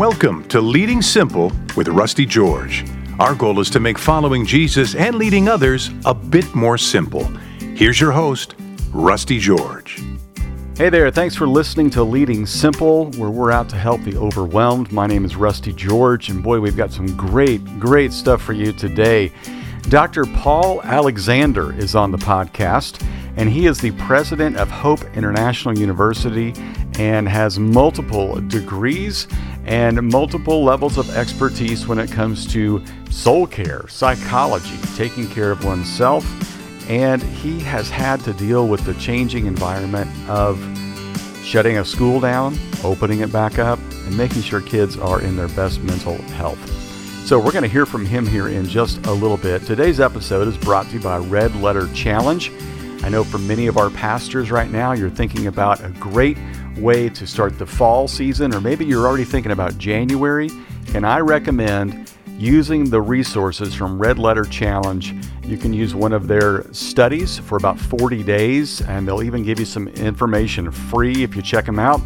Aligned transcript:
Welcome 0.00 0.48
to 0.48 0.62
Leading 0.62 1.02
Simple 1.02 1.52
with 1.76 1.86
Rusty 1.88 2.24
George. 2.24 2.86
Our 3.18 3.34
goal 3.34 3.60
is 3.60 3.68
to 3.68 3.80
make 3.80 3.98
following 3.98 4.46
Jesus 4.46 4.94
and 4.94 5.16
leading 5.16 5.46
others 5.46 5.90
a 6.06 6.14
bit 6.14 6.54
more 6.54 6.78
simple. 6.78 7.24
Here's 7.74 8.00
your 8.00 8.10
host, 8.10 8.54
Rusty 8.94 9.38
George. 9.38 10.02
Hey 10.78 10.88
there, 10.88 11.10
thanks 11.10 11.36
for 11.36 11.46
listening 11.46 11.90
to 11.90 12.02
Leading 12.02 12.46
Simple, 12.46 13.10
where 13.18 13.28
we're 13.28 13.52
out 13.52 13.68
to 13.68 13.76
help 13.76 14.00
the 14.00 14.16
overwhelmed. 14.16 14.90
My 14.90 15.06
name 15.06 15.26
is 15.26 15.36
Rusty 15.36 15.74
George, 15.74 16.30
and 16.30 16.42
boy, 16.42 16.60
we've 16.60 16.78
got 16.78 16.92
some 16.92 17.14
great, 17.14 17.62
great 17.78 18.14
stuff 18.14 18.40
for 18.40 18.54
you 18.54 18.72
today. 18.72 19.30
Dr. 19.88 20.24
Paul 20.26 20.82
Alexander 20.82 21.72
is 21.76 21.94
on 21.94 22.10
the 22.10 22.18
podcast, 22.18 23.04
and 23.36 23.48
he 23.48 23.66
is 23.66 23.80
the 23.80 23.90
president 23.92 24.56
of 24.56 24.70
Hope 24.70 25.02
International 25.16 25.76
University 25.76 26.52
and 26.98 27.28
has 27.28 27.58
multiple 27.58 28.40
degrees 28.42 29.26
and 29.64 30.00
multiple 30.10 30.62
levels 30.62 30.98
of 30.98 31.10
expertise 31.16 31.86
when 31.86 31.98
it 31.98 32.10
comes 32.10 32.46
to 32.52 32.84
soul 33.10 33.46
care, 33.46 33.88
psychology, 33.88 34.76
taking 34.96 35.28
care 35.28 35.50
of 35.50 35.64
oneself. 35.64 36.24
And 36.88 37.22
he 37.22 37.60
has 37.60 37.88
had 37.88 38.20
to 38.20 38.32
deal 38.32 38.68
with 38.68 38.84
the 38.84 38.94
changing 38.94 39.46
environment 39.46 40.10
of 40.28 40.58
shutting 41.42 41.78
a 41.78 41.84
school 41.84 42.20
down, 42.20 42.58
opening 42.84 43.20
it 43.20 43.32
back 43.32 43.58
up, 43.58 43.78
and 43.78 44.16
making 44.16 44.42
sure 44.42 44.60
kids 44.60 44.96
are 44.96 45.20
in 45.20 45.36
their 45.36 45.48
best 45.48 45.80
mental 45.82 46.16
health. 46.32 46.89
So, 47.24 47.38
we're 47.38 47.52
going 47.52 47.62
to 47.62 47.68
hear 47.68 47.86
from 47.86 48.04
him 48.04 48.26
here 48.26 48.48
in 48.48 48.66
just 48.66 49.06
a 49.06 49.12
little 49.12 49.36
bit. 49.36 49.62
Today's 49.62 50.00
episode 50.00 50.48
is 50.48 50.56
brought 50.56 50.86
to 50.86 50.94
you 50.94 51.00
by 51.00 51.18
Red 51.18 51.54
Letter 51.56 51.86
Challenge. 51.94 52.50
I 53.04 53.08
know 53.08 53.22
for 53.22 53.38
many 53.38 53.68
of 53.68 53.78
our 53.78 53.88
pastors 53.88 54.50
right 54.50 54.68
now, 54.68 54.90
you're 54.92 55.10
thinking 55.10 55.46
about 55.46 55.84
a 55.84 55.90
great 56.00 56.36
way 56.76 57.08
to 57.10 57.28
start 57.28 57.56
the 57.56 57.66
fall 57.66 58.08
season, 58.08 58.52
or 58.52 58.60
maybe 58.60 58.84
you're 58.84 59.06
already 59.06 59.22
thinking 59.22 59.52
about 59.52 59.78
January. 59.78 60.50
And 60.92 61.06
I 61.06 61.20
recommend 61.20 62.10
using 62.36 62.90
the 62.90 63.00
resources 63.00 63.74
from 63.74 64.00
Red 64.00 64.18
Letter 64.18 64.42
Challenge. 64.44 65.14
You 65.44 65.56
can 65.56 65.72
use 65.72 65.94
one 65.94 66.12
of 66.12 66.26
their 66.26 66.64
studies 66.72 67.38
for 67.38 67.56
about 67.56 67.78
40 67.78 68.24
days, 68.24 68.80
and 68.82 69.06
they'll 69.06 69.22
even 69.22 69.44
give 69.44 69.60
you 69.60 69.66
some 69.66 69.86
information 69.88 70.72
free 70.72 71.22
if 71.22 71.36
you 71.36 71.42
check 71.42 71.66
them 71.66 71.78
out. 71.78 72.00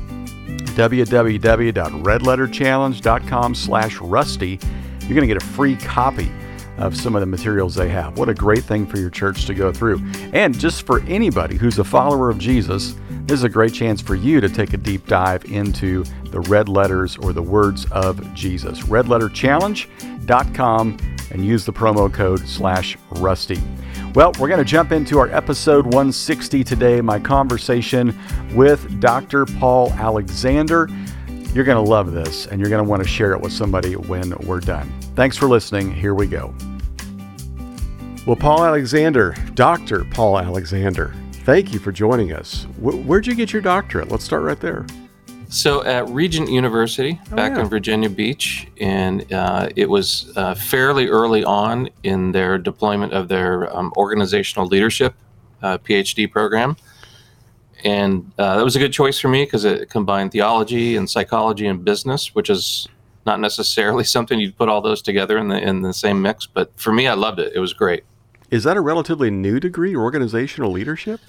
www.redletterchallenge.com 0.76 3.54
slash 3.54 4.00
rusty 4.00 4.60
you're 5.06 5.14
going 5.14 5.28
to 5.28 5.34
get 5.34 5.42
a 5.42 5.46
free 5.46 5.76
copy 5.76 6.30
of 6.78 6.96
some 6.96 7.14
of 7.14 7.20
the 7.20 7.26
materials 7.26 7.74
they 7.74 7.88
have. 7.88 8.18
What 8.18 8.28
a 8.28 8.34
great 8.34 8.64
thing 8.64 8.84
for 8.86 8.98
your 8.98 9.10
church 9.10 9.46
to 9.46 9.54
go 9.54 9.72
through. 9.72 10.02
And 10.32 10.58
just 10.58 10.84
for 10.86 11.00
anybody 11.02 11.56
who's 11.56 11.78
a 11.78 11.84
follower 11.84 12.30
of 12.30 12.38
Jesus, 12.38 12.96
this 13.26 13.38
is 13.38 13.44
a 13.44 13.48
great 13.48 13.72
chance 13.72 14.00
for 14.00 14.16
you 14.16 14.40
to 14.40 14.48
take 14.48 14.72
a 14.72 14.76
deep 14.76 15.06
dive 15.06 15.44
into 15.44 16.02
the 16.30 16.40
red 16.40 16.68
letters 16.68 17.16
or 17.16 17.32
the 17.32 17.42
words 17.42 17.86
of 17.92 18.34
Jesus. 18.34 18.80
Redletterchallenge.com 18.80 20.96
and 21.30 21.44
use 21.44 21.64
the 21.64 21.72
promo 21.72 22.12
code 22.12 22.40
slash 22.46 22.98
rusty. 23.12 23.62
Well, 24.14 24.32
we're 24.38 24.48
going 24.48 24.58
to 24.58 24.64
jump 24.64 24.92
into 24.92 25.18
our 25.18 25.30
episode 25.30 25.86
160 25.86 26.64
today, 26.64 27.00
my 27.00 27.18
conversation 27.18 28.14
with 28.54 29.00
Dr. 29.00 29.46
Paul 29.46 29.90
Alexander. 29.94 30.88
You're 31.54 31.64
going 31.64 31.82
to 31.82 31.88
love 31.88 32.10
this 32.10 32.46
and 32.46 32.60
you're 32.60 32.68
going 32.68 32.84
to 32.84 32.90
want 32.90 33.00
to 33.00 33.08
share 33.08 33.32
it 33.32 33.40
with 33.40 33.52
somebody 33.52 33.94
when 33.94 34.34
we're 34.38 34.58
done. 34.58 34.92
Thanks 35.14 35.36
for 35.36 35.46
listening. 35.46 35.94
Here 35.94 36.12
we 36.12 36.26
go. 36.26 36.52
Well, 38.26 38.34
Paul 38.34 38.64
Alexander, 38.64 39.36
Dr. 39.54 40.04
Paul 40.04 40.40
Alexander, 40.40 41.14
thank 41.44 41.72
you 41.72 41.78
for 41.78 41.92
joining 41.92 42.32
us. 42.32 42.64
Where'd 42.80 43.28
you 43.28 43.36
get 43.36 43.52
your 43.52 43.62
doctorate? 43.62 44.10
Let's 44.10 44.24
start 44.24 44.42
right 44.42 44.58
there. 44.58 44.84
So 45.48 45.84
at 45.84 46.08
Regent 46.08 46.50
University 46.50 47.20
oh, 47.30 47.36
back 47.36 47.52
yeah. 47.52 47.62
in 47.62 47.68
Virginia 47.68 48.10
Beach, 48.10 48.66
and 48.80 49.32
uh, 49.32 49.68
it 49.76 49.88
was 49.88 50.32
uh, 50.36 50.56
fairly 50.56 51.06
early 51.06 51.44
on 51.44 51.88
in 52.02 52.32
their 52.32 52.58
deployment 52.58 53.12
of 53.12 53.28
their 53.28 53.72
um, 53.76 53.92
organizational 53.96 54.66
leadership 54.66 55.14
uh, 55.62 55.78
PhD 55.78 56.28
program 56.28 56.76
and 57.84 58.32
uh, 58.38 58.56
that 58.56 58.64
was 58.64 58.76
a 58.76 58.78
good 58.78 58.92
choice 58.92 59.18
for 59.18 59.28
me 59.28 59.44
because 59.44 59.64
it 59.64 59.90
combined 59.90 60.32
theology 60.32 60.96
and 60.96 61.08
psychology 61.08 61.66
and 61.66 61.84
business, 61.84 62.34
which 62.34 62.48
is 62.48 62.88
not 63.26 63.40
necessarily 63.40 64.04
something 64.16 64.40
you'd 64.40 64.56
put 64.56 64.68
all 64.68 64.80
those 64.80 65.02
together 65.02 65.38
in 65.38 65.48
the 65.48 65.60
in 65.60 65.82
the 65.82 65.92
same 65.92 66.22
mix. 66.22 66.46
But 66.46 66.72
for 66.78 66.92
me, 66.92 67.06
I 67.06 67.14
loved 67.14 67.38
it. 67.38 67.52
It 67.54 67.60
was 67.60 67.72
great. 67.72 68.04
Is 68.50 68.64
that 68.64 68.76
a 68.76 68.80
relatively 68.80 69.30
new 69.30 69.60
degree, 69.60 69.94
organizational 69.96 70.70
leadership? 70.70 71.20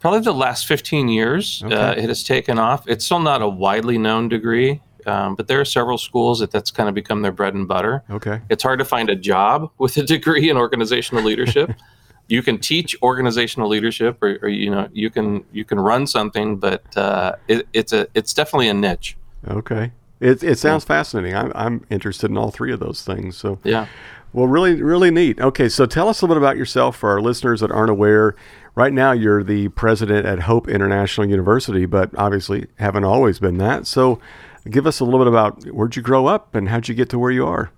Probably 0.00 0.20
the 0.20 0.32
last 0.32 0.66
15 0.66 1.08
years, 1.08 1.62
okay. 1.64 1.74
uh, 1.74 1.92
it 1.92 2.08
has 2.08 2.24
taken 2.24 2.58
off. 2.58 2.88
It's 2.88 3.04
still 3.04 3.20
not 3.20 3.42
a 3.42 3.48
widely 3.48 3.98
known 3.98 4.28
degree, 4.28 4.80
um, 5.06 5.34
but 5.34 5.46
there 5.46 5.60
are 5.60 5.64
several 5.64 5.98
schools 5.98 6.40
that 6.40 6.50
that's 6.50 6.70
kind 6.70 6.88
of 6.88 6.94
become 6.94 7.20
their 7.20 7.32
bread 7.32 7.54
and 7.54 7.68
butter. 7.68 8.02
Okay. 8.10 8.40
It's 8.48 8.62
hard 8.62 8.78
to 8.78 8.84
find 8.84 9.10
a 9.10 9.16
job 9.16 9.70
with 9.78 9.96
a 9.98 10.02
degree 10.02 10.48
in 10.48 10.56
organizational 10.56 11.22
leadership. 11.22 11.74
you 12.30 12.42
can 12.42 12.58
teach 12.58 12.96
organizational 13.02 13.68
leadership 13.68 14.22
or, 14.22 14.38
or, 14.42 14.48
you 14.48 14.70
know 14.70 14.88
you 14.92 15.10
can 15.10 15.44
you 15.52 15.64
can 15.64 15.78
run 15.78 16.06
something 16.06 16.56
but 16.56 16.96
uh, 16.96 17.34
it, 17.48 17.66
it's 17.72 17.92
a 17.92 18.06
it's 18.14 18.32
definitely 18.32 18.68
a 18.68 18.74
niche. 18.74 19.16
Okay. 19.48 19.92
It, 20.20 20.42
it 20.42 20.58
sounds 20.58 20.84
fascinating. 20.84 21.34
I'm, 21.34 21.50
I'm 21.54 21.86
interested 21.88 22.30
in 22.30 22.36
all 22.36 22.50
three 22.50 22.72
of 22.72 22.80
those 22.80 23.02
things 23.02 23.36
so. 23.36 23.58
Yeah. 23.64 23.86
Well 24.32 24.46
really 24.46 24.80
really 24.80 25.10
neat. 25.10 25.40
Okay 25.40 25.68
so 25.68 25.86
tell 25.86 26.08
us 26.08 26.22
a 26.22 26.24
little 26.24 26.36
bit 26.36 26.42
about 26.42 26.56
yourself 26.56 26.96
for 26.96 27.10
our 27.10 27.20
listeners 27.20 27.60
that 27.60 27.72
aren't 27.72 27.90
aware. 27.90 28.36
Right 28.76 28.92
now 28.92 29.10
you're 29.10 29.42
the 29.42 29.68
president 29.70 30.24
at 30.24 30.40
hope 30.40 30.68
international 30.68 31.28
university 31.28 31.84
but 31.84 32.10
obviously 32.16 32.68
haven't 32.76 33.04
always 33.04 33.40
been 33.40 33.58
that. 33.58 33.88
So 33.88 34.20
give 34.68 34.86
us 34.86 35.00
a 35.00 35.04
little 35.04 35.18
bit 35.18 35.26
about 35.26 35.64
where'd 35.64 35.96
you 35.96 36.02
grow 36.02 36.26
up 36.26 36.54
and 36.54 36.68
how'd 36.68 36.86
you 36.86 36.94
get 36.94 37.08
to 37.10 37.18
where 37.18 37.32
you 37.32 37.44
are 37.44 37.72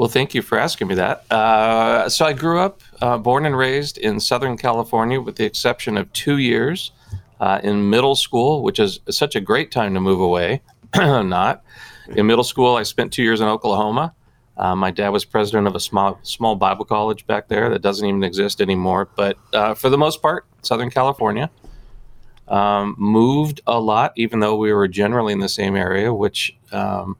well, 0.00 0.08
thank 0.08 0.32
you 0.32 0.40
for 0.40 0.58
asking 0.58 0.88
me 0.88 0.94
that. 0.94 1.30
Uh, 1.30 2.08
so 2.08 2.24
I 2.24 2.32
grew 2.32 2.58
up, 2.58 2.80
uh, 3.02 3.18
born 3.18 3.44
and 3.44 3.54
raised 3.54 3.98
in 3.98 4.18
Southern 4.18 4.56
California, 4.56 5.20
with 5.20 5.36
the 5.36 5.44
exception 5.44 5.98
of 5.98 6.10
two 6.14 6.38
years 6.38 6.92
uh, 7.38 7.60
in 7.62 7.90
middle 7.90 8.16
school, 8.16 8.62
which 8.62 8.78
is 8.78 9.00
such 9.10 9.36
a 9.36 9.42
great 9.42 9.70
time 9.70 9.92
to 9.92 10.00
move 10.00 10.18
away. 10.18 10.62
Not 10.96 11.62
in 12.08 12.26
middle 12.26 12.44
school, 12.44 12.76
I 12.76 12.84
spent 12.84 13.12
two 13.12 13.22
years 13.22 13.42
in 13.42 13.48
Oklahoma. 13.48 14.14
Uh, 14.56 14.74
my 14.74 14.90
dad 14.90 15.10
was 15.10 15.26
president 15.26 15.66
of 15.66 15.74
a 15.74 15.80
small 15.80 16.18
small 16.22 16.56
Bible 16.56 16.86
college 16.86 17.26
back 17.26 17.48
there 17.48 17.68
that 17.68 17.82
doesn't 17.82 18.08
even 18.08 18.24
exist 18.24 18.62
anymore. 18.62 19.06
But 19.16 19.36
uh, 19.52 19.74
for 19.74 19.90
the 19.90 19.98
most 19.98 20.22
part, 20.22 20.46
Southern 20.62 20.88
California. 20.88 21.50
Um, 22.48 22.96
moved 22.98 23.60
a 23.66 23.78
lot, 23.78 24.12
even 24.16 24.40
though 24.40 24.56
we 24.56 24.72
were 24.72 24.88
generally 24.88 25.34
in 25.34 25.38
the 25.38 25.48
same 25.48 25.76
area, 25.76 26.12
which 26.12 26.58
um, 26.72 27.16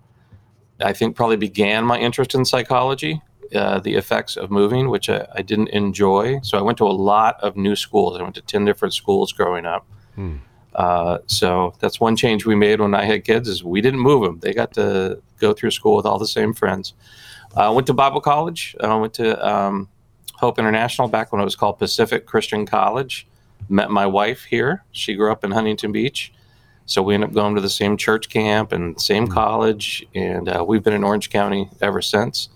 I 0.83 0.93
think 0.93 1.17
probably 1.17 1.37
began 1.37 1.85
my 1.85 1.99
interest 1.99 2.35
in 2.35 2.45
psychology, 2.45 3.21
uh, 3.55 3.81
the 3.81 3.95
effects 3.95 4.37
of 4.37 4.51
moving, 4.51 4.89
which 4.89 5.09
I, 5.09 5.27
I, 5.35 5.43
didn't 5.43 5.69
enjoy. 5.69 6.41
So 6.43 6.59
I 6.59 6.63
went 6.63 6.79
to 6.79 6.87
a 6.87 6.93
lot 6.93 7.37
of 7.43 7.57
new 7.57 7.75
schools. 7.75 8.19
I 8.19 8.23
went 8.23 8.35
to 8.37 8.43
10 8.43 8.65
different 8.65 8.95
schools 8.95 9.33
growing 9.33 9.67
up. 9.67 9.87
Hmm. 10.15 10.37
Uh, 10.75 11.19
so 11.27 11.75
that's 11.81 12.01
one 12.01 12.17
change 12.17 12.47
we 12.47 12.55
made 12.55 12.81
when 12.81 12.95
I 12.95 13.05
had 13.05 13.25
kids 13.25 13.49
is 13.49 13.65
we 13.65 13.81
didn't 13.81 14.01
move 14.01 14.23
them. 14.23 14.39
They 14.39 14.55
got 14.55 14.73
to 14.75 15.21
go 15.39 15.53
through 15.53 15.73
school 15.73 15.97
with 15.97 16.07
all 16.07 16.19
the 16.19 16.29
same 16.29 16.55
friends. 16.55 16.95
I 17.57 17.67
uh, 17.67 17.73
went 17.73 17.89
to 17.89 17.93
Bible 17.93 18.21
college. 18.21 18.77
I 18.81 18.95
went 18.95 19.15
to 19.15 19.47
um, 19.47 19.89
Hope 20.35 20.59
International 20.59 21.09
back 21.09 21.33
when 21.33 21.41
it 21.41 21.45
was 21.45 21.57
called 21.57 21.79
Pacific 21.79 22.25
Christian 22.25 22.67
College. 22.67 23.27
Met 23.69 23.91
my 23.91 24.07
wife 24.07 24.45
here. 24.45 24.85
She 24.93 25.15
grew 25.15 25.33
up 25.33 25.45
in 25.45 25.51
Huntington 25.51 25.91
Beach. 25.91 26.33
So 26.91 27.05
we 27.05 27.15
ended 27.15 27.31
up 27.31 27.35
going 27.35 27.55
to 27.55 27.61
the 27.61 27.71
same 27.71 27.97
church 27.97 28.29
camp 28.29 28.73
and 28.73 29.01
same 29.01 29.27
mm-hmm. 29.27 29.33
college, 29.33 30.05
and 30.13 30.49
uh, 30.49 30.65
we've 30.67 30.83
been 30.83 30.93
in 30.93 31.05
Orange 31.05 31.31
County 31.31 31.71
ever 31.81 32.03
since. 32.03 32.49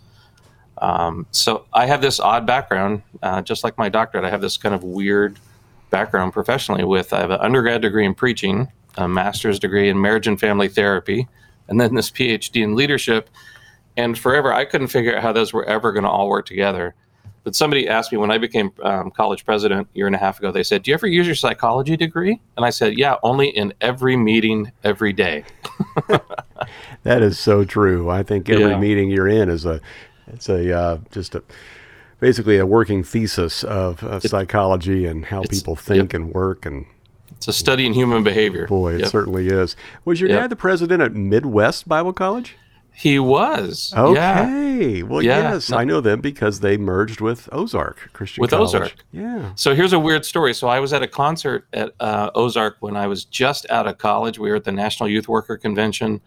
Um, 0.78 1.28
so 1.31 1.67
I 1.72 1.87
have 1.87 2.03
this 2.03 2.19
odd 2.19 2.44
background, 2.44 3.03
uh, 3.23 3.43
just 3.43 3.62
like 3.62 3.78
my 3.78 3.89
doctorate. 3.89 4.25
I 4.25 4.31
have 4.31 4.41
this 4.41 4.56
kind 4.56 4.75
of 4.75 4.83
weird 4.83 5.39
background 5.91 6.32
professionally. 6.32 6.82
With 6.82 7.12
I 7.12 7.20
have 7.20 7.31
an 7.31 7.38
undergrad 7.41 7.82
degree 7.82 8.05
in 8.05 8.12
preaching, 8.12 8.73
a 8.97 9.06
master's 9.06 9.61
degree 9.61 9.88
in 9.88 10.00
marriage 10.00 10.26
and 10.26 10.38
family 10.38 10.67
therapy, 10.67 11.29
and 11.69 11.81
then 11.81 11.94
this 11.94 12.11
PhD 12.11 12.64
in 12.64 12.75
leadership. 12.75 13.31
And 13.97 14.19
forever, 14.19 14.53
I 14.53 14.64
couldn't 14.64 14.88
figure 14.88 15.17
out 15.17 15.23
how 15.23 15.32
those 15.32 15.53
were 15.53 15.64
ever 15.64 15.93
going 15.93 16.03
to 16.03 16.11
all 16.11 16.29
work 16.29 16.47
together. 16.47 16.97
But 17.44 17.55
somebody 17.55 17.87
asked 17.87 18.11
me 18.11 18.17
when 18.17 18.31
I 18.31 18.38
became 18.38 18.73
um, 18.82 19.11
college 19.11 19.44
president 19.44 19.87
a 19.94 19.96
year 19.96 20.06
and 20.06 20.17
a 20.17 20.19
half 20.19 20.38
ago, 20.38 20.50
they 20.50 20.62
said, 20.62 20.82
Do 20.82 20.91
you 20.91 20.94
ever 20.94 21.06
use 21.06 21.26
your 21.26 21.37
psychology 21.37 21.96
degree? 21.96 22.41
And 22.56 22.64
I 22.64 22.70
said, 22.70 22.99
Yeah, 22.99 23.17
only 23.23 23.49
in 23.49 23.75
every 23.82 24.17
meeting 24.17 24.73
every 24.82 25.12
day. 25.12 25.44
that 27.02 27.23
is 27.23 27.38
so 27.38 27.64
true. 27.64 28.08
I 28.08 28.23
think 28.23 28.49
every 28.49 28.70
yeah. 28.70 28.79
meeting 28.79 29.11
you're 29.11 29.29
in 29.29 29.50
is 29.50 29.67
a, 29.67 29.81
it's 30.29 30.49
a, 30.49 30.76
uh, 30.76 30.99
just 31.12 31.35
a, 31.35 31.43
basically 32.19 32.56
a 32.56 32.64
working 32.64 33.05
thesis 33.05 33.62
of, 33.62 34.02
of 34.02 34.25
it, 34.25 34.31
psychology 34.31 35.05
and 35.05 35.26
how 35.26 35.43
people 35.43 35.76
think 35.76 36.14
yep. 36.14 36.23
and 36.23 36.32
work 36.32 36.64
and 36.64 36.87
it's 37.37 37.49
a 37.49 37.52
study 37.52 37.85
in 37.85 37.93
human 37.93 38.23
behavior. 38.23 38.67
Boy, 38.67 38.94
it 38.94 39.00
yep. 39.00 39.11
certainly 39.11 39.49
is. 39.49 39.76
Was 40.06 40.19
your 40.19 40.31
yep. 40.31 40.41
dad 40.41 40.50
the 40.50 40.56
president 40.56 41.02
at 41.02 41.12
Midwest 41.12 41.87
Bible 41.87 42.14
College? 42.14 42.56
He 42.96 43.19
was. 43.19 43.93
Okay. 43.96 44.99
Yeah. 44.99 45.02
Well, 45.02 45.20
yeah. 45.20 45.52
yes, 45.52 45.70
no. 45.70 45.79
I 45.79 45.85
know 45.85 46.00
them 46.00 46.20
because 46.20 46.61
they 46.61 46.76
merged 46.76 47.20
with 47.20 47.49
Ozark 47.52 48.11
Christian 48.12 48.41
with 48.41 48.50
College. 48.50 48.69
Ozark. 48.69 48.94
Yeah. 49.12 49.52
So 49.56 49.75
here's 49.75 49.93
a 49.93 49.99
weird 49.99 50.25
story. 50.25 50.55
So 50.55 50.69
I 50.69 50.79
was 50.79 50.93
at 50.93 51.02
a 51.02 51.08
concert 51.08 51.67
at 51.73 51.93
uh, 51.99 52.31
Ozark 52.35 52.76
when 52.81 52.96
I 52.96 53.06
was 53.06 53.25
just 53.25 53.69
out 53.69 53.87
of 53.88 53.99
college. 53.99 54.38
We 54.38 54.50
were 54.50 54.56
at 54.56 54.64
the 54.64 54.73
National 54.73 55.08
Youth 55.08 55.29
Worker 55.29 55.56
Convention. 55.56 56.20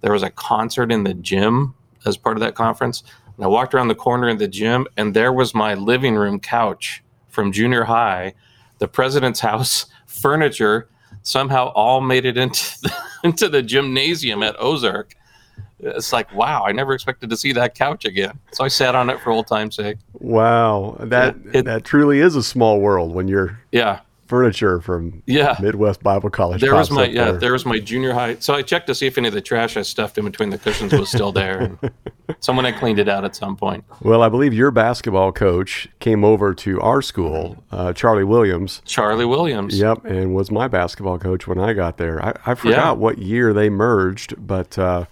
there 0.00 0.12
was 0.12 0.22
a 0.22 0.30
concert 0.30 0.90
in 0.90 1.04
the 1.04 1.14
gym 1.14 1.74
as 2.06 2.16
part 2.16 2.36
of 2.36 2.40
that 2.40 2.54
conference. 2.54 3.02
And 3.36 3.44
I 3.44 3.48
walked 3.48 3.74
around 3.74 3.88
the 3.88 3.94
corner 3.94 4.28
in 4.28 4.38
the 4.38 4.48
gym, 4.48 4.86
and 4.96 5.14
there 5.14 5.32
was 5.32 5.54
my 5.54 5.74
living 5.74 6.14
room 6.14 6.40
couch 6.40 7.02
from 7.28 7.52
junior 7.52 7.84
high, 7.84 8.34
the 8.78 8.88
president's 8.88 9.40
house 9.50 9.86
furniture 10.06 10.88
somehow 11.22 11.68
all 11.68 12.00
made 12.00 12.24
it 12.24 12.36
into 12.36 12.80
the, 12.82 12.94
into 13.24 13.48
the 13.48 13.62
gymnasium 13.62 14.42
at 14.42 14.56
Ozark. 14.58 15.14
It's 15.80 16.12
like, 16.12 16.32
wow, 16.34 16.64
I 16.66 16.72
never 16.72 16.94
expected 16.94 17.30
to 17.30 17.36
see 17.36 17.52
that 17.52 17.74
couch 17.74 18.04
again. 18.04 18.38
So 18.52 18.64
I 18.64 18.68
sat 18.68 18.94
on 18.94 19.10
it 19.10 19.20
for 19.20 19.30
old 19.30 19.46
time's 19.46 19.76
sake. 19.76 19.98
Wow, 20.14 20.96
that 21.00 21.36
Yeah, 21.46 21.50
it- 21.60 21.64
that 21.66 21.84
truly 21.84 22.20
is 22.20 22.36
a 22.36 22.42
small 22.42 22.80
world 22.80 23.12
when 23.14 23.28
you're 23.28 23.58
Yeah, 23.72 24.00
furniture 24.26 24.80
from 24.80 25.22
yeah. 25.26 25.56
Midwest 25.60 26.02
Bible 26.02 26.30
College. 26.30 26.60
There 26.60 26.74
was 26.74 26.90
my 26.90 27.04
yeah, 27.06 27.24
there. 27.32 27.32
there 27.40 27.52
was 27.52 27.66
my 27.66 27.78
junior 27.78 28.14
high. 28.14 28.36
So 28.40 28.54
I 28.54 28.62
checked 28.62 28.86
to 28.86 28.94
see 28.94 29.06
if 29.06 29.18
any 29.18 29.28
of 29.28 29.34
the 29.34 29.40
trash 29.42 29.76
I 29.76 29.82
stuffed 29.82 30.16
in 30.16 30.24
between 30.24 30.50
the 30.50 30.58
cushions 30.58 30.92
was 30.94 31.10
still 31.10 31.30
there. 31.32 31.58
And 31.58 31.78
someone 32.40 32.64
had 32.64 32.76
cleaned 32.76 32.98
it 32.98 33.08
out 33.08 33.24
at 33.24 33.36
some 33.36 33.54
point. 33.56 33.84
Well, 34.00 34.22
I 34.22 34.28
believe 34.30 34.54
your 34.54 34.70
basketball 34.70 35.30
coach 35.32 35.88
came 35.98 36.24
over 36.24 36.54
to 36.54 36.80
our 36.80 37.02
school, 37.02 37.62
uh, 37.70 37.92
Charlie 37.92 38.24
Williams. 38.24 38.80
Charlie 38.86 39.26
Williams. 39.26 39.78
Yep, 39.78 40.06
and 40.06 40.34
was 40.34 40.50
my 40.50 40.68
basketball 40.68 41.18
coach 41.18 41.46
when 41.46 41.58
I 41.58 41.74
got 41.74 41.98
there. 41.98 42.24
I, 42.24 42.32
I 42.46 42.54
forgot 42.54 42.76
Yeah. 42.76 42.92
what 42.92 43.18
year 43.18 43.52
they 43.52 43.68
merged, 43.68 44.34
but 44.38 44.78
uh, 44.78 45.04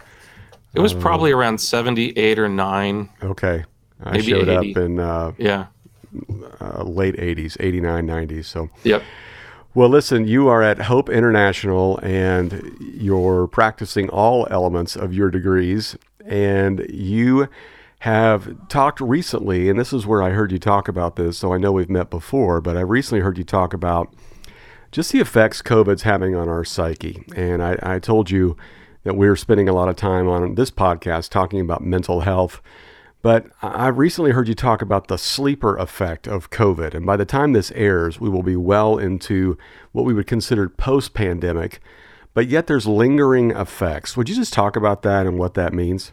It 0.75 0.81
was 0.81 0.95
probably 0.95 1.33
around 1.33 1.59
seventy 1.59 2.11
eight 2.17 2.39
or 2.39 2.49
nine. 2.49 3.09
okay. 3.23 3.65
I 4.05 4.13
Maybe 4.13 4.31
showed 4.31 4.49
80. 4.49 4.71
up 4.75 4.83
in 4.83 4.99
uh, 4.99 5.33
Yeah. 5.39 5.67
uh, 6.61 6.83
late 6.83 7.15
80s, 7.17 7.57
89, 7.61 8.05
90s. 8.05 8.47
So, 8.47 8.69
Yep. 8.83 9.01
well, 9.75 9.89
listen, 9.89 10.27
you 10.27 10.49
are 10.49 10.61
at 10.61 10.81
Hope 10.83 11.09
International 11.09 11.99
and 12.03 12.75
you're 12.81 13.47
practicing 13.47 14.09
all 14.09 14.49
elements 14.51 14.97
of 14.97 15.15
your 15.15 15.31
degrees. 15.31 15.97
And 16.27 16.85
you 16.91 17.49
have 18.01 18.57
talked 18.69 19.01
recently, 19.01 19.69
and 19.71 19.79
this 19.79 19.93
is 19.93 20.05
where 20.05 20.21
I 20.21 20.31
heard 20.31 20.51
you 20.51 20.59
talk 20.59 20.89
about 20.89 21.15
this. 21.15 21.39
So 21.39 21.53
I 21.53 21.59
know 21.59 21.71
we've 21.71 21.89
met 21.89 22.11
before, 22.11 22.61
but 22.61 22.77
I 22.77 22.81
recently 22.81 23.21
heard 23.23 23.39
you 23.39 23.45
talk 23.45 23.73
about 23.73 24.13
just 24.91 25.13
the 25.13 25.21
effects 25.21 25.63
COVID's 25.63 26.03
having 26.03 26.35
on 26.35 26.49
our 26.49 26.65
psyche. 26.65 27.23
And 27.37 27.63
I, 27.63 27.79
I 27.85 27.99
told 28.01 28.33
you 28.33 28.57
that 29.05 29.17
we're 29.17 29.37
spending 29.37 29.69
a 29.69 29.73
lot 29.73 29.89
of 29.89 29.97
time 29.97 30.29
on 30.29 30.55
this 30.55 30.71
podcast 30.71 31.31
talking 31.31 31.61
about 31.61 31.83
mental 31.83 32.21
health. 32.21 32.61
But 33.23 33.47
I 33.63 33.69
I 33.69 33.89
recently 33.89 34.33
heard 34.33 34.49
you 34.49 34.55
talk 34.55 34.83
about 34.83 35.09
the 35.09 35.19
sleeper 35.19 35.77
effect 35.77 36.27
of 36.29 36.51
COVID. 36.51 36.95
And 36.95 37.07
by 37.07 37.17
the 37.17 37.25
time 37.25 37.53
this 37.53 37.73
airs, 37.73 38.21
we 38.21 38.29
will 38.29 38.43
be 38.43 38.57
well 38.57 38.99
into 38.99 39.57
what 39.93 40.05
we 40.05 40.15
would 40.15 40.27
consider 40.27 40.69
post 40.69 41.15
pandemic. 41.15 41.81
But 42.35 42.49
yet 42.49 42.67
there's 42.67 42.87
lingering 42.87 43.51
effects. 43.51 44.17
Would 44.17 44.29
you 44.29 44.35
just 44.35 44.53
talk 44.53 44.77
about 44.77 45.03
that 45.03 45.27
and 45.27 45.39
what 45.39 45.55
that 45.55 45.73
means? 45.73 46.13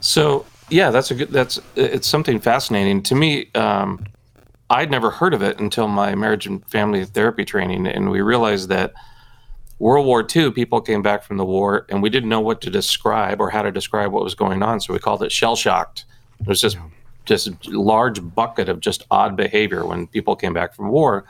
So 0.00 0.44
yeah, 0.68 0.90
that's 0.90 1.10
a 1.10 1.14
good. 1.14 1.30
That's 1.30 1.60
it's 1.76 2.08
something 2.08 2.40
fascinating 2.40 3.02
to 3.04 3.14
me. 3.14 3.50
Um, 3.54 4.06
I'd 4.70 4.90
never 4.90 5.10
heard 5.10 5.34
of 5.34 5.42
it 5.42 5.60
until 5.60 5.88
my 5.88 6.14
marriage 6.14 6.46
and 6.46 6.68
family 6.68 7.04
therapy 7.04 7.44
training, 7.44 7.86
and 7.86 8.10
we 8.10 8.22
realized 8.22 8.68
that 8.70 8.94
World 9.78 10.06
War 10.06 10.26
II, 10.34 10.52
people 10.52 10.80
came 10.80 11.02
back 11.02 11.24
from 11.24 11.36
the 11.36 11.44
war, 11.44 11.86
and 11.88 12.02
we 12.02 12.10
didn't 12.10 12.28
know 12.28 12.40
what 12.40 12.60
to 12.62 12.70
describe 12.70 13.40
or 13.40 13.50
how 13.50 13.62
to 13.62 13.72
describe 13.72 14.12
what 14.12 14.22
was 14.22 14.34
going 14.34 14.62
on, 14.62 14.80
so 14.80 14.92
we 14.92 14.98
called 14.98 15.22
it 15.22 15.32
shell 15.32 15.56
shocked. 15.56 16.04
It 16.40 16.46
was 16.46 16.60
just 16.60 16.76
just 17.24 17.46
a 17.46 17.56
large 17.70 18.20
bucket 18.34 18.68
of 18.68 18.80
just 18.80 19.02
odd 19.10 19.34
behavior 19.36 19.86
when 19.86 20.06
people 20.06 20.36
came 20.36 20.52
back 20.52 20.74
from 20.74 20.90
war. 20.90 21.24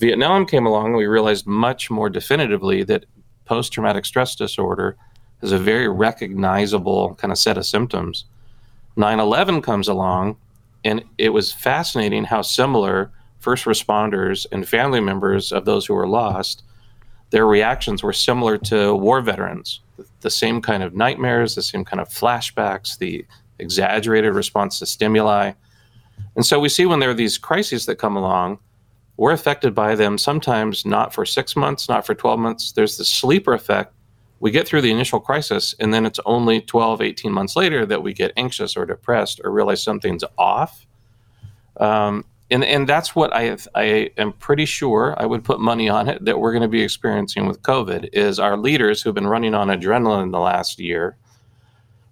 Vietnam 0.00 0.46
came 0.46 0.66
along, 0.66 0.86
and 0.86 0.96
we 0.96 1.06
realized 1.06 1.46
much 1.46 1.90
more 1.90 2.10
definitively 2.10 2.82
that 2.84 3.04
post 3.44 3.72
traumatic 3.72 4.04
stress 4.04 4.34
disorder 4.34 4.96
is 5.42 5.52
a 5.52 5.58
very 5.58 5.88
recognizable 5.88 7.14
kind 7.14 7.32
of 7.32 7.38
set 7.38 7.56
of 7.56 7.66
symptoms. 7.66 8.24
9 8.96 9.20
11 9.20 9.62
comes 9.62 9.88
along, 9.88 10.36
and 10.84 11.04
it 11.18 11.30
was 11.30 11.52
fascinating 11.52 12.24
how 12.24 12.42
similar 12.42 13.12
first 13.38 13.64
responders 13.64 14.46
and 14.50 14.68
family 14.68 15.00
members 15.00 15.52
of 15.52 15.64
those 15.64 15.86
who 15.86 15.94
were 15.94 16.08
lost, 16.08 16.64
their 17.30 17.46
reactions 17.46 18.02
were 18.02 18.12
similar 18.12 18.58
to 18.58 18.94
war 18.94 19.20
veterans. 19.20 19.80
The 20.20 20.30
same 20.30 20.62
kind 20.62 20.82
of 20.82 20.94
nightmares, 20.94 21.54
the 21.54 21.62
same 21.62 21.84
kind 21.84 22.00
of 22.00 22.08
flashbacks, 22.08 22.98
the 22.98 23.24
exaggerated 23.58 24.34
response 24.34 24.78
to 24.78 24.86
stimuli. 24.86 25.52
And 26.36 26.46
so 26.46 26.58
we 26.60 26.68
see 26.68 26.86
when 26.86 27.00
there 27.00 27.10
are 27.10 27.14
these 27.14 27.38
crises 27.38 27.86
that 27.86 27.96
come 27.96 28.16
along, 28.16 28.58
we're 29.16 29.32
affected 29.32 29.74
by 29.74 29.96
them 29.96 30.16
sometimes 30.16 30.86
not 30.86 31.12
for 31.12 31.26
six 31.26 31.56
months, 31.56 31.88
not 31.88 32.06
for 32.06 32.14
12 32.14 32.38
months. 32.38 32.72
There's 32.72 32.96
the 32.96 33.04
sleeper 33.04 33.52
effect. 33.52 33.92
We 34.40 34.52
get 34.52 34.68
through 34.68 34.82
the 34.82 34.92
initial 34.92 35.18
crisis, 35.18 35.74
and 35.80 35.92
then 35.92 36.06
it's 36.06 36.20
only 36.24 36.60
12, 36.60 37.02
18 37.02 37.32
months 37.32 37.56
later 37.56 37.84
that 37.86 38.04
we 38.04 38.12
get 38.12 38.32
anxious 38.36 38.76
or 38.76 38.86
depressed 38.86 39.40
or 39.42 39.50
realize 39.50 39.82
something's 39.82 40.22
off. 40.38 40.86
Um, 41.78 42.24
and, 42.50 42.64
and 42.64 42.88
that's 42.88 43.14
what 43.14 43.34
I, 43.34 43.56
I 43.74 44.10
am 44.16 44.32
pretty 44.32 44.64
sure 44.64 45.14
I 45.18 45.26
would 45.26 45.44
put 45.44 45.60
money 45.60 45.88
on 45.88 46.08
it 46.08 46.24
that 46.24 46.40
we're 46.40 46.52
going 46.52 46.62
to 46.62 46.68
be 46.68 46.82
experiencing 46.82 47.46
with 47.46 47.62
COVID 47.62 48.08
is 48.12 48.38
our 48.38 48.56
leaders 48.56 49.02
who've 49.02 49.14
been 49.14 49.26
running 49.26 49.54
on 49.54 49.68
adrenaline 49.68 50.32
the 50.32 50.38
last 50.38 50.78
year 50.78 51.16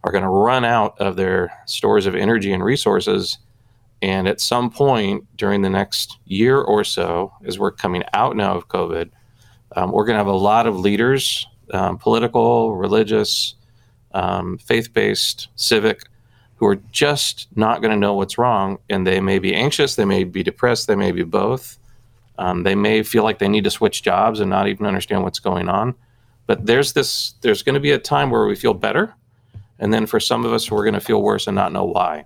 are 0.04 0.12
going 0.12 0.24
to 0.24 0.30
run 0.30 0.64
out 0.64 0.98
of 1.00 1.16
their 1.16 1.50
stores 1.66 2.06
of 2.06 2.14
energy 2.14 2.52
and 2.52 2.62
resources. 2.62 3.38
And 4.02 4.28
at 4.28 4.40
some 4.40 4.70
point 4.70 5.24
during 5.36 5.62
the 5.62 5.70
next 5.70 6.18
year 6.26 6.60
or 6.60 6.84
so, 6.84 7.32
as 7.46 7.58
we're 7.58 7.72
coming 7.72 8.04
out 8.12 8.36
now 8.36 8.54
of 8.54 8.68
COVID, 8.68 9.10
um, 9.74 9.90
we're 9.90 10.04
going 10.04 10.14
to 10.14 10.18
have 10.18 10.26
a 10.26 10.32
lot 10.32 10.66
of 10.66 10.78
leaders, 10.78 11.46
um, 11.72 11.96
political, 11.96 12.76
religious, 12.76 13.54
um, 14.12 14.58
faith 14.58 14.92
based, 14.92 15.48
civic, 15.56 16.02
who 16.56 16.67
are 16.67 16.76
just 16.91 17.49
not 17.55 17.81
going 17.81 17.93
to 17.93 17.97
know 17.97 18.14
what's 18.14 18.38
wrong. 18.38 18.79
And 18.88 19.06
they 19.06 19.20
may 19.20 19.38
be 19.38 19.55
anxious, 19.55 19.94
they 19.94 20.05
may 20.05 20.25
be 20.25 20.43
depressed, 20.43 20.87
they 20.87 20.97
may 20.97 21.12
be 21.12 21.23
both. 21.23 21.79
Um, 22.38 22.64
they 22.64 22.75
may 22.75 23.03
feel 23.03 23.25
like 23.25 23.38
they 23.38 23.49
need 23.49 23.64
to 23.64 23.70
switch 23.70 24.03
jobs 24.03 24.41
and 24.41 24.50
not 24.50 24.69
even 24.69 24.87
understand 24.87 25.23
what's 25.23 25.38
going 25.38 25.69
on. 25.69 25.94
But 26.47 26.67
there's 26.67 26.93
this, 26.93 27.35
there's 27.41 27.62
going 27.62 27.75
to 27.75 27.81
be 27.81 27.93
a 27.93 27.99
time 27.99 28.31
where 28.31 28.47
we 28.47 28.55
feel 28.55 28.75
better. 28.75 29.14
And 29.79 29.93
then 29.93 30.06
for 30.06 30.20
some 30.20 30.44
of 30.44 30.53
us, 30.53 30.70
we're 30.70 30.85
going 30.85 30.94
to 30.94 31.00
feel 31.00 31.23
worse 31.23 31.47
and 31.47 31.55
not 31.55 31.73
know 31.73 31.85
why. 31.85 32.25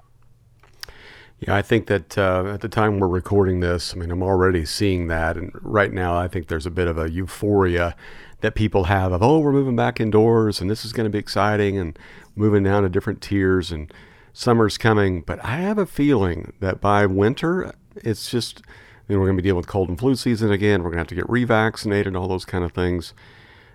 Yeah, 1.41 1.56
I 1.56 1.62
think 1.62 1.87
that 1.87 2.19
uh, 2.19 2.44
at 2.53 2.61
the 2.61 2.69
time 2.69 3.00
we're 3.00 3.09
recording 3.09 3.61
this, 3.61 3.94
I 3.94 3.97
mean, 3.97 4.11
I'm 4.11 4.23
already 4.23 4.67
seeing 4.67 5.06
that. 5.06 5.38
And 5.38 5.50
right 5.62 5.93
now, 5.93 6.17
I 6.17 6.29
think 6.29 6.49
there's 6.49 6.67
a 6.67 6.70
bit 6.70 6.87
of 6.87 6.99
a 6.99 7.10
euphoria 7.10 7.96
that 8.43 8.55
people 8.55 8.84
have 8.84 9.13
of, 9.13 9.22
oh, 9.22 9.39
we're 9.39 9.53
moving 9.53 9.77
back 9.77 10.01
indoors 10.01 10.60
and 10.60 10.70
this 10.70 10.84
is 10.84 10.93
going 10.93 11.05
to 11.05 11.10
be 11.10 11.19
exciting 11.19 11.79
and 11.79 11.99
moving 12.37 12.63
down 12.63 12.82
to 12.82 12.89
different 12.89 13.20
tiers 13.20 13.72
and 13.72 13.93
summer's 14.32 14.79
coming. 14.79 15.22
But 15.22 15.44
I 15.44 15.56
have 15.56 15.79
a 15.79 15.87
feeling 15.87 16.53
that 16.60 16.81
by 16.81 17.06
winter, 17.06 17.72
it's 17.96 18.31
just, 18.31 18.63
you 19.08 19.15
know, 19.15 19.20
we're 19.20 19.27
going 19.27 19.37
to 19.37 19.43
be 19.43 19.46
dealing 19.49 19.58
with 19.58 19.67
cold 19.67 19.89
and 19.89 19.99
flu 19.99 20.15
season 20.15 20.51
again. 20.51 20.82
We're 20.82 20.91
going 20.91 20.99
to 20.99 21.01
have 21.01 21.06
to 21.08 21.15
get 21.15 21.27
revaccinated 21.27 22.19
all 22.19 22.29
those 22.29 22.44
kind 22.44 22.65
of 22.65 22.72
things. 22.72 23.15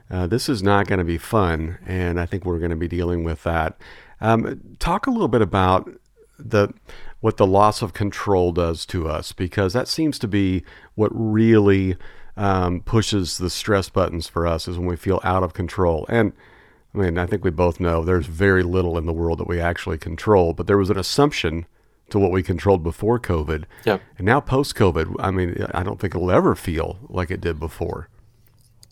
Uh, 0.09 0.27
this 0.27 0.47
is 0.47 0.61
not 0.61 0.87
going 0.87 0.99
to 0.99 1.05
be 1.05 1.17
fun. 1.17 1.79
And 1.85 2.19
I 2.19 2.25
think 2.25 2.45
we're 2.45 2.59
going 2.59 2.69
to 2.71 2.75
be 2.75 2.87
dealing 2.87 3.23
with 3.23 3.43
that. 3.43 3.77
Um, 4.21 4.75
talk 4.79 5.07
a 5.07 5.11
little 5.11 5.27
bit 5.27 5.41
about 5.41 5.89
the 6.37 6.69
what 7.21 7.37
the 7.37 7.47
loss 7.47 7.81
of 7.81 7.93
control 7.93 8.51
does 8.51 8.85
to 8.85 9.07
us 9.07 9.31
because 9.31 9.73
that 9.73 9.87
seems 9.87 10.19
to 10.19 10.27
be 10.27 10.63
what 10.95 11.09
really 11.13 11.95
um, 12.37 12.81
pushes 12.81 13.37
the 13.37 13.49
stress 13.49 13.89
buttons 13.89 14.27
for 14.27 14.45
us 14.45 14.67
is 14.67 14.77
when 14.77 14.87
we 14.87 14.95
feel 14.95 15.19
out 15.23 15.41
of 15.41 15.53
control 15.53 16.05
and 16.09 16.33
i 16.95 16.99
mean 16.99 17.17
i 17.17 17.25
think 17.25 17.43
we 17.43 17.49
both 17.51 17.79
know 17.79 18.03
there's 18.03 18.25
very 18.27 18.63
little 18.63 18.97
in 18.97 19.05
the 19.05 19.13
world 19.13 19.37
that 19.39 19.47
we 19.47 19.59
actually 19.59 19.97
control 19.97 20.53
but 20.53 20.67
there 20.67 20.77
was 20.77 20.89
an 20.89 20.97
assumption 20.97 21.65
to 22.09 22.19
what 22.19 22.31
we 22.31 22.41
controlled 22.43 22.83
before 22.83 23.19
covid 23.19 23.65
Yep. 23.85 24.01
and 24.17 24.25
now 24.25 24.39
post 24.39 24.75
covid 24.75 25.15
i 25.19 25.31
mean 25.31 25.65
i 25.73 25.83
don't 25.83 25.99
think 25.99 26.15
it'll 26.15 26.31
ever 26.31 26.55
feel 26.55 26.97
like 27.09 27.29
it 27.31 27.41
did 27.41 27.59
before 27.59 28.09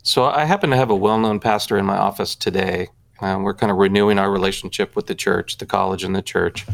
So 0.05 0.25
I 0.25 0.43
happen 0.45 0.69
to 0.71 0.75
have 0.75 0.89
a 0.91 0.95
well-known 0.95 1.39
pastor 1.39 1.77
in 1.77 1.85
my 1.85 1.95
office 1.97 2.35
today. 2.35 2.89
Um, 3.21 3.43
we're 3.43 3.53
kind 3.53 3.71
of 3.71 3.77
renewing 3.77 4.19
our 4.19 4.29
relationship 4.29 4.97
with 4.97 5.07
the 5.07 5.15
church, 5.15 5.57
the 5.59 5.65
college, 5.65 6.03
and 6.03 6.13
the 6.13 6.21
church. 6.21 6.65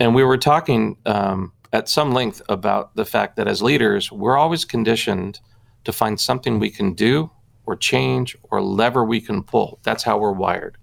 And 0.00 0.12
we 0.12 0.24
were 0.24 0.38
talking 0.38 0.96
um, 1.06 1.52
at 1.72 1.88
some 1.88 2.10
length 2.12 2.42
about 2.48 2.96
the 2.96 3.04
fact 3.04 3.36
that 3.36 3.46
as 3.46 3.62
leaders, 3.62 4.10
we're 4.10 4.36
always 4.36 4.64
conditioned 4.64 5.38
to 5.84 5.92
find 5.92 6.18
something 6.18 6.58
we 6.58 6.70
can 6.70 6.94
do 6.94 7.30
or 7.66 7.76
change 7.76 8.36
or 8.50 8.60
lever 8.62 9.04
we 9.04 9.20
can 9.20 9.42
pull. 9.42 9.78
That's 9.82 10.02
how 10.02 10.18
we're 10.18 10.32
wired. 10.32 10.76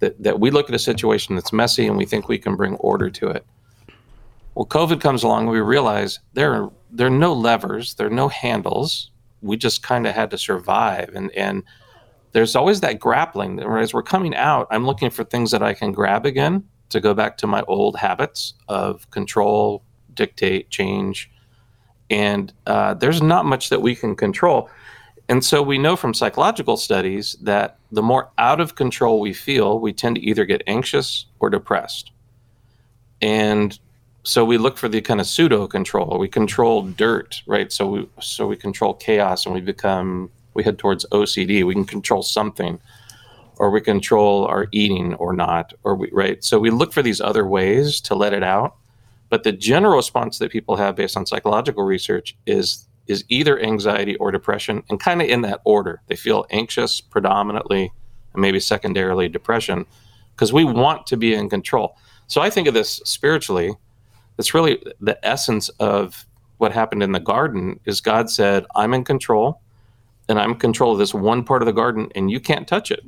That, 0.00 0.22
that 0.22 0.40
we 0.40 0.50
look 0.50 0.68
at 0.68 0.74
a 0.74 0.78
situation 0.78 1.34
that's 1.34 1.52
messy 1.52 1.86
and 1.86 1.96
we 1.96 2.06
think 2.06 2.28
we 2.28 2.38
can 2.38 2.56
bring 2.56 2.76
order 2.76 3.10
to 3.10 3.28
it. 3.28 3.44
Well, 4.54 4.66
COVID 4.66 5.00
comes 5.00 5.22
along, 5.22 5.46
we 5.46 5.60
realize 5.60 6.18
there 6.32 6.54
are, 6.54 6.72
there 6.90 7.06
are 7.06 7.10
no 7.10 7.32
levers, 7.32 7.94
there 7.94 8.06
are 8.06 8.10
no 8.10 8.28
handles. 8.28 9.10
We 9.42 9.56
just 9.56 9.82
kind 9.82 10.06
of 10.06 10.14
had 10.14 10.30
to 10.32 10.38
survive. 10.38 11.10
And, 11.14 11.30
and 11.32 11.62
there's 12.32 12.56
always 12.56 12.80
that 12.80 12.98
grappling. 12.98 13.60
As 13.60 13.94
we're 13.94 14.02
coming 14.02 14.34
out, 14.34 14.66
I'm 14.70 14.86
looking 14.86 15.10
for 15.10 15.24
things 15.24 15.50
that 15.50 15.62
I 15.62 15.74
can 15.74 15.92
grab 15.92 16.26
again 16.26 16.64
to 16.90 17.00
go 17.00 17.14
back 17.14 17.36
to 17.38 17.46
my 17.46 17.62
old 17.62 17.96
habits 17.96 18.54
of 18.68 19.10
control, 19.10 19.82
dictate, 20.14 20.70
change. 20.70 21.30
And 22.10 22.52
uh, 22.66 22.94
there's 22.94 23.22
not 23.22 23.46
much 23.46 23.68
that 23.68 23.82
we 23.82 23.94
can 23.94 24.16
control. 24.16 24.68
And 25.30 25.44
so 25.44 25.62
we 25.62 25.78
know 25.78 25.94
from 25.94 26.12
psychological 26.12 26.76
studies 26.76 27.36
that 27.40 27.78
the 27.92 28.02
more 28.02 28.30
out 28.36 28.60
of 28.60 28.74
control 28.74 29.20
we 29.20 29.32
feel, 29.32 29.78
we 29.78 29.92
tend 29.92 30.16
to 30.16 30.22
either 30.22 30.44
get 30.44 30.60
anxious 30.66 31.26
or 31.38 31.48
depressed. 31.48 32.10
And 33.22 33.78
so 34.24 34.44
we 34.44 34.58
look 34.58 34.76
for 34.76 34.88
the 34.88 35.00
kind 35.00 35.20
of 35.20 35.28
pseudo 35.28 35.68
control. 35.68 36.18
We 36.18 36.26
control 36.26 36.82
dirt, 36.82 37.42
right? 37.46 37.70
So 37.70 37.86
we 37.86 38.08
so 38.20 38.48
we 38.48 38.56
control 38.56 38.94
chaos 38.94 39.46
and 39.46 39.54
we 39.54 39.60
become 39.60 40.32
we 40.54 40.64
head 40.64 40.78
towards 40.78 41.06
OCD. 41.12 41.64
We 41.64 41.74
can 41.74 41.84
control 41.84 42.24
something 42.24 42.80
or 43.58 43.70
we 43.70 43.80
control 43.80 44.46
our 44.46 44.66
eating 44.72 45.14
or 45.14 45.32
not 45.32 45.72
or 45.84 45.94
we 45.94 46.10
right? 46.10 46.42
So 46.42 46.58
we 46.58 46.70
look 46.70 46.92
for 46.92 47.02
these 47.02 47.20
other 47.20 47.46
ways 47.46 48.00
to 48.00 48.16
let 48.16 48.32
it 48.32 48.42
out. 48.42 48.74
But 49.28 49.44
the 49.44 49.52
general 49.52 49.94
response 49.94 50.38
that 50.38 50.50
people 50.50 50.74
have 50.74 50.96
based 50.96 51.16
on 51.16 51.24
psychological 51.24 51.84
research 51.84 52.36
is 52.46 52.88
is 53.10 53.24
either 53.28 53.58
anxiety 53.58 54.14
or 54.16 54.30
depression, 54.30 54.84
and 54.88 55.00
kind 55.00 55.20
of 55.20 55.28
in 55.28 55.40
that 55.42 55.60
order. 55.64 56.00
They 56.06 56.14
feel 56.14 56.46
anxious 56.50 57.00
predominantly, 57.00 57.92
and 58.32 58.40
maybe 58.40 58.60
secondarily 58.60 59.28
depression, 59.28 59.84
because 60.36 60.52
we 60.52 60.62
want 60.62 61.08
to 61.08 61.16
be 61.16 61.34
in 61.34 61.50
control. 61.50 61.96
So 62.28 62.40
I 62.40 62.50
think 62.50 62.68
of 62.68 62.74
this 62.74 63.00
spiritually. 63.04 63.74
It's 64.38 64.54
really 64.54 64.80
the 65.00 65.18
essence 65.26 65.68
of 65.80 66.24
what 66.58 66.70
happened 66.70 67.02
in 67.02 67.10
the 67.10 67.18
garden. 67.18 67.80
Is 67.84 68.00
God 68.00 68.30
said, 68.30 68.64
"I'm 68.76 68.94
in 68.94 69.02
control, 69.02 69.60
and 70.28 70.38
I'm 70.38 70.52
in 70.52 70.58
control 70.58 70.92
of 70.92 70.98
this 70.98 71.12
one 71.12 71.42
part 71.42 71.62
of 71.62 71.66
the 71.66 71.72
garden, 71.72 72.12
and 72.14 72.30
you 72.30 72.38
can't 72.38 72.68
touch 72.68 72.92
it." 72.92 73.04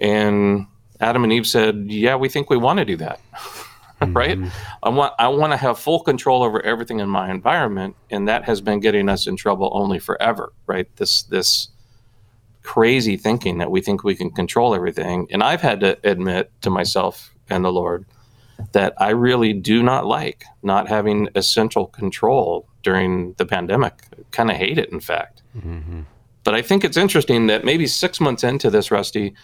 And 0.00 0.66
Adam 1.00 1.22
and 1.22 1.32
Eve 1.34 1.46
said, 1.46 1.86
"Yeah, 1.90 2.16
we 2.16 2.30
think 2.30 2.48
we 2.48 2.56
want 2.56 2.78
to 2.78 2.86
do 2.86 2.96
that." 2.96 3.20
right? 4.14 4.38
Mm-hmm. 4.38 4.48
I 4.82 4.88
want 4.88 5.14
I 5.18 5.28
want 5.28 5.52
to 5.52 5.56
have 5.56 5.78
full 5.78 6.00
control 6.00 6.42
over 6.42 6.60
everything 6.62 7.00
in 7.00 7.08
my 7.08 7.30
environment, 7.30 7.96
and 8.10 8.28
that 8.28 8.44
has 8.44 8.60
been 8.60 8.80
getting 8.80 9.08
us 9.08 9.26
in 9.26 9.36
trouble 9.36 9.70
only 9.72 9.98
forever, 9.98 10.52
right? 10.66 10.88
This 10.96 11.22
this 11.24 11.68
crazy 12.62 13.16
thinking 13.16 13.58
that 13.58 13.70
we 13.70 13.80
think 13.80 14.02
we 14.02 14.16
can 14.16 14.30
control 14.30 14.74
everything, 14.74 15.26
and 15.30 15.42
I've 15.42 15.62
had 15.62 15.80
to 15.80 15.98
admit 16.08 16.50
to 16.62 16.70
myself 16.70 17.34
and 17.48 17.64
the 17.64 17.72
Lord 17.72 18.04
that 18.72 18.94
I 18.98 19.10
really 19.10 19.52
do 19.52 19.82
not 19.82 20.06
like 20.06 20.44
not 20.62 20.88
having 20.88 21.28
essential 21.34 21.86
control 21.86 22.66
during 22.82 23.34
the 23.34 23.46
pandemic. 23.46 24.04
Kind 24.30 24.50
of 24.50 24.56
hate 24.56 24.78
it, 24.78 24.90
in 24.90 25.00
fact. 25.00 25.42
Mm-hmm. 25.56 26.02
But 26.44 26.54
I 26.54 26.62
think 26.62 26.84
it's 26.84 26.96
interesting 26.96 27.48
that 27.48 27.64
maybe 27.64 27.86
six 27.86 28.20
months 28.20 28.44
into 28.44 28.70
this, 28.70 28.90
Rusty, 28.90 29.34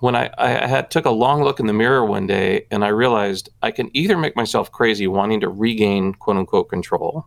when 0.00 0.14
I, 0.14 0.30
I 0.38 0.48
had 0.66 0.90
took 0.90 1.04
a 1.04 1.10
long 1.10 1.42
look 1.42 1.60
in 1.60 1.66
the 1.66 1.72
mirror 1.72 2.04
one 2.04 2.26
day 2.26 2.66
and 2.70 2.84
I 2.84 2.88
realized 2.88 3.48
I 3.62 3.70
can 3.70 3.90
either 3.94 4.16
make 4.16 4.36
myself 4.36 4.70
crazy 4.70 5.06
wanting 5.06 5.40
to 5.40 5.48
regain 5.48 6.14
quote 6.14 6.36
unquote 6.36 6.68
control, 6.68 7.26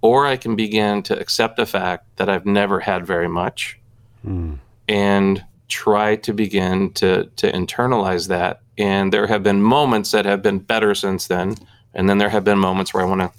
or 0.00 0.26
I 0.26 0.36
can 0.36 0.56
begin 0.56 1.02
to 1.04 1.18
accept 1.18 1.56
the 1.56 1.66
fact 1.66 2.16
that 2.16 2.28
I've 2.28 2.46
never 2.46 2.80
had 2.80 3.06
very 3.06 3.28
much 3.28 3.78
mm. 4.26 4.58
and 4.88 5.44
try 5.68 6.16
to 6.16 6.32
begin 6.32 6.92
to 6.94 7.26
to 7.36 7.50
internalize 7.52 8.28
that. 8.28 8.60
And 8.78 9.12
there 9.12 9.26
have 9.26 9.42
been 9.42 9.62
moments 9.62 10.10
that 10.12 10.24
have 10.24 10.42
been 10.42 10.58
better 10.58 10.94
since 10.94 11.26
then. 11.26 11.54
And 11.92 12.08
then 12.08 12.18
there 12.18 12.28
have 12.28 12.44
been 12.44 12.58
moments 12.58 12.94
where 12.94 13.04
I 13.04 13.06
want 13.06 13.20
to 13.20 13.32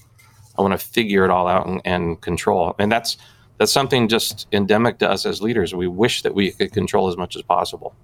I 0.58 0.62
want 0.62 0.80
to 0.80 0.86
figure 0.86 1.24
it 1.24 1.32
all 1.32 1.48
out 1.48 1.68
and, 1.68 1.82
and 1.86 2.22
control. 2.22 2.76
And 2.80 2.92
that's 2.92 3.18
that's 3.58 3.72
something 3.72 4.08
just 4.08 4.48
endemic 4.52 4.98
to 5.00 5.10
us 5.10 5.26
as 5.26 5.42
leaders. 5.42 5.74
We 5.74 5.88
wish 5.88 6.24
that 6.24 6.34
we 6.34 6.52
could 6.52 6.74
control 6.74 7.10
as 7.10 7.18
much 7.18 7.36
as 7.36 7.44
possible. 7.44 7.96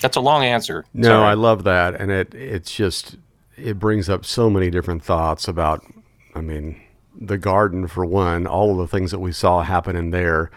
That's 0.00 0.16
a 0.16 0.20
long 0.20 0.44
answer. 0.44 0.84
No, 0.94 1.08
Sorry. 1.08 1.28
I 1.28 1.34
love 1.34 1.64
that, 1.64 1.94
and 1.94 2.10
it 2.10 2.34
it's 2.34 2.74
just 2.74 3.16
it 3.56 3.78
brings 3.78 4.08
up 4.08 4.24
so 4.24 4.50
many 4.50 4.70
different 4.70 5.04
thoughts 5.04 5.48
about. 5.48 5.84
I 6.34 6.40
mean, 6.40 6.80
the 7.18 7.38
garden 7.38 7.88
for 7.88 8.06
one, 8.06 8.46
all 8.46 8.70
of 8.70 8.78
the 8.78 8.86
things 8.86 9.10
that 9.10 9.18
we 9.18 9.32
saw 9.32 9.62
happen 9.62 9.96
in 9.96 10.10
there, 10.10 10.50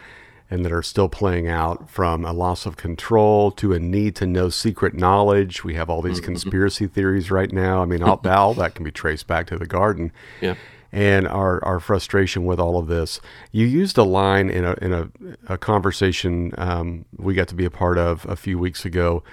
and 0.50 0.64
that 0.64 0.72
are 0.72 0.84
still 0.84 1.10
playing 1.10 1.48
out 1.48 1.90
from 1.90 2.24
a 2.24 2.32
loss 2.32 2.66
of 2.66 2.78
control 2.78 3.52
to 3.52 3.74
a 3.74 3.80
need 3.80 4.16
to 4.18 4.28
know 4.28 4.50
secret 4.50 4.94
knowledge. 4.94 5.64
We 5.64 5.74
have 5.76 5.90
all 5.90 6.02
these 6.02 6.18
mm-hmm. 6.18 6.26
conspiracy 6.26 6.88
theories 6.88 7.32
right 7.32 7.52
now. 7.52 7.82
I 7.82 7.86
mean, 7.86 8.04
all, 8.04 8.22
all 8.28 8.54
that 8.54 8.76
can 8.76 8.86
be 8.86 8.92
traced 8.92 9.28
back 9.28 9.48
to 9.48 9.58
the 9.58 9.66
garden. 9.66 10.12
Yeah 10.42 10.56
and 10.94 11.28
our, 11.28 11.64
our 11.66 11.80
frustration 11.80 12.46
with 12.46 12.60
all 12.60 12.78
of 12.78 12.88
this. 12.88 13.20
You 13.52 13.66
used 13.66 13.98
a 13.98 14.04
line 14.04 14.50
in 14.50 14.64
a, 14.64 14.74
in 14.80 14.94
a, 14.94 15.10
a 15.50 15.58
conversation 15.58 16.54
um, 16.58 17.06
we 17.18 17.34
got 17.34 17.48
to 17.50 17.56
be 17.56 17.66
a 17.66 17.72
part 17.72 17.98
of 17.98 18.26
a 18.30 18.36
few 18.36 18.60
weeks 18.60 18.86
ago. 18.86 19.24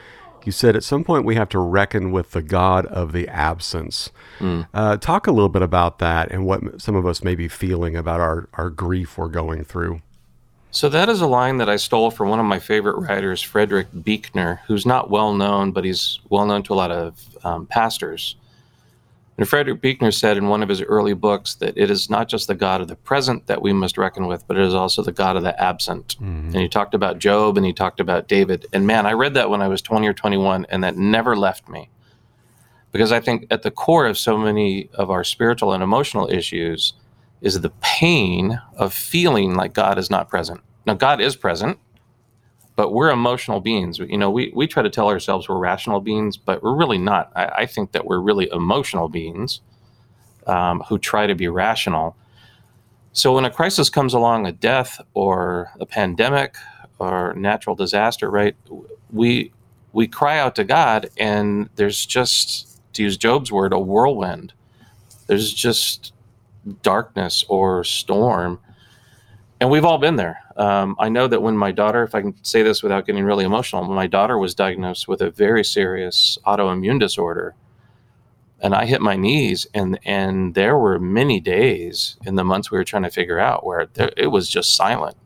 You 0.44 0.52
said 0.52 0.74
at 0.74 0.82
some 0.82 1.04
point 1.04 1.26
we 1.26 1.34
have 1.34 1.50
to 1.50 1.58
reckon 1.58 2.12
with 2.12 2.30
the 2.30 2.40
God 2.40 2.86
of 2.86 3.12
the 3.12 3.28
absence. 3.28 4.10
Mm. 4.38 4.66
Uh, 4.72 4.96
talk 4.96 5.26
a 5.26 5.32
little 5.32 5.50
bit 5.50 5.60
about 5.60 5.98
that 5.98 6.32
and 6.32 6.46
what 6.46 6.80
some 6.80 6.96
of 6.96 7.06
us 7.06 7.22
may 7.22 7.34
be 7.34 7.46
feeling 7.46 7.94
about 7.94 8.20
our, 8.20 8.48
our 8.54 8.70
grief 8.70 9.18
we're 9.18 9.28
going 9.28 9.64
through. 9.64 10.00
So, 10.72 10.88
that 10.88 11.08
is 11.08 11.20
a 11.20 11.26
line 11.26 11.56
that 11.56 11.68
I 11.68 11.74
stole 11.74 12.12
from 12.12 12.28
one 12.28 12.38
of 12.38 12.46
my 12.46 12.60
favorite 12.60 12.96
writers, 12.96 13.42
Frederick 13.42 13.88
Buechner, 14.04 14.60
who's 14.68 14.86
not 14.86 15.10
well 15.10 15.34
known, 15.34 15.72
but 15.72 15.84
he's 15.84 16.20
well 16.28 16.46
known 16.46 16.62
to 16.62 16.72
a 16.72 16.76
lot 16.76 16.92
of 16.92 17.20
um, 17.44 17.66
pastors. 17.66 18.36
And 19.40 19.48
Frederick 19.48 19.80
Buechner 19.80 20.10
said 20.10 20.36
in 20.36 20.48
one 20.48 20.62
of 20.62 20.68
his 20.68 20.82
early 20.82 21.14
books 21.14 21.54
that 21.54 21.72
it 21.74 21.90
is 21.90 22.10
not 22.10 22.28
just 22.28 22.46
the 22.46 22.54
God 22.54 22.82
of 22.82 22.88
the 22.88 22.94
present 22.94 23.46
that 23.46 23.62
we 23.62 23.72
must 23.72 23.96
reckon 23.96 24.26
with, 24.26 24.46
but 24.46 24.58
it 24.58 24.66
is 24.66 24.74
also 24.74 25.02
the 25.02 25.12
God 25.12 25.34
of 25.34 25.42
the 25.42 25.58
absent. 25.58 26.16
Mm-hmm. 26.16 26.48
And 26.48 26.56
he 26.56 26.68
talked 26.68 26.92
about 26.92 27.18
Job 27.18 27.56
and 27.56 27.64
he 27.64 27.72
talked 27.72 28.00
about 28.00 28.28
David. 28.28 28.66
And 28.74 28.86
man, 28.86 29.06
I 29.06 29.14
read 29.14 29.32
that 29.32 29.48
when 29.48 29.62
I 29.62 29.68
was 29.68 29.80
20 29.80 30.06
or 30.06 30.12
21, 30.12 30.66
and 30.68 30.84
that 30.84 30.98
never 30.98 31.34
left 31.34 31.70
me. 31.70 31.88
Because 32.92 33.12
I 33.12 33.20
think 33.20 33.46
at 33.50 33.62
the 33.62 33.70
core 33.70 34.04
of 34.04 34.18
so 34.18 34.36
many 34.36 34.90
of 34.92 35.10
our 35.10 35.24
spiritual 35.24 35.72
and 35.72 35.82
emotional 35.82 36.28
issues 36.30 36.92
is 37.40 37.62
the 37.62 37.72
pain 37.80 38.60
of 38.76 38.92
feeling 38.92 39.54
like 39.54 39.72
God 39.72 39.98
is 39.98 40.10
not 40.10 40.28
present. 40.28 40.60
Now, 40.84 40.92
God 40.92 41.18
is 41.22 41.34
present, 41.34 41.78
but 42.80 42.94
we're 42.94 43.10
emotional 43.10 43.60
beings. 43.60 43.98
You 43.98 44.16
know, 44.16 44.30
we, 44.30 44.52
we 44.54 44.66
try 44.66 44.82
to 44.82 44.88
tell 44.88 45.08
ourselves 45.08 45.50
we're 45.50 45.58
rational 45.58 46.00
beings, 46.00 46.38
but 46.38 46.62
we're 46.62 46.74
really 46.74 46.96
not. 46.96 47.30
I, 47.36 47.44
I 47.44 47.66
think 47.66 47.92
that 47.92 48.06
we're 48.06 48.20
really 48.20 48.48
emotional 48.50 49.10
beings 49.10 49.60
um, 50.46 50.80
who 50.88 50.96
try 50.96 51.26
to 51.26 51.34
be 51.34 51.46
rational. 51.46 52.16
So 53.12 53.34
when 53.34 53.44
a 53.44 53.50
crisis 53.50 53.90
comes 53.90 54.14
along, 54.14 54.46
a 54.46 54.52
death 54.52 54.98
or 55.12 55.70
a 55.78 55.84
pandemic 55.84 56.54
or 56.98 57.34
natural 57.34 57.76
disaster, 57.76 58.30
right? 58.30 58.56
We 59.12 59.52
we 59.92 60.08
cry 60.08 60.38
out 60.38 60.56
to 60.56 60.64
God, 60.64 61.10
and 61.18 61.68
there's 61.76 62.06
just, 62.06 62.80
to 62.94 63.02
use 63.02 63.18
Job's 63.18 63.52
word, 63.52 63.74
a 63.74 63.78
whirlwind. 63.78 64.54
There's 65.26 65.52
just 65.52 66.14
darkness 66.80 67.44
or 67.46 67.84
storm 67.84 68.58
and 69.60 69.70
we've 69.70 69.84
all 69.84 69.98
been 69.98 70.16
there. 70.16 70.42
Um, 70.56 70.96
I 70.98 71.08
know 71.10 71.28
that 71.28 71.42
when 71.42 71.56
my 71.56 71.70
daughter, 71.70 72.02
if 72.02 72.14
I 72.14 72.22
can 72.22 72.34
say 72.42 72.62
this 72.62 72.82
without 72.82 73.06
getting 73.06 73.24
really 73.24 73.44
emotional, 73.44 73.82
when 73.82 73.94
my 73.94 74.06
daughter 74.06 74.38
was 74.38 74.54
diagnosed 74.54 75.06
with 75.06 75.20
a 75.20 75.30
very 75.30 75.62
serious 75.64 76.38
autoimmune 76.46 76.98
disorder, 76.98 77.54
and 78.62 78.74
I 78.74 78.86
hit 78.86 79.00
my 79.00 79.16
knees, 79.16 79.66
and 79.74 79.98
and 80.04 80.54
there 80.54 80.78
were 80.78 80.98
many 80.98 81.40
days 81.40 82.16
in 82.24 82.36
the 82.36 82.44
months 82.44 82.70
we 82.70 82.78
were 82.78 82.84
trying 82.84 83.02
to 83.04 83.10
figure 83.10 83.38
out 83.38 83.64
where 83.64 83.86
there, 83.94 84.10
it 84.16 84.28
was 84.28 84.48
just 84.48 84.74
silent, 84.74 85.16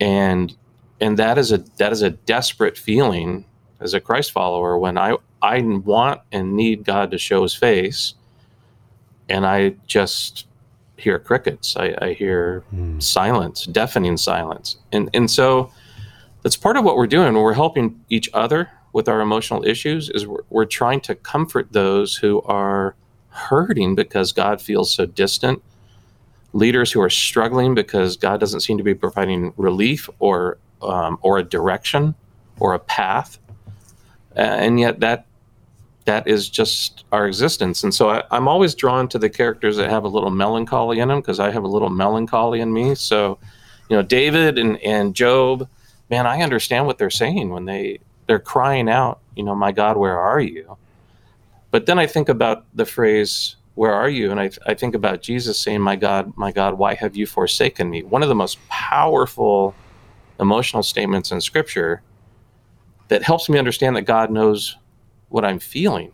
and 0.00 0.56
and 1.00 1.18
that 1.18 1.36
is 1.38 1.52
a 1.52 1.58
that 1.78 1.92
is 1.92 2.02
a 2.02 2.10
desperate 2.10 2.78
feeling 2.78 3.44
as 3.80 3.94
a 3.94 4.00
Christ 4.00 4.32
follower 4.32 4.78
when 4.78 4.96
I 4.98 5.16
I 5.42 5.60
want 5.60 6.20
and 6.32 6.54
need 6.54 6.84
God 6.84 7.10
to 7.12 7.18
show 7.18 7.42
His 7.42 7.54
face, 7.54 8.14
and 9.28 9.46
I 9.46 9.76
just 9.86 10.46
hear 11.00 11.18
crickets. 11.18 11.76
I, 11.76 11.94
I 12.00 12.12
hear 12.12 12.62
mm. 12.74 13.02
silence, 13.02 13.66
deafening 13.66 14.16
silence. 14.16 14.76
And, 14.92 15.10
and 15.14 15.30
so 15.30 15.72
that's 16.42 16.56
part 16.56 16.76
of 16.76 16.84
what 16.84 16.96
we're 16.96 17.06
doing. 17.06 17.34
We're 17.34 17.54
helping 17.54 18.00
each 18.08 18.28
other 18.32 18.70
with 18.92 19.08
our 19.08 19.20
emotional 19.20 19.64
issues 19.64 20.10
is 20.10 20.26
we're, 20.26 20.42
we're 20.50 20.64
trying 20.64 21.00
to 21.02 21.14
comfort 21.14 21.72
those 21.72 22.16
who 22.16 22.42
are 22.42 22.94
hurting 23.28 23.94
because 23.94 24.32
God 24.32 24.60
feels 24.60 24.92
so 24.92 25.06
distant. 25.06 25.62
Leaders 26.52 26.90
who 26.90 27.00
are 27.00 27.10
struggling 27.10 27.74
because 27.74 28.16
God 28.16 28.40
doesn't 28.40 28.60
seem 28.60 28.76
to 28.78 28.84
be 28.84 28.94
providing 28.94 29.52
relief 29.56 30.08
or 30.18 30.58
um, 30.82 31.18
or 31.20 31.38
a 31.38 31.44
direction 31.44 32.14
or 32.58 32.74
a 32.74 32.78
path, 32.78 33.38
and 34.34 34.80
yet 34.80 34.98
that 35.00 35.26
that 36.10 36.26
is 36.26 36.48
just 36.48 37.04
our 37.12 37.28
existence. 37.28 37.84
And 37.84 37.94
so 37.94 38.10
I, 38.10 38.36
am 38.36 38.48
always 38.48 38.74
drawn 38.74 39.06
to 39.10 39.18
the 39.18 39.30
characters 39.30 39.76
that 39.76 39.88
have 39.90 40.02
a 40.02 40.08
little 40.08 40.30
melancholy 40.30 40.98
in 40.98 41.06
them 41.06 41.20
because 41.20 41.38
I 41.38 41.52
have 41.52 41.62
a 41.62 41.68
little 41.68 41.88
melancholy 41.88 42.60
in 42.60 42.72
me. 42.72 42.96
So, 42.96 43.38
you 43.88 43.96
know, 43.96 44.02
David 44.02 44.58
and, 44.58 44.76
and 44.78 45.14
Job, 45.14 45.68
man, 46.10 46.26
I 46.26 46.42
understand 46.42 46.86
what 46.86 46.98
they're 46.98 47.10
saying 47.10 47.50
when 47.50 47.64
they 47.64 48.00
they're 48.26 48.40
crying 48.40 48.90
out, 48.90 49.20
you 49.36 49.44
know, 49.44 49.54
my 49.54 49.70
God, 49.70 49.96
where 49.96 50.18
are 50.18 50.40
you? 50.40 50.76
But 51.70 51.86
then 51.86 52.00
I 52.00 52.08
think 52.08 52.28
about 52.28 52.64
the 52.74 52.86
phrase, 52.86 53.54
where 53.76 53.92
are 53.92 54.08
you? 54.08 54.32
And 54.32 54.40
I, 54.40 54.50
I 54.66 54.74
think 54.74 54.96
about 54.96 55.22
Jesus 55.22 55.60
saying, 55.60 55.80
my 55.80 55.94
God, 55.94 56.36
my 56.36 56.50
God, 56.50 56.74
why 56.74 56.94
have 56.94 57.14
you 57.14 57.26
forsaken 57.26 57.88
me? 57.88 58.02
One 58.02 58.24
of 58.24 58.28
the 58.28 58.34
most 58.34 58.58
powerful 58.68 59.76
emotional 60.40 60.82
statements 60.82 61.30
in 61.30 61.40
Scripture 61.40 62.02
that 63.06 63.22
helps 63.22 63.48
me 63.48 63.60
understand 63.60 63.94
that 63.94 64.02
God 64.02 64.32
knows 64.32 64.76
what 65.30 65.44
I'm 65.44 65.58
feeling. 65.58 66.12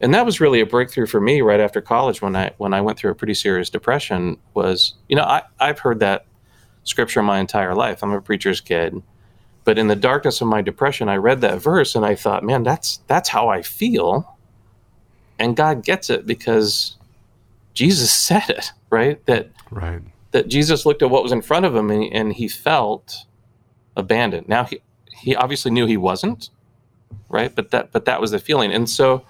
And 0.00 0.12
that 0.14 0.26
was 0.26 0.40
really 0.40 0.60
a 0.60 0.66
breakthrough 0.66 1.06
for 1.06 1.20
me 1.20 1.40
right 1.40 1.60
after 1.60 1.80
college 1.80 2.20
when 2.20 2.36
I 2.36 2.52
when 2.58 2.74
I 2.74 2.80
went 2.80 2.98
through 2.98 3.10
a 3.10 3.14
pretty 3.14 3.34
serious 3.34 3.70
depression 3.70 4.38
was, 4.54 4.94
you 5.08 5.16
know, 5.16 5.22
I, 5.22 5.42
I've 5.58 5.78
heard 5.78 6.00
that 6.00 6.26
scripture 6.84 7.22
my 7.22 7.38
entire 7.38 7.74
life. 7.74 8.02
I'm 8.02 8.12
a 8.12 8.20
preacher's 8.20 8.60
kid. 8.60 9.02
But 9.64 9.78
in 9.78 9.88
the 9.88 9.96
darkness 9.96 10.40
of 10.40 10.46
my 10.48 10.62
depression, 10.62 11.08
I 11.08 11.16
read 11.16 11.40
that 11.40 11.60
verse 11.60 11.96
and 11.96 12.04
I 12.04 12.14
thought, 12.14 12.44
man, 12.44 12.62
that's 12.62 13.00
that's 13.06 13.28
how 13.28 13.48
I 13.48 13.62
feel. 13.62 14.36
And 15.38 15.56
God 15.56 15.84
gets 15.84 16.08
it 16.08 16.26
because 16.26 16.96
Jesus 17.74 18.12
said 18.28 18.48
it, 18.48 18.72
right? 18.90 19.24
That 19.26 19.50
right. 19.70 20.02
that 20.32 20.48
Jesus 20.48 20.86
looked 20.86 21.02
at 21.02 21.10
what 21.10 21.22
was 21.22 21.32
in 21.32 21.42
front 21.42 21.66
of 21.66 21.74
him 21.74 21.90
and, 21.90 22.12
and 22.12 22.32
he 22.32 22.48
felt 22.48 23.24
abandoned. 23.96 24.48
Now 24.48 24.64
he 24.64 24.80
he 25.10 25.34
obviously 25.34 25.70
knew 25.70 25.86
he 25.86 25.96
wasn't, 25.96 26.50
right? 27.28 27.54
But 27.54 27.70
that 27.70 27.92
but 27.92 28.04
that 28.04 28.20
was 28.20 28.30
the 28.30 28.38
feeling. 28.38 28.72
And 28.72 28.88
so 28.88 29.24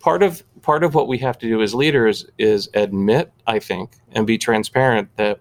part 0.00 0.22
of 0.22 0.42
part 0.62 0.84
of 0.84 0.94
what 0.94 1.08
we 1.08 1.18
have 1.18 1.38
to 1.38 1.48
do 1.48 1.62
as 1.62 1.74
leaders 1.74 2.26
is 2.38 2.68
admit, 2.74 3.32
I 3.46 3.58
think, 3.58 3.96
and 4.12 4.26
be 4.26 4.38
transparent 4.38 5.08
that 5.16 5.40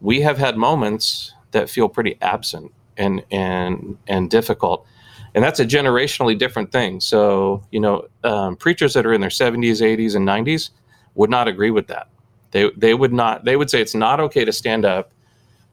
we 0.00 0.20
have 0.20 0.38
had 0.38 0.56
moments 0.56 1.34
that 1.50 1.70
feel 1.70 1.88
pretty 1.88 2.16
absent 2.20 2.72
and 2.96 3.22
and 3.30 3.96
and 4.06 4.30
difficult 4.30 4.86
and 5.34 5.44
that's 5.44 5.60
a 5.60 5.64
generationally 5.64 6.36
different 6.36 6.72
thing 6.72 7.00
so 7.00 7.62
you 7.70 7.80
know 7.80 8.06
um, 8.24 8.56
preachers 8.56 8.94
that 8.94 9.06
are 9.06 9.12
in 9.12 9.20
their 9.20 9.30
70s 9.30 9.80
80s 9.80 10.14
and 10.14 10.26
90s 10.26 10.70
would 11.14 11.30
not 11.30 11.48
agree 11.48 11.70
with 11.70 11.86
that 11.86 12.08
they 12.50 12.70
they 12.76 12.94
would 12.94 13.12
not 13.12 13.44
they 13.44 13.56
would 13.56 13.70
say 13.70 13.80
it's 13.80 13.94
not 13.94 14.20
okay 14.20 14.44
to 14.44 14.52
stand 14.52 14.84
up 14.84 15.12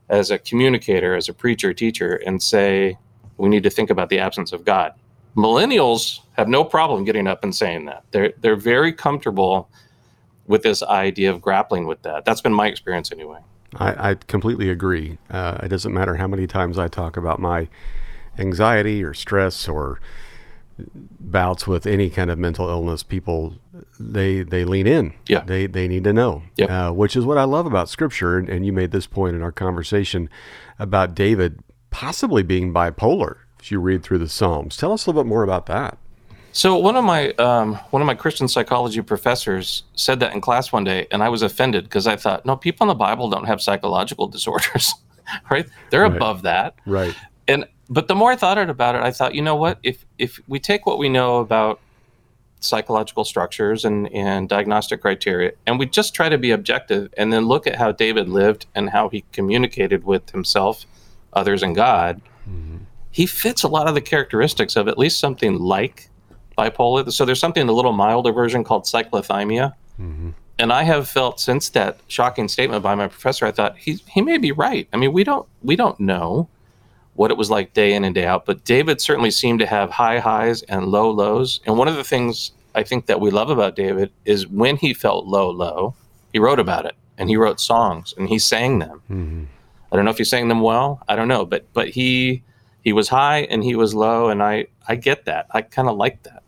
as 0.10 0.30
a 0.32 0.38
communicator 0.38 1.16
as 1.16 1.28
a 1.28 1.34
preacher 1.34 1.74
teacher 1.74 2.16
and 2.26 2.42
say 2.42 2.98
we 3.38 3.50
need 3.50 3.64
to 3.64 3.70
think 3.70 3.90
about 3.90 4.10
the 4.10 4.20
absence 4.20 4.54
of 4.54 4.64
god 4.64 4.94
millennials 5.36 6.20
have 6.34 6.48
no 6.48 6.64
problem 6.64 7.04
getting 7.04 7.28
up 7.28 7.44
and 7.44 7.56
saying 7.56 7.86
that 7.86 8.04
they're 8.12 8.34
they're 8.40 8.56
very 8.56 8.94
comfortable 8.94 9.70
with 10.48 10.64
this 10.64 10.82
idea 10.84 11.32
of 11.32 11.42
grappling 11.42 11.86
with 11.88 12.02
that 12.04 12.24
that's 12.26 12.42
been 12.42 12.54
my 12.54 12.68
experience 12.68 13.12
anyway 13.12 13.40
I, 13.78 14.12
I 14.12 14.16
completely 14.16 14.70
agree. 14.70 15.18
Uh, 15.30 15.60
it 15.64 15.70
doesn't 15.70 15.94
matter 15.94 16.16
how 16.16 16.28
many 16.28 16.48
times 16.48 16.78
I 16.78 16.88
talk 16.88 17.18
about 17.18 17.40
my 17.40 17.68
anxiety 18.38 19.04
or 19.04 19.14
stress 19.14 19.68
or 19.68 20.00
bouts 21.20 21.66
with 21.68 21.86
any 21.86 22.10
kind 22.10 22.30
of 22.30 22.38
mental 22.38 22.70
illness. 22.70 23.04
People 23.04 23.56
they 24.00 24.44
they 24.44 24.66
lean 24.66 24.88
in. 24.88 25.14
Yeah. 25.28 25.44
They 25.46 25.68
they 25.68 25.88
need 25.88 26.04
to 26.06 26.14
know. 26.14 26.44
Yep. 26.58 26.70
Uh, 26.70 26.92
which 26.92 27.16
is 27.16 27.26
what 27.26 27.38
I 27.38 27.44
love 27.44 27.66
about 27.66 27.90
Scripture. 27.90 28.38
And, 28.38 28.50
and 28.50 28.66
you 28.66 28.74
made 28.74 28.92
this 28.92 29.08
point 29.08 29.36
in 29.36 29.42
our 29.42 29.52
conversation 29.52 30.30
about 30.80 31.16
David 31.16 31.60
possibly 31.92 32.44
being 32.44 32.74
bipolar. 32.74 33.38
If 33.66 33.72
you 33.72 33.80
read 33.80 34.04
through 34.04 34.20
the 34.20 34.30
Psalms, 34.30 34.78
tell 34.78 34.94
us 34.94 35.08
a 35.08 35.10
little 35.10 35.24
bit 35.24 35.28
more 35.28 35.42
about 35.42 35.66
that. 35.66 35.98
So 36.52 36.78
one 36.78 36.96
of 36.96 37.04
my 37.04 37.32
um, 37.32 37.74
one 37.90 38.00
of 38.00 38.06
my 38.06 38.14
Christian 38.14 38.48
psychology 38.48 39.02
professors 39.02 39.86
said 39.96 40.20
that 40.20 40.36
in 40.36 40.40
class 40.40 40.72
one 40.72 40.84
day, 40.84 41.08
and 41.10 41.24
I 41.24 41.30
was 41.30 41.42
offended 41.42 41.86
because 41.86 42.06
I 42.06 42.16
thought, 42.16 42.46
no, 42.46 42.56
people 42.56 42.84
in 42.84 42.90
the 42.90 42.94
Bible 42.94 43.28
don't 43.28 43.46
have 43.46 43.60
psychological 43.60 44.28
disorders, 44.36 44.94
right? 45.50 45.66
They're 45.90 46.04
Right. 46.04 46.16
above 46.16 46.44
that. 46.44 46.76
Right. 46.86 47.16
And 47.48 47.66
but 47.90 48.08
the 48.08 48.14
more 48.14 48.32
I 48.32 48.36
thought 48.36 48.60
about 48.60 48.94
it, 48.94 49.02
I 49.02 49.10
thought, 49.10 49.34
you 49.34 49.42
know 49.42 49.56
what? 49.56 49.80
If 49.82 50.06
if 50.20 50.40
we 50.48 50.60
take 50.60 50.86
what 50.86 51.00
we 51.00 51.10
know 51.10 51.38
about 51.38 51.80
psychological 52.60 53.26
structures 53.26 53.84
and 53.84 54.14
and 54.14 54.48
diagnostic 54.48 55.02
criteria, 55.02 55.54
and 55.66 55.80
we 55.80 55.88
just 55.88 56.14
try 56.14 56.30
to 56.30 56.38
be 56.38 56.52
objective, 56.52 57.12
and 57.18 57.34
then 57.34 57.48
look 57.48 57.66
at 57.66 57.78
how 57.78 57.92
David 57.92 58.30
lived 58.30 58.68
and 58.76 58.92
how 58.92 59.10
he 59.10 59.26
communicated 59.32 60.04
with 60.04 60.30
himself, 60.30 60.86
others, 61.34 61.64
and 61.64 61.76
God, 61.76 62.22
he 63.16 63.26
fits 63.26 63.64
a 63.64 63.70
lot 63.70 63.88
of 63.88 63.96
the 63.96 64.02
characteristics 64.02 64.76
of 64.76 64.90
at 64.90 64.98
least 64.98 65.20
something 65.20 65.58
like 65.58 66.10
bipolar. 66.58 67.10
So 67.14 67.24
there's 67.24 67.40
something 67.40 67.70
a 67.70 67.72
little 67.72 67.94
milder 67.94 68.34
version 68.34 68.66
called 68.66 68.84
cyclothymia. 68.84 69.72
Mm-hmm. 69.98 70.32
And 70.60 70.74
I 70.74 70.84
have 70.84 71.08
felt 71.08 71.40
since 71.40 71.70
that 71.70 71.98
shocking 72.10 72.50
statement 72.50 72.84
by 72.84 72.94
my 72.94 73.08
professor, 73.08 73.46
I 73.46 73.52
thought 73.52 73.78
he 73.78 74.02
he 74.10 74.22
may 74.22 74.38
be 74.38 74.52
right. 74.52 74.90
I 74.92 74.98
mean, 74.98 75.14
we 75.14 75.24
don't 75.24 75.48
we 75.64 75.78
don't 75.78 75.98
know 75.98 76.50
what 77.14 77.32
it 77.32 77.38
was 77.38 77.50
like 77.50 77.74
day 77.74 77.94
in 77.94 78.04
and 78.04 78.14
day 78.14 78.26
out, 78.26 78.46
but 78.46 78.66
David 78.66 79.00
certainly 79.00 79.32
seemed 79.32 79.60
to 79.60 79.66
have 79.66 79.92
high 79.92 80.20
highs 80.20 80.64
and 80.64 80.88
low 80.88 81.10
lows. 81.10 81.62
And 81.66 81.78
one 81.78 81.88
of 81.88 81.96
the 81.96 82.04
things 82.04 82.52
I 82.76 82.84
think 82.84 83.06
that 83.06 83.22
we 83.22 83.32
love 83.32 83.50
about 83.50 83.78
David 83.78 84.12
is 84.26 84.46
when 84.46 84.76
he 84.76 84.94
felt 84.94 85.26
low 85.26 85.50
low, 85.50 85.96
he 86.34 86.40
wrote 86.40 86.60
about 86.60 86.86
it 86.86 86.96
and 87.18 87.30
he 87.30 87.38
wrote 87.38 87.62
songs 87.62 88.14
and 88.18 88.28
he 88.28 88.40
sang 88.40 88.80
them. 88.80 89.02
Mm-hmm. 89.10 89.44
I 89.90 89.96
don't 89.96 90.04
know 90.04 90.12
if 90.12 90.18
he 90.18 90.26
sang 90.26 90.50
them 90.50 90.60
well. 90.60 91.02
I 91.08 91.16
don't 91.16 91.30
know, 91.30 91.46
but 91.46 91.64
but 91.72 91.88
he 91.88 92.44
he 92.86 92.94
was 92.94 93.10
high 93.10 93.40
and 93.40 93.64
he 93.64 93.76
was 93.76 93.94
low, 93.94 94.30
and 94.30 94.42
I 94.42 94.68
I 94.88 94.96
get 94.96 95.26
that. 95.26 95.48
I 95.52 95.64
kind 95.64 95.90
of 95.90 95.98
like 95.98 96.24
that. 96.24 96.44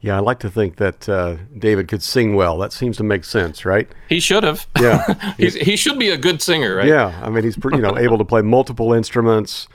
Yeah, 0.00 0.16
I 0.16 0.20
like 0.20 0.38
to 0.38 0.50
think 0.50 0.76
that 0.76 1.08
uh, 1.08 1.36
David 1.58 1.88
could 1.88 2.02
sing 2.02 2.34
well. 2.34 2.56
That 2.56 2.72
seems 2.72 2.96
to 2.96 3.02
make 3.02 3.24
sense, 3.24 3.66
right? 3.66 3.86
He 4.08 4.18
should 4.18 4.44
have. 4.44 4.66
Yeah. 4.80 5.34
He's, 5.36 5.54
he 5.54 5.76
should 5.76 5.98
be 5.98 6.08
a 6.08 6.16
good 6.16 6.40
singer, 6.40 6.76
right? 6.76 6.86
Yeah, 6.86 7.20
I 7.22 7.28
mean 7.28 7.44
he's 7.44 7.58
you 7.62 7.82
know 7.82 7.98
able 7.98 8.16
to 8.16 8.24
play 8.24 8.40
multiple 8.40 8.94
instruments. 8.94 9.68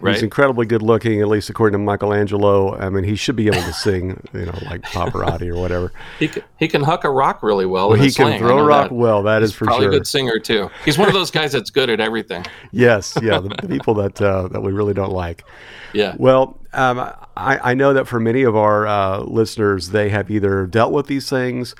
Right. 0.00 0.14
He's 0.14 0.22
incredibly 0.22 0.64
good 0.64 0.80
looking, 0.82 1.20
at 1.20 1.26
least 1.26 1.50
according 1.50 1.78
to 1.78 1.84
Michelangelo. 1.84 2.76
I 2.76 2.88
mean, 2.88 3.02
he 3.02 3.16
should 3.16 3.34
be 3.34 3.48
able 3.48 3.62
to 3.62 3.72
sing, 3.72 4.20
you 4.32 4.46
know, 4.46 4.56
like 4.66 4.82
Pavarotti 4.82 5.48
or 5.48 5.60
whatever. 5.60 5.92
He 6.20 6.28
can, 6.28 6.44
he 6.56 6.68
can 6.68 6.82
huck 6.84 7.02
a 7.02 7.10
rock 7.10 7.42
really 7.42 7.66
well. 7.66 7.92
in 7.92 7.98
he 8.00 8.06
can 8.06 8.12
sling. 8.12 8.34
I 8.34 8.38
throw 8.38 8.58
a 8.58 8.64
rock 8.64 8.90
that. 8.90 8.94
well. 8.94 9.24
That 9.24 9.42
is 9.42 9.50
He's 9.50 9.56
for 9.58 9.64
probably 9.64 9.86
sure. 9.86 9.92
a 9.92 9.96
good 9.96 10.06
singer 10.06 10.38
too. 10.38 10.70
He's 10.84 10.98
one 10.98 11.08
of 11.08 11.14
those 11.14 11.32
guys 11.32 11.50
that's 11.50 11.70
good 11.70 11.90
at 11.90 12.00
everything. 12.00 12.44
Yes, 12.70 13.16
yeah, 13.22 13.40
the, 13.40 13.48
the 13.48 13.66
people 13.66 13.94
that 13.94 14.20
uh, 14.20 14.48
that 14.48 14.60
we 14.60 14.72
really 14.72 14.92
don't 14.94 15.12
like. 15.12 15.42
Yeah. 15.92 16.14
Well, 16.18 16.60
um, 16.72 16.98
I, 17.36 17.70
I 17.70 17.74
know 17.74 17.94
that 17.94 18.06
for 18.06 18.20
many 18.20 18.42
of 18.42 18.54
our 18.54 18.86
uh, 18.86 19.20
listeners, 19.20 19.88
they 19.88 20.10
have 20.10 20.30
either 20.30 20.66
dealt 20.66 20.92
with 20.92 21.06
these 21.06 21.28
things, 21.30 21.74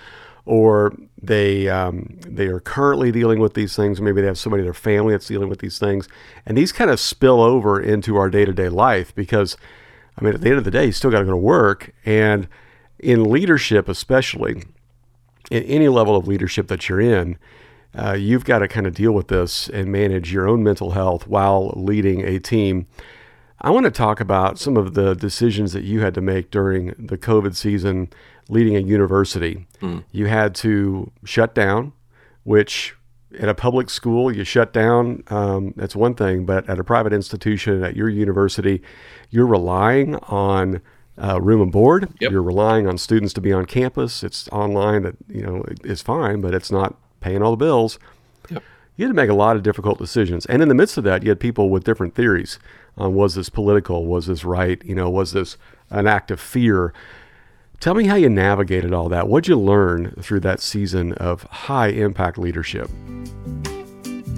or 0.48 0.94
they 1.20 1.68
um, 1.68 2.18
they 2.26 2.46
are 2.46 2.58
currently 2.58 3.12
dealing 3.12 3.38
with 3.38 3.52
these 3.52 3.76
things. 3.76 4.00
Maybe 4.00 4.22
they 4.22 4.26
have 4.26 4.38
somebody 4.38 4.62
in 4.62 4.66
their 4.66 4.72
family 4.72 5.12
that's 5.12 5.26
dealing 5.28 5.50
with 5.50 5.60
these 5.60 5.78
things, 5.78 6.08
and 6.46 6.56
these 6.56 6.72
kind 6.72 6.90
of 6.90 6.98
spill 6.98 7.42
over 7.42 7.78
into 7.78 8.16
our 8.16 8.30
day 8.30 8.46
to 8.46 8.52
day 8.52 8.70
life 8.70 9.14
because, 9.14 9.58
I 10.16 10.24
mean, 10.24 10.34
at 10.34 10.40
the 10.40 10.48
end 10.48 10.58
of 10.58 10.64
the 10.64 10.70
day, 10.70 10.86
you 10.86 10.92
still 10.92 11.10
got 11.10 11.18
to 11.18 11.26
go 11.26 11.32
to 11.32 11.36
work, 11.36 11.92
and 12.06 12.48
in 12.98 13.30
leadership, 13.30 13.88
especially 13.88 14.64
in 15.50 15.62
any 15.64 15.88
level 15.88 16.16
of 16.16 16.26
leadership 16.26 16.68
that 16.68 16.88
you're 16.88 17.00
in, 17.00 17.36
uh, 17.94 18.12
you've 18.12 18.44
got 18.44 18.60
to 18.60 18.68
kind 18.68 18.86
of 18.86 18.94
deal 18.94 19.12
with 19.12 19.28
this 19.28 19.68
and 19.68 19.92
manage 19.92 20.32
your 20.32 20.48
own 20.48 20.62
mental 20.62 20.92
health 20.92 21.26
while 21.26 21.74
leading 21.76 22.22
a 22.24 22.38
team. 22.38 22.86
I 23.60 23.70
want 23.70 23.84
to 23.84 23.90
talk 23.90 24.20
about 24.20 24.58
some 24.58 24.76
of 24.76 24.94
the 24.94 25.14
decisions 25.14 25.72
that 25.72 25.84
you 25.84 26.00
had 26.00 26.14
to 26.14 26.20
make 26.20 26.50
during 26.50 26.94
the 26.98 27.18
COVID 27.18 27.54
season 27.54 28.08
leading 28.48 28.76
a 28.76 28.80
university. 28.80 29.66
You 30.12 30.26
had 30.26 30.54
to 30.56 31.10
shut 31.24 31.54
down, 31.54 31.92
which 32.44 32.94
at 33.38 33.48
a 33.48 33.54
public 33.54 33.90
school, 33.90 34.34
you 34.34 34.42
shut 34.42 34.72
down, 34.72 35.22
um, 35.28 35.74
that's 35.76 35.94
one 35.94 36.14
thing, 36.14 36.46
but 36.46 36.68
at 36.68 36.78
a 36.78 36.84
private 36.84 37.12
institution, 37.12 37.82
at 37.84 37.94
your 37.94 38.08
university, 38.08 38.80
you're 39.30 39.46
relying 39.46 40.16
on 40.16 40.80
uh, 41.22 41.40
room 41.40 41.60
and 41.60 41.70
board. 41.70 42.08
Yep. 42.20 42.32
You're 42.32 42.42
relying 42.42 42.86
on 42.86 42.96
students 42.96 43.34
to 43.34 43.40
be 43.40 43.52
on 43.52 43.66
campus. 43.66 44.22
It's 44.22 44.48
online 44.48 45.02
that, 45.02 45.16
you 45.28 45.42
know, 45.42 45.64
is 45.84 46.00
fine, 46.00 46.40
but 46.40 46.54
it's 46.54 46.70
not 46.70 46.96
paying 47.20 47.42
all 47.42 47.50
the 47.50 47.56
bills 47.56 47.98
Yep. 48.48 48.62
you 48.96 49.04
had 49.04 49.10
to 49.10 49.14
make 49.14 49.28
a 49.28 49.34
lot 49.34 49.56
of 49.56 49.62
difficult 49.62 49.98
decisions. 49.98 50.46
And 50.46 50.62
in 50.62 50.68
the 50.68 50.74
midst 50.74 50.96
of 50.96 51.04
that, 51.04 51.22
you 51.22 51.28
had 51.28 51.40
people 51.40 51.68
with 51.70 51.84
different 51.84 52.14
theories. 52.14 52.58
on 52.96 53.14
was 53.14 53.34
this 53.34 53.48
political? 53.50 54.06
Was 54.06 54.26
this 54.26 54.44
right? 54.44 54.82
You 54.84 54.94
know, 54.94 55.10
was 55.10 55.32
this 55.32 55.56
an 55.90 56.06
act 56.06 56.30
of 56.30 56.40
fear? 56.40 56.94
Tell 57.80 57.94
me 57.94 58.06
how 58.06 58.16
you 58.16 58.28
navigated 58.28 58.92
all 58.92 59.08
that. 59.10 59.28
What'd 59.28 59.46
you 59.46 59.56
learn 59.56 60.10
through 60.20 60.40
that 60.40 60.60
season 60.60 61.12
of 61.12 61.44
high 61.44 61.88
impact 61.88 62.36
leadership? 62.36 62.90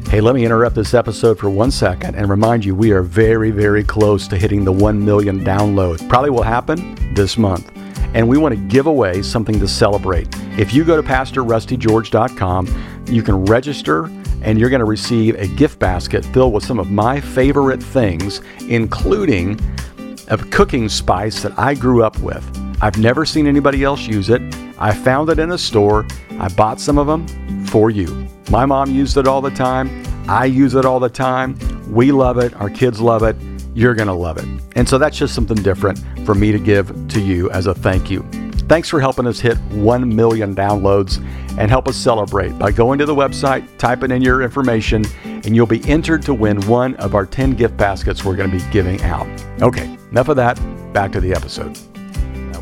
Hey, 0.09 0.21
let 0.21 0.35
me 0.35 0.45
interrupt 0.45 0.77
this 0.77 0.93
episode 0.93 1.39
for 1.39 1.49
one 1.49 1.71
second 1.71 2.17
and 2.17 2.29
remind 2.29 2.67
you 2.67 2.75
we 2.75 2.91
are 2.91 3.01
very, 3.01 3.51
very 3.51 3.83
close 3.83 4.29
to 4.29 4.37
hitting 4.37 4.63
the 4.63 4.73
1 4.73 5.03
million 5.03 5.43
download. 5.43 6.07
Probably 6.07 6.29
will 6.29 6.43
happen 6.43 7.15
this 7.15 7.39
month. 7.39 7.73
And 8.13 8.29
we 8.29 8.37
want 8.37 8.55
to 8.55 8.61
give 8.69 8.87
away 8.87 9.23
something 9.23 9.59
to 9.59 9.67
celebrate. 9.67 10.29
If 10.59 10.75
you 10.75 10.85
go 10.85 11.01
to 11.01 11.03
PastorRustyGeorge.com, 11.03 13.05
you 13.07 13.23
can 13.23 13.47
register 13.47 14.05
and 14.43 14.59
you're 14.59 14.69
going 14.69 14.81
to 14.81 14.85
receive 14.85 15.37
a 15.37 15.47
gift 15.47 15.79
basket 15.79 16.27
filled 16.27 16.53
with 16.53 16.65
some 16.65 16.79
of 16.79 16.91
my 16.91 17.23
favorite 17.23 17.83
things, 17.83 18.43
including 18.69 19.59
a 20.29 20.37
cooking 20.37 20.91
spice 20.91 21.43
that 21.43 21.59
I 21.59 21.73
grew 21.73 22.05
up 22.05 22.19
with. 22.19 22.60
I've 22.83 22.99
never 22.99 23.27
seen 23.27 23.47
anybody 23.47 23.85
else 23.85 24.07
use 24.07 24.31
it. 24.31 24.41
I 24.79 24.95
found 24.95 25.29
it 25.29 25.39
in 25.39 25.53
a 25.53 25.59
store. 25.59 26.07
I 26.39 26.49
bought 26.49 26.81
some 26.81 26.97
of 26.97 27.07
them 27.07 27.27
for 27.67 27.91
you. 27.91 28.27
My 28.51 28.65
mom 28.65 28.91
used 28.91 29.17
it 29.19 29.29
all 29.29 29.43
the 29.43 29.51
time. 29.51 30.03
I 30.29 30.47
use 30.47 30.75
it 30.75 30.85
all 30.85 30.99
the 30.99 31.11
time. 31.11 31.59
We 31.93 32.11
love 32.11 32.39
it. 32.39 32.55
Our 32.55 32.71
kids 32.71 33.01
love 33.01 33.23
it. 33.23 33.37
You're 33.75 33.95
going 33.95 34.09
to 34.09 34.15
love 34.15 34.39
it. 34.39 34.47
And 34.77 34.89
so 34.89 34.97
that's 34.97 35.19
just 35.19 35.35
something 35.35 35.63
different 35.63 36.03
for 36.25 36.35
me 36.35 36.53
to 36.53 36.59
give 36.59 37.09
to 37.09 37.21
you 37.21 37.51
as 37.51 37.67
a 37.67 37.75
thank 37.75 38.11
you. 38.11 38.23
Thanks 38.69 38.89
for 38.89 39.01
helping 39.01 39.27
us 39.27 39.41
hit 39.41 39.59
1 39.73 40.15
million 40.17 40.55
downloads 40.55 41.19
and 41.59 41.71
help 41.71 41.89
us 41.89 41.97
celebrate 41.97 42.57
by 42.59 42.71
going 42.71 42.99
to 43.01 43.07
the 43.07 43.15
website, 43.15 43.67
typing 43.79 44.13
in 44.13 44.23
your 44.23 44.43
information, 44.43 45.05
and 45.25 45.55
you'll 45.57 45.67
be 45.67 45.85
entered 45.91 46.23
to 46.23 46.33
win 46.33 46.61
one 46.63 46.95
of 46.97 47.15
our 47.15 47.27
10 47.27 47.55
gift 47.55 47.77
baskets 47.77 48.25
we're 48.25 48.37
going 48.37 48.51
to 48.51 48.57
be 48.57 48.71
giving 48.71 49.03
out. 49.03 49.27
Okay, 49.61 49.99
enough 50.11 50.29
of 50.29 50.37
that. 50.37 50.55
Back 50.93 51.13
to 51.13 51.21
the 51.21 51.33
episode. 51.33 51.77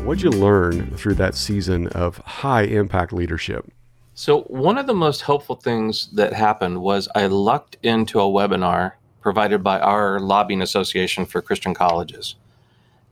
What'd 0.09 0.23
you 0.23 0.31
learn 0.31 0.97
through 0.97 1.13
that 1.15 1.35
season 1.35 1.85
of 1.89 2.17
high 2.17 2.63
impact 2.63 3.13
leadership? 3.13 3.71
So, 4.15 4.41
one 4.45 4.79
of 4.79 4.87
the 4.87 4.93
most 4.95 5.21
helpful 5.21 5.55
things 5.55 6.09
that 6.13 6.33
happened 6.33 6.81
was 6.81 7.07
I 7.13 7.27
lucked 7.27 7.77
into 7.83 8.19
a 8.19 8.23
webinar 8.23 8.93
provided 9.21 9.63
by 9.63 9.79
our 9.79 10.19
lobbying 10.19 10.63
association 10.63 11.27
for 11.27 11.43
Christian 11.43 11.75
colleges. 11.75 12.37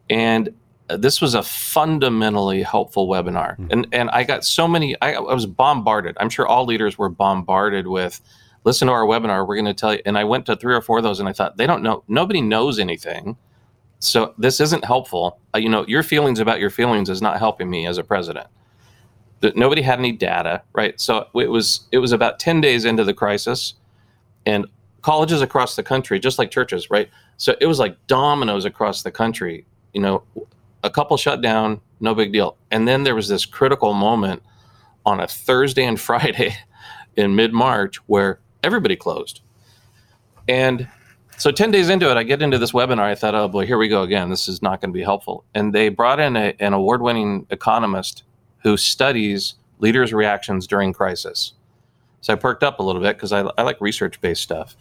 And 0.09 0.55
this 0.89 1.21
was 1.21 1.35
a 1.35 1.43
fundamentally 1.43 2.63
helpful 2.63 3.07
webinar. 3.07 3.51
Mm-hmm. 3.51 3.67
And, 3.69 3.87
and 3.91 4.09
I 4.09 4.23
got 4.23 4.43
so 4.43 4.67
many, 4.67 4.99
I, 4.99 5.13
I 5.13 5.19
was 5.19 5.45
bombarded. 5.45 6.17
I'm 6.19 6.31
sure 6.31 6.47
all 6.47 6.65
leaders 6.65 6.97
were 6.97 7.09
bombarded 7.09 7.85
with 7.85 8.19
listen 8.63 8.87
to 8.87 8.93
our 8.95 9.05
webinar. 9.05 9.47
We're 9.47 9.53
going 9.53 9.65
to 9.65 9.75
tell 9.75 9.93
you. 9.93 10.01
And 10.03 10.17
I 10.17 10.23
went 10.23 10.47
to 10.47 10.55
three 10.55 10.73
or 10.73 10.81
four 10.81 10.97
of 10.97 11.03
those 11.03 11.19
and 11.19 11.29
I 11.29 11.33
thought, 11.33 11.57
they 11.57 11.67
don't 11.67 11.83
know, 11.83 12.03
nobody 12.07 12.41
knows 12.41 12.79
anything. 12.79 13.37
So 13.99 14.33
this 14.37 14.59
isn't 14.59 14.85
helpful. 14.85 15.39
Uh, 15.55 15.59
you 15.59 15.69
know, 15.69 15.85
your 15.87 16.03
feelings 16.03 16.39
about 16.39 16.59
your 16.59 16.69
feelings 16.69 17.09
is 17.09 17.21
not 17.21 17.39
helping 17.39 17.69
me 17.69 17.87
as 17.87 17.97
a 17.97 18.03
president 18.03 18.47
that 19.39 19.55
nobody 19.55 19.81
had 19.81 19.99
any 19.99 20.11
data, 20.11 20.61
right? 20.73 20.99
So 20.99 21.27
it 21.35 21.49
was 21.49 21.87
it 21.91 21.99
was 21.99 22.11
about 22.11 22.39
10 22.39 22.61
days 22.61 22.85
into 22.85 23.03
the 23.03 23.13
crisis 23.13 23.75
and 24.45 24.65
colleges 25.01 25.41
across 25.41 25.75
the 25.75 25.83
country, 25.83 26.19
just 26.19 26.39
like 26.39 26.51
churches, 26.51 26.89
right? 26.89 27.09
So 27.37 27.55
it 27.61 27.67
was 27.67 27.79
like 27.79 27.95
dominoes 28.07 28.65
across 28.65 29.03
the 29.03 29.11
country. 29.11 29.65
You 29.93 30.01
know, 30.01 30.23
a 30.83 30.89
couple 30.89 31.17
shut 31.17 31.41
down, 31.41 31.81
no 31.99 32.13
big 32.15 32.33
deal. 32.33 32.57
And 32.71 32.87
then 32.87 33.03
there 33.03 33.15
was 33.15 33.27
this 33.27 33.45
critical 33.45 33.93
moment 33.93 34.41
on 35.05 35.19
a 35.19 35.27
Thursday 35.27 35.85
and 35.85 35.99
Friday 36.09 36.55
in 37.15 37.35
mid-March 37.35 37.97
where 38.07 38.39
everybody 38.63 38.95
closed. 38.95 39.41
And 40.47 40.87
so 41.37 41.51
10 41.51 41.71
days 41.71 41.89
into 41.89 42.09
it, 42.09 42.17
I 42.17 42.23
get 42.23 42.41
into 42.41 42.57
this 42.57 42.71
webinar. 42.71 43.03
I 43.03 43.15
thought, 43.15 43.35
oh 43.35 43.47
boy, 43.47 43.65
here 43.65 43.77
we 43.77 43.87
go 43.87 44.01
again. 44.01 44.29
This 44.29 44.47
is 44.47 44.61
not 44.61 44.81
going 44.81 44.91
to 44.91 44.97
be 44.97 45.03
helpful. 45.03 45.45
And 45.53 45.73
they 45.73 45.89
brought 45.89 46.19
in 46.19 46.35
a, 46.35 46.55
an 46.59 46.73
award 46.73 47.01
winning 47.01 47.45
economist 47.51 48.23
who 48.63 48.75
studies 48.75 49.55
leaders' 49.79 50.13
reactions 50.13 50.65
during 50.65 50.93
crisis. 50.93 51.53
So 52.21 52.33
I 52.33 52.35
perked 52.35 52.63
up 52.63 52.79
a 52.79 52.83
little 52.83 53.01
bit 53.01 53.15
because 53.15 53.31
I, 53.31 53.41
I 53.57 53.61
like 53.61 53.79
research 53.79 54.19
based 54.19 54.41
stuff. 54.41 54.75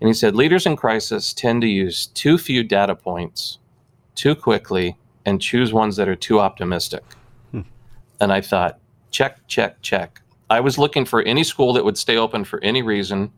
And 0.00 0.08
he 0.08 0.14
said 0.14 0.36
leaders 0.36 0.66
in 0.66 0.76
crisis 0.76 1.32
tend 1.32 1.62
to 1.62 1.68
use 1.68 2.08
too 2.08 2.36
few 2.36 2.62
data 2.62 2.94
points 2.94 3.58
too 4.14 4.34
quickly 4.34 4.96
and 5.24 5.40
choose 5.40 5.72
ones 5.72 5.96
that 5.96 6.08
are 6.08 6.16
too 6.16 6.40
optimistic. 6.40 7.02
Hmm. 7.52 7.62
And 8.20 8.32
I 8.32 8.40
thought, 8.40 8.78
check, 9.10 9.38
check, 9.48 9.80
check. 9.80 10.20
I 10.50 10.60
was 10.60 10.78
looking 10.78 11.04
for 11.04 11.22
any 11.22 11.42
school 11.42 11.72
that 11.72 11.84
would 11.84 11.98
stay 11.98 12.16
open 12.16 12.44
for 12.44 12.62
any 12.62 12.82
reason, 12.82 13.32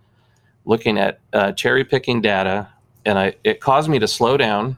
looking 0.69 0.99
at 0.99 1.19
uh, 1.33 1.51
cherry 1.53 1.83
picking 1.83 2.21
data, 2.21 2.69
and 3.07 3.19
I, 3.19 3.35
it 3.43 3.59
caused 3.59 3.89
me 3.89 3.99
to 3.99 4.07
slow 4.07 4.37
down 4.37 4.77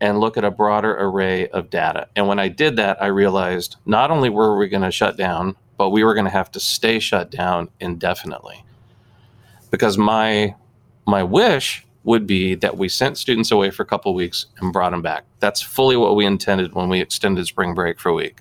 and 0.00 0.18
look 0.18 0.36
at 0.36 0.42
a 0.42 0.50
broader 0.50 0.96
array 0.98 1.46
of 1.48 1.70
data. 1.70 2.08
And 2.16 2.26
when 2.26 2.40
I 2.40 2.48
did 2.48 2.74
that, 2.76 3.00
I 3.00 3.06
realized 3.06 3.76
not 3.86 4.10
only 4.10 4.28
were 4.28 4.58
we 4.58 4.66
going 4.66 4.82
to 4.82 4.90
shut 4.90 5.16
down, 5.16 5.54
but 5.78 5.90
we 5.90 6.02
were 6.02 6.14
going 6.14 6.24
to 6.24 6.30
have 6.30 6.50
to 6.50 6.60
stay 6.60 6.98
shut 6.98 7.30
down 7.30 7.68
indefinitely. 7.78 8.64
Because 9.70 9.96
my 9.96 10.56
my 11.06 11.22
wish 11.22 11.86
would 12.04 12.26
be 12.26 12.56
that 12.56 12.76
we 12.76 12.88
sent 12.88 13.16
students 13.16 13.52
away 13.52 13.70
for 13.70 13.84
a 13.84 13.86
couple 13.86 14.12
weeks 14.14 14.46
and 14.58 14.72
brought 14.72 14.90
them 14.90 15.02
back. 15.02 15.24
That's 15.38 15.62
fully 15.62 15.96
what 15.96 16.16
we 16.16 16.26
intended 16.26 16.74
when 16.74 16.88
we 16.88 17.00
extended 17.00 17.46
spring 17.46 17.74
break 17.74 18.00
for 18.00 18.08
a 18.08 18.14
week. 18.14 18.40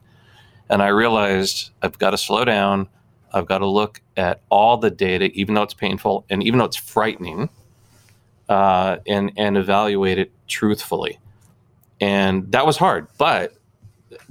And 0.68 0.82
I 0.82 0.88
realized 0.88 1.70
I've 1.84 2.00
got 2.00 2.12
to 2.12 2.18
slow 2.18 2.44
down. 2.44 2.88
I've 3.32 3.46
got 3.46 3.60
to 3.60 3.68
look 3.68 4.02
at 4.18 4.42
all 4.50 4.78
the 4.78 4.92
data, 4.92 5.32
even 5.34 5.56
though 5.56 5.64
it's 5.64 5.74
painful 5.74 6.26
and 6.30 6.44
even 6.44 6.60
though 6.60 6.66
it's 6.66 6.78
frightening, 6.78 7.50
uh, 8.50 8.98
and 9.08 9.32
and 9.38 9.58
evaluate 9.58 10.18
it 10.18 10.32
truthfully. 10.48 11.20
And 12.00 12.52
that 12.52 12.66
was 12.66 12.78
hard 12.78 13.08
but 13.18 13.54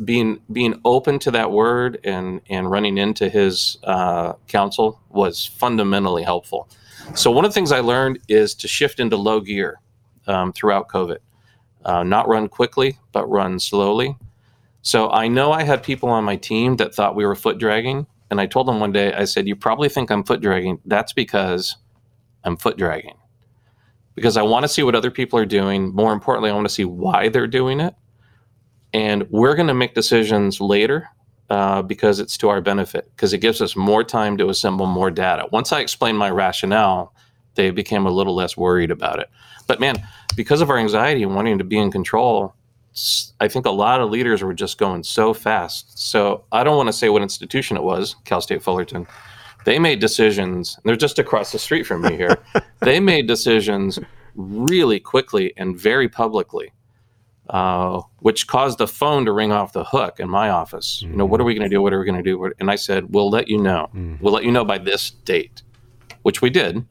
being 0.05 0.41
being 0.53 0.81
open 0.85 1.19
to 1.21 1.31
that 1.31 1.51
word 1.51 1.99
and 2.05 2.41
and 2.49 2.71
running 2.71 2.99
into 2.99 3.29
his 3.29 3.79
uh, 3.85 4.35
counsel 4.49 5.01
was 5.11 5.47
fundamentally 5.47 6.23
helpful. 6.23 6.69
So 7.15 7.31
one 7.31 7.45
of 7.45 7.51
the 7.51 7.55
things 7.55 7.73
i 7.73 7.81
learned 7.81 8.19
is 8.29 8.55
to 8.57 8.69
shift 8.69 9.01
into 9.01 9.17
low 9.17 9.41
gear 9.41 9.81
um, 10.27 10.53
throughout 10.53 10.89
covid. 10.89 11.19
Uh, 11.85 12.03
not 12.03 12.29
run 12.29 12.49
quickly 12.49 12.99
but 13.13 13.27
run 13.27 13.59
slowly. 13.59 14.17
So 14.83 15.11
i 15.11 15.29
know 15.29 15.53
i 15.53 15.63
had 15.63 15.83
people 15.83 16.09
on 16.09 16.25
my 16.25 16.37
team 16.37 16.77
that 16.77 16.95
thought 16.95 17.15
we 17.15 17.27
were 17.27 17.35
foot 17.35 17.59
dragging 17.59 18.07
and 18.31 18.41
i 18.41 18.47
told 18.47 18.67
them 18.67 18.81
one 18.81 18.93
day 18.93 19.13
i 19.15 19.25
said 19.25 19.47
you 19.47 19.57
probably 19.57 19.89
think 19.89 20.11
i'm 20.11 20.25
foot 20.25 20.41
dragging 20.41 20.79
that's 20.87 21.13
because 21.13 21.77
i'm 22.45 22.57
foot 22.57 22.77
dragging 22.77 23.15
because 24.21 24.37
I 24.37 24.43
want 24.43 24.65
to 24.65 24.69
see 24.69 24.83
what 24.83 24.95
other 24.95 25.11
people 25.11 25.39
are 25.39 25.47
doing. 25.47 25.95
More 25.95 26.13
importantly, 26.13 26.51
I 26.51 26.55
want 26.55 26.69
to 26.69 26.75
see 26.75 26.85
why 26.85 27.31
they're 27.31 27.47
doing 27.47 27.81
it. 27.81 27.95
And 28.93 29.27
we're 29.31 29.55
going 29.55 29.69
to 29.69 29.75
make 29.75 29.95
decisions 29.95 30.61
later 30.61 31.09
uh, 31.49 31.81
because 31.81 32.21
it's 32.21 32.37
to 32.39 32.51
our 32.51 32.61
benefit, 32.61 33.11
because 33.17 33.33
it 33.33 33.39
gives 33.39 33.63
us 33.63 33.77
more 33.77 34.05
time 34.05 34.37
to 34.37 34.49
assemble 34.51 34.85
more 34.85 35.11
data. 35.11 35.47
Once 35.53 35.73
I 35.73 35.81
explained 35.81 36.19
my 36.19 36.29
rationale, 36.31 37.15
they 37.55 37.71
became 37.71 38.05
a 38.05 38.11
little 38.11 38.35
less 38.35 38.59
worried 38.59 38.91
about 38.91 39.21
it. 39.21 39.31
But 39.67 39.81
man, 39.81 40.07
because 40.37 40.61
of 40.61 40.69
our 40.69 40.77
anxiety 40.77 41.23
and 41.23 41.35
wanting 41.35 41.59
to 41.59 41.65
be 41.65 41.79
in 41.79 41.91
control, 41.91 42.55
I 43.41 43.49
think 43.49 43.67
a 43.67 43.71
lot 43.71 44.01
of 44.01 44.11
leaders 44.11 44.43
were 44.43 44.55
just 44.55 44.79
going 44.79 45.05
so 45.05 45.33
fast. 45.33 45.99
So 45.99 46.45
I 46.51 46.65
don't 46.65 46.77
want 46.77 46.89
to 46.89 46.93
say 46.93 47.09
what 47.09 47.23
institution 47.23 47.77
it 47.77 47.83
was, 47.83 48.17
Cal 48.25 48.41
State 48.41 48.63
Fullerton, 48.63 49.07
they 49.65 49.79
made 49.79 50.01
decisions. 50.01 50.79
They're 50.85 50.97
just 50.97 51.19
across 51.19 51.53
the 51.53 51.59
street 51.59 51.85
from 51.85 52.03
me 52.03 52.17
here. 52.17 52.39
they 52.81 52.99
made 52.99 53.27
decisions 53.27 53.99
really 54.35 55.01
quickly 55.01 55.53
and 55.57 55.79
very 55.79 56.09
publicly, 56.09 56.73
uh, 57.51 58.01
which 58.21 58.47
caused 58.47 58.79
the 58.79 58.89
phone 58.89 59.25
to 59.27 59.33
ring 59.33 59.53
off 59.53 59.73
the 59.73 59.85
hook 59.85 60.19
in 60.19 60.29
my 60.29 60.51
office. 60.51 61.01
Mm-hmm. 61.03 61.13
You 61.13 61.19
know, 61.19 61.27
what 61.27 61.41
are 61.41 61.45
we 61.45 61.55
going 61.55 61.69
to 61.69 61.75
do? 61.75 61.83
What 61.83 61.93
are 61.93 62.01
we 62.01 62.07
going 62.07 62.23
to 62.23 62.23
do? 62.23 62.53
And 62.59 62.71
I 62.71 62.77
said, 62.77 63.13
"We'll 63.13 63.31
let 63.31 63.49
you 63.49 63.59
know. 63.59 63.91
Mm-hmm. 63.95 64.17
We'll 64.21 64.33
let 64.33 64.45
you 64.45 64.53
know 64.53 64.65
by 64.65 64.79
this 64.79 65.11
date," 65.11 65.63
which 66.23 66.43
we 66.43 66.51
did. 66.51 66.85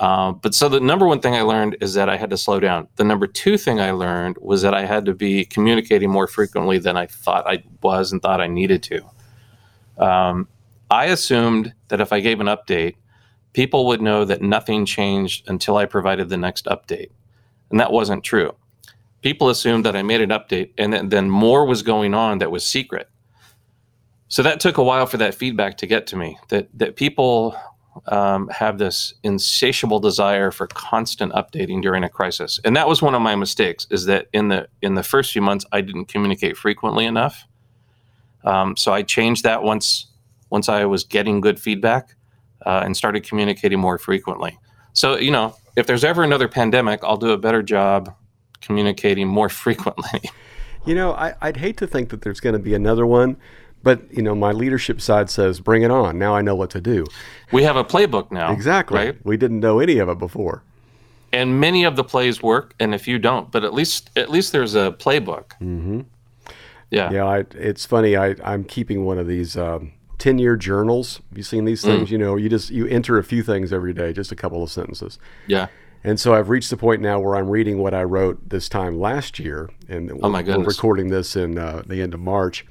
Uh, 0.00 0.32
but 0.32 0.54
so 0.54 0.66
the 0.66 0.80
number 0.80 1.06
one 1.06 1.20
thing 1.20 1.34
I 1.34 1.42
learned 1.42 1.76
is 1.82 1.92
that 1.92 2.08
I 2.08 2.16
had 2.16 2.30
to 2.30 2.38
slow 2.38 2.58
down. 2.58 2.88
The 2.96 3.04
number 3.04 3.26
two 3.26 3.58
thing 3.58 3.80
I 3.80 3.90
learned 3.90 4.38
was 4.40 4.62
that 4.62 4.72
I 4.72 4.86
had 4.86 5.04
to 5.04 5.14
be 5.14 5.44
communicating 5.44 6.08
more 6.08 6.26
frequently 6.26 6.78
than 6.78 6.96
I 6.96 7.04
thought 7.04 7.46
I 7.46 7.62
was 7.82 8.10
and 8.10 8.22
thought 8.22 8.40
I 8.40 8.46
needed 8.46 8.82
to. 8.84 9.02
Um, 9.98 10.48
I 10.90 11.04
assumed 11.06 11.74
that 11.88 12.00
if 12.00 12.14
I 12.14 12.20
gave 12.20 12.40
an 12.40 12.46
update, 12.46 12.96
people 13.52 13.86
would 13.88 14.00
know 14.00 14.24
that 14.24 14.40
nothing 14.40 14.86
changed 14.86 15.46
until 15.50 15.76
I 15.76 15.84
provided 15.84 16.30
the 16.30 16.38
next 16.38 16.64
update. 16.64 17.10
And 17.70 17.78
that 17.78 17.92
wasn't 17.92 18.24
true. 18.24 18.54
People 19.20 19.50
assumed 19.50 19.84
that 19.84 19.96
I 19.96 20.02
made 20.02 20.22
an 20.22 20.30
update 20.30 20.70
and 20.78 20.94
then, 20.94 21.10
then 21.10 21.28
more 21.28 21.66
was 21.66 21.82
going 21.82 22.14
on 22.14 22.38
that 22.38 22.50
was 22.50 22.66
secret. 22.66 23.10
So 24.28 24.42
that 24.44 24.60
took 24.60 24.78
a 24.78 24.82
while 24.82 25.04
for 25.04 25.18
that 25.18 25.34
feedback 25.34 25.76
to 25.76 25.86
get 25.86 26.06
to 26.06 26.16
me 26.16 26.38
that, 26.48 26.68
that 26.78 26.96
people 26.96 27.54
um, 28.06 28.48
have 28.48 28.78
this 28.78 29.14
insatiable 29.22 30.00
desire 30.00 30.50
for 30.50 30.66
constant 30.66 31.32
updating 31.32 31.82
during 31.82 32.04
a 32.04 32.08
crisis. 32.08 32.60
And 32.64 32.76
that 32.76 32.88
was 32.88 33.02
one 33.02 33.14
of 33.14 33.22
my 33.22 33.36
mistakes 33.36 33.86
is 33.90 34.06
that 34.06 34.28
in 34.32 34.48
the, 34.48 34.68
in 34.82 34.94
the 34.94 35.02
first 35.02 35.32
few 35.32 35.42
months, 35.42 35.64
I 35.72 35.80
didn't 35.80 36.06
communicate 36.06 36.56
frequently 36.56 37.04
enough. 37.04 37.46
Um, 38.44 38.76
so 38.76 38.92
I 38.92 39.02
changed 39.02 39.44
that 39.44 39.62
once 39.62 40.06
once 40.50 40.68
I 40.68 40.84
was 40.84 41.04
getting 41.04 41.40
good 41.40 41.60
feedback 41.60 42.16
uh, 42.66 42.82
and 42.84 42.96
started 42.96 43.22
communicating 43.22 43.78
more 43.78 43.98
frequently. 43.98 44.58
So, 44.92 45.16
you 45.16 45.30
know, 45.30 45.54
if 45.76 45.86
there's 45.86 46.04
ever 46.04 46.22
another 46.22 46.48
pandemic, 46.48 47.04
I'll 47.04 47.16
do 47.16 47.30
a 47.30 47.38
better 47.38 47.62
job 47.62 48.14
communicating 48.60 49.28
more 49.28 49.48
frequently. 49.64 50.30
You 50.86 50.94
know, 50.94 51.12
I, 51.12 51.34
would 51.42 51.58
hate 51.58 51.76
to 51.78 51.86
think 51.86 52.08
that 52.10 52.22
there's 52.22 52.40
going 52.40 52.54
to 52.54 52.58
be 52.58 52.74
another 52.74 53.06
one, 53.06 53.36
but 53.82 54.12
you 54.12 54.22
know, 54.22 54.34
my 54.34 54.52
leadership 54.52 55.00
side 55.00 55.30
says, 55.30 55.60
"Bring 55.60 55.82
it 55.82 55.90
on!" 55.90 56.18
Now 56.18 56.34
I 56.34 56.42
know 56.42 56.54
what 56.54 56.70
to 56.70 56.80
do. 56.80 57.06
We 57.52 57.62
have 57.62 57.76
a 57.76 57.84
playbook 57.84 58.30
now. 58.30 58.52
Exactly. 58.52 58.98
Right? 58.98 59.16
We 59.24 59.36
didn't 59.36 59.60
know 59.60 59.78
any 59.78 59.98
of 59.98 60.08
it 60.08 60.18
before. 60.18 60.62
And 61.32 61.60
many 61.60 61.84
of 61.84 61.96
the 61.96 62.04
plays 62.04 62.42
work, 62.42 62.74
and 62.80 62.94
if 62.94 63.06
you 63.06 63.18
don't, 63.18 63.50
but 63.50 63.64
at 63.64 63.72
least 63.72 64.10
at 64.16 64.30
least 64.30 64.52
there's 64.52 64.74
a 64.74 64.92
playbook. 64.98 65.50
Mm-hmm. 65.60 66.00
Yeah. 66.90 67.10
Yeah. 67.12 67.24
I, 67.24 67.44
it's 67.54 67.86
funny. 67.86 68.16
I, 68.16 68.34
I'm 68.44 68.64
keeping 68.64 69.04
one 69.04 69.18
of 69.18 69.26
these. 69.26 69.56
Um, 69.56 69.92
10 70.18 70.36
year 70.38 70.54
journals. 70.54 71.22
Have 71.30 71.38
you 71.38 71.42
seen 71.42 71.64
these 71.64 71.80
things? 71.80 72.08
Mm. 72.08 72.12
You 72.12 72.18
know, 72.18 72.36
you 72.36 72.50
just 72.50 72.68
you 72.68 72.86
enter 72.86 73.16
a 73.16 73.24
few 73.24 73.42
things 73.42 73.72
every 73.72 73.94
day, 73.94 74.12
just 74.12 74.30
a 74.30 74.36
couple 74.36 74.62
of 74.62 74.70
sentences. 74.70 75.18
Yeah. 75.46 75.68
And 76.02 76.18
so 76.18 76.34
I've 76.34 76.48
reached 76.48 76.70
the 76.70 76.76
point 76.76 77.02
now 77.02 77.20
where 77.20 77.36
I'm 77.36 77.48
reading 77.48 77.78
what 77.78 77.92
I 77.92 78.04
wrote 78.04 78.48
this 78.48 78.68
time 78.68 78.98
last 78.98 79.38
year, 79.38 79.68
and 79.88 80.10
oh 80.22 80.28
my 80.30 80.42
goodness. 80.42 80.66
we're 80.66 80.70
recording 80.70 81.08
this 81.08 81.36
in 81.36 81.58
uh, 81.58 81.82
the 81.86 82.00
end 82.00 82.14
of 82.14 82.20
March. 82.20 82.64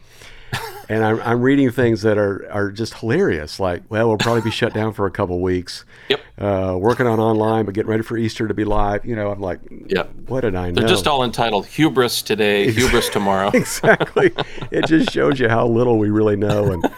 And 0.90 1.04
I'm, 1.06 1.22
I'm 1.22 1.42
reading 1.42 1.70
things 1.72 2.02
that 2.02 2.18
are, 2.18 2.52
are 2.52 2.72
just 2.72 2.96
hilarious. 2.96 3.60
Like, 3.60 3.84
well, 3.90 4.08
we'll 4.08 4.18
probably 4.18 4.42
be 4.42 4.52
shut 4.52 4.74
down 4.74 4.94
for 4.94 5.06
a 5.06 5.12
couple 5.12 5.40
weeks. 5.40 5.86
Yep. 6.10 6.22
Uh, 6.38 6.78
working 6.80 7.06
on 7.06 7.20
online, 7.20 7.66
but 7.66 7.74
getting 7.74 7.90
ready 7.90 8.04
for 8.04 8.18
Easter 8.18 8.48
to 8.48 8.54
be 8.54 8.66
live. 8.66 9.06
You 9.06 9.16
know, 9.16 9.32
I'm 9.32 9.40
like, 9.40 9.60
yep. 9.88 10.10
what 10.28 10.42
did 10.42 10.56
I 10.56 10.72
know? 10.72 10.80
They're 10.82 10.90
just 10.90 11.08
all 11.08 11.24
entitled 11.24 11.68
hubris 11.68 12.22
today, 12.22 12.72
hubris 12.72 13.10
tomorrow. 13.10 13.50
exactly. 13.54 14.32
it 14.72 14.88
just 14.88 15.12
shows 15.12 15.40
you 15.40 15.48
how 15.50 15.68
little 15.68 15.98
we 15.98 16.10
really 16.10 16.36
know 16.36 16.72
and 16.72 16.90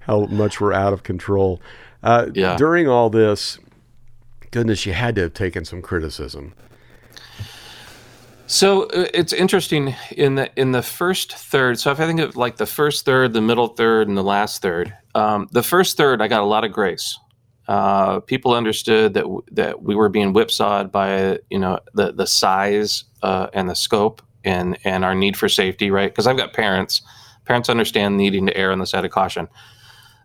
how 0.00 0.26
much 0.26 0.60
we're 0.60 0.72
out 0.72 0.92
of 0.92 1.02
control. 1.02 1.60
Uh, 2.02 2.26
yeah. 2.34 2.56
During 2.56 2.88
all 2.88 3.10
this, 3.10 3.58
goodness, 4.50 4.86
you 4.86 4.92
had 4.92 5.14
to 5.16 5.22
have 5.22 5.34
taken 5.34 5.64
some 5.64 5.82
criticism. 5.82 6.54
So 8.46 8.84
uh, 8.84 9.08
it's 9.12 9.32
interesting 9.32 9.94
in 10.12 10.36
the 10.36 10.50
in 10.60 10.70
the 10.72 10.82
first 10.82 11.32
third. 11.32 11.80
So 11.80 11.90
if 11.90 11.98
I 11.98 12.06
think 12.06 12.20
of 12.20 12.36
like 12.36 12.56
the 12.56 12.66
first 12.66 13.04
third, 13.04 13.32
the 13.32 13.40
middle 13.40 13.68
third, 13.68 14.08
and 14.08 14.16
the 14.16 14.22
last 14.22 14.62
third, 14.62 14.94
um, 15.14 15.48
the 15.50 15.62
first 15.62 15.96
third, 15.96 16.22
I 16.22 16.28
got 16.28 16.42
a 16.42 16.46
lot 16.46 16.64
of 16.64 16.72
grace. 16.72 17.18
Uh, 17.66 18.20
people 18.20 18.54
understood 18.54 19.14
that 19.14 19.22
w- 19.22 19.42
that 19.50 19.82
we 19.82 19.96
were 19.96 20.08
being 20.08 20.32
whipsawed 20.32 20.92
by 20.92 21.40
you 21.50 21.58
know 21.58 21.80
the 21.94 22.12
the 22.12 22.26
size 22.26 23.04
uh, 23.22 23.48
and 23.52 23.68
the 23.68 23.74
scope 23.74 24.22
and 24.44 24.78
and 24.84 25.04
our 25.04 25.14
need 25.14 25.36
for 25.36 25.48
safety, 25.48 25.90
right? 25.90 26.10
Because 26.10 26.28
I've 26.28 26.36
got 26.36 26.52
parents. 26.52 27.02
Parents 27.46 27.68
understand 27.68 28.16
needing 28.16 28.46
to 28.46 28.56
err 28.56 28.70
on 28.70 28.78
the 28.78 28.86
side 28.86 29.04
of 29.04 29.10
caution. 29.10 29.48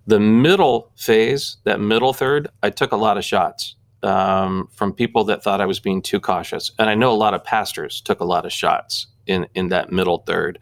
The 0.07 0.19
middle 0.19 0.91
phase, 0.95 1.57
that 1.63 1.79
middle 1.79 2.13
third, 2.13 2.49
I 2.61 2.69
took 2.71 2.91
a 2.91 2.97
lot 2.97 3.17
of 3.17 3.25
shots 3.25 3.75
um, 4.03 4.67
from 4.71 4.93
people 4.93 5.23
that 5.25 5.43
thought 5.43 5.61
I 5.61 5.65
was 5.65 5.79
being 5.79 6.01
too 6.01 6.19
cautious, 6.19 6.71
and 6.79 6.89
I 6.89 6.95
know 6.95 7.11
a 7.11 7.13
lot 7.13 7.33
of 7.33 7.43
pastors 7.43 8.01
took 8.01 8.19
a 8.19 8.25
lot 8.25 8.45
of 8.45 8.51
shots 8.51 9.07
in 9.27 9.47
in 9.55 9.69
that 9.69 9.91
middle 9.91 10.19
third, 10.19 10.59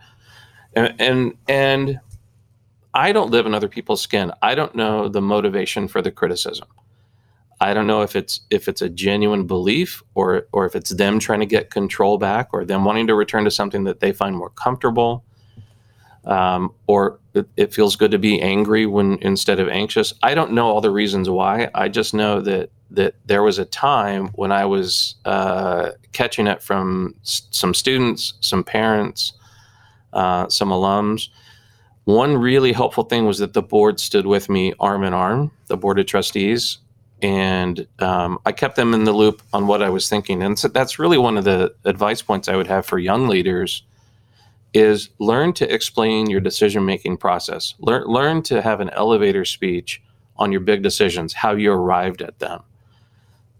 and 0.75 0.93
and, 0.99 1.37
and 1.47 1.99
I 2.93 3.11
don't 3.11 3.31
live 3.31 3.45
in 3.45 3.53
other 3.53 3.67
people's 3.67 4.01
skin. 4.01 4.31
I 4.41 4.55
don't 4.55 4.75
know 4.75 5.07
the 5.07 5.21
motivation 5.21 5.87
for 5.87 6.01
the 6.01 6.11
criticism. 6.11 6.67
I 7.61 7.73
don't 7.73 7.87
know 7.87 8.01
if 8.01 8.15
it's 8.15 8.41
if 8.49 8.67
it's 8.67 8.81
a 8.81 8.89
genuine 8.89 9.45
belief 9.45 10.01
or 10.15 10.47
or 10.51 10.65
if 10.65 10.75
it's 10.75 10.91
them 10.91 11.19
trying 11.19 11.41
to 11.41 11.45
get 11.45 11.71
control 11.71 12.17
back 12.17 12.49
or 12.53 12.63
them 12.63 12.85
wanting 12.85 13.07
to 13.07 13.15
return 13.15 13.43
to 13.43 13.51
something 13.51 13.83
that 13.83 13.99
they 13.99 14.11
find 14.13 14.35
more 14.35 14.49
comfortable. 14.49 15.25
Um, 16.25 16.73
or 16.87 17.19
it, 17.33 17.47
it 17.57 17.73
feels 17.73 17.95
good 17.95 18.11
to 18.11 18.19
be 18.19 18.41
angry 18.41 18.85
when 18.85 19.17
instead 19.21 19.59
of 19.59 19.69
anxious. 19.69 20.13
I 20.21 20.35
don't 20.35 20.51
know 20.51 20.67
all 20.67 20.81
the 20.81 20.91
reasons 20.91 21.29
why. 21.29 21.69
I 21.73 21.89
just 21.89 22.13
know 22.13 22.41
that 22.41 22.71
that 22.91 23.15
there 23.25 23.43
was 23.43 23.59
a 23.59 23.65
time 23.65 24.29
when 24.29 24.51
I 24.51 24.65
was 24.65 25.15
uh, 25.25 25.91
catching 26.11 26.47
it 26.47 26.61
from 26.61 27.13
s- 27.21 27.43
some 27.51 27.73
students, 27.73 28.33
some 28.41 28.63
parents, 28.63 29.33
uh, 30.13 30.49
some 30.49 30.69
alums. 30.69 31.29
One 32.05 32.37
really 32.37 32.73
helpful 32.73 33.03
thing 33.03 33.25
was 33.25 33.37
that 33.37 33.53
the 33.53 33.61
board 33.61 33.99
stood 33.99 34.25
with 34.25 34.49
me 34.49 34.73
arm 34.79 35.03
in 35.03 35.13
arm, 35.13 35.51
the 35.67 35.77
board 35.77 35.99
of 35.99 36.07
trustees, 36.07 36.79
and 37.21 37.85
um, 37.99 38.39
I 38.45 38.51
kept 38.51 38.75
them 38.75 38.95
in 38.95 39.03
the 39.03 39.13
loop 39.13 39.43
on 39.53 39.67
what 39.67 39.83
I 39.83 39.89
was 39.89 40.09
thinking. 40.09 40.41
And 40.41 40.57
so 40.57 40.67
that's 40.67 40.97
really 40.97 41.19
one 41.19 41.37
of 41.37 41.43
the 41.43 41.75
advice 41.85 42.23
points 42.23 42.47
I 42.47 42.55
would 42.55 42.67
have 42.67 42.85
for 42.87 42.97
young 42.97 43.27
leaders 43.27 43.83
is 44.73 45.09
learn 45.19 45.53
to 45.53 45.73
explain 45.73 46.29
your 46.29 46.41
decision 46.41 46.85
making 46.85 47.17
process. 47.17 47.75
Learn 47.79 48.03
learn 48.05 48.43
to 48.43 48.61
have 48.61 48.79
an 48.79 48.89
elevator 48.91 49.45
speech 49.45 50.01
on 50.37 50.51
your 50.51 50.61
big 50.61 50.81
decisions, 50.81 51.33
how 51.33 51.53
you 51.53 51.71
arrived 51.71 52.21
at 52.21 52.39
them. 52.39 52.61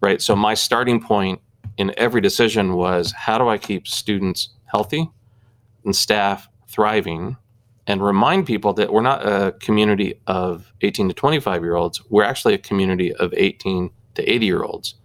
Right? 0.02 0.22
So 0.22 0.36
my 0.36 0.54
starting 0.54 1.02
point 1.02 1.42
in 1.78 1.94
every 1.98 2.22
decision 2.22 2.74
was 2.74 3.12
how 3.12 3.38
do 3.38 3.50
I 3.50 3.58
keep 3.58 3.88
students 3.88 4.50
healthy 4.66 5.10
and 5.84 5.96
staff 5.96 6.48
thriving 6.68 7.38
and 7.88 8.04
remind 8.04 8.46
people 8.46 8.74
that 8.74 8.94
we're 8.94 9.02
not 9.02 9.26
a 9.26 9.52
community 9.54 10.14
of 10.28 10.72
18 10.82 11.08
to 11.10 11.14
25 11.14 11.64
year 11.64 11.76
olds. 11.76 12.02
We're 12.10 12.24
actually 12.24 12.54
a 12.54 12.60
community 12.60 13.14
of 13.14 13.34
18 13.36 13.90
to 14.16 14.32
80 14.32 14.46
year 14.46 14.64
olds 14.64 14.96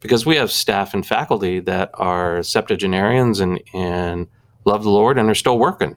because 0.00 0.26
we 0.26 0.36
have 0.36 0.50
staff 0.50 0.94
and 0.94 1.06
faculty 1.06 1.60
that 1.60 1.90
are 1.94 2.42
septuagenarians 2.42 3.40
and, 3.40 3.62
and 3.72 4.26
love 4.68 4.84
the 4.84 4.90
Lord 4.90 5.18
and 5.18 5.28
are 5.28 5.34
still 5.34 5.58
working. 5.58 5.96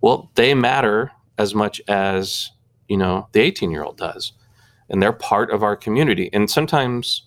Well, 0.00 0.30
they 0.34 0.54
matter 0.54 1.10
as 1.38 1.54
much 1.54 1.80
as, 1.88 2.52
you 2.88 2.96
know, 2.96 3.28
the 3.32 3.40
18 3.40 3.70
year 3.70 3.82
old 3.82 3.96
does. 3.96 4.32
And 4.88 5.02
they're 5.02 5.12
part 5.12 5.50
of 5.50 5.62
our 5.62 5.74
community. 5.74 6.30
And 6.32 6.48
sometimes 6.48 7.22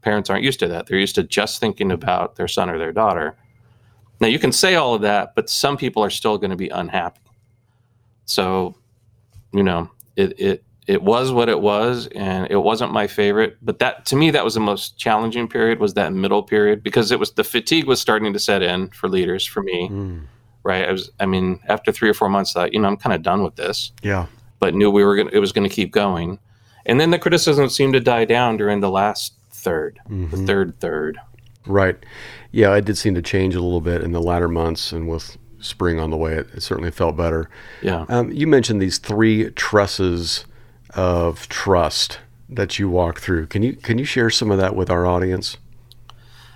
parents 0.00 0.30
aren't 0.30 0.42
used 0.42 0.58
to 0.60 0.68
that. 0.68 0.86
They're 0.86 0.98
used 0.98 1.14
to 1.14 1.22
just 1.22 1.60
thinking 1.60 1.92
about 1.92 2.36
their 2.36 2.48
son 2.48 2.68
or 2.68 2.78
their 2.78 2.92
daughter. 2.92 3.36
Now, 4.20 4.28
you 4.28 4.38
can 4.38 4.52
say 4.52 4.74
all 4.74 4.94
of 4.94 5.02
that, 5.02 5.34
but 5.34 5.48
some 5.48 5.76
people 5.76 6.02
are 6.02 6.10
still 6.10 6.38
going 6.38 6.50
to 6.50 6.56
be 6.56 6.68
unhappy. 6.68 7.20
So, 8.26 8.74
you 9.52 9.62
know, 9.62 9.90
it, 10.16 10.38
it, 10.40 10.64
it 10.86 11.02
was 11.02 11.32
what 11.32 11.48
it 11.48 11.60
was 11.60 12.06
and 12.14 12.46
it 12.50 12.56
wasn't 12.58 12.92
my 12.92 13.06
favorite 13.06 13.56
but 13.62 13.78
that 13.78 14.04
to 14.06 14.16
me 14.16 14.30
that 14.30 14.44
was 14.44 14.54
the 14.54 14.60
most 14.60 14.98
challenging 14.98 15.48
period 15.48 15.78
was 15.80 15.94
that 15.94 16.12
middle 16.12 16.42
period 16.42 16.82
because 16.82 17.10
it 17.10 17.18
was 17.18 17.32
the 17.32 17.44
fatigue 17.44 17.86
was 17.86 18.00
starting 18.00 18.32
to 18.32 18.38
set 18.38 18.62
in 18.62 18.88
for 18.90 19.08
leaders 19.08 19.46
for 19.46 19.62
me 19.62 19.88
Mm. 19.90 20.22
right 20.62 20.86
i 20.88 20.92
was 20.92 21.10
i 21.20 21.26
mean 21.26 21.58
after 21.68 21.90
three 21.90 22.08
or 22.10 22.14
four 22.14 22.28
months 22.28 22.54
I 22.54 22.60
thought 22.60 22.74
you 22.74 22.80
know 22.80 22.88
i'm 22.88 22.96
kind 22.98 23.14
of 23.14 23.22
done 23.22 23.42
with 23.42 23.56
this 23.56 23.92
Yeah. 24.02 24.26
but 24.60 24.74
knew 24.74 24.90
we 24.90 25.04
were 25.04 25.16
gonna 25.16 25.30
it 25.32 25.38
was 25.38 25.52
going 25.52 25.68
to 25.68 25.74
keep 25.74 25.90
going 25.90 26.38
and 26.86 27.00
then 27.00 27.10
the 27.10 27.18
criticism 27.18 27.68
seemed 27.70 27.94
to 27.94 28.00
die 28.00 28.26
down 28.26 28.56
during 28.58 28.80
the 28.80 28.90
last 28.90 29.32
third 29.50 29.98
the 30.08 30.36
third 30.36 30.78
third 30.80 31.18
Right. 31.66 31.96
Yeah, 32.52 32.74
it 32.76 32.84
did 32.84 32.98
seem 32.98 33.14
to 33.14 33.22
change 33.22 33.54
a 33.54 33.60
little 33.62 33.80
bit 33.80 34.02
in 34.02 34.12
the 34.12 34.20
latter 34.20 34.48
months, 34.48 34.92
and 34.92 35.08
with 35.08 35.38
spring 35.60 35.98
on 35.98 36.10
the 36.10 36.16
way, 36.18 36.34
it, 36.34 36.46
it 36.52 36.60
certainly 36.62 36.90
felt 36.90 37.16
better. 37.16 37.48
yeah 37.80 38.04
Um, 38.10 38.30
you 38.30 38.46
mentioned 38.46 38.82
these 38.82 38.98
three 38.98 39.48
trusses 39.52 40.44
of 40.94 41.48
trust 41.48 42.18
that 42.48 42.78
you 42.78 42.88
walk 42.88 43.20
through. 43.20 43.46
Can 43.46 43.62
you 43.62 43.74
can 43.74 43.98
you 43.98 44.04
share 44.04 44.30
some 44.30 44.50
of 44.50 44.58
that 44.58 44.76
with 44.76 44.90
our 44.90 45.06
audience? 45.06 45.56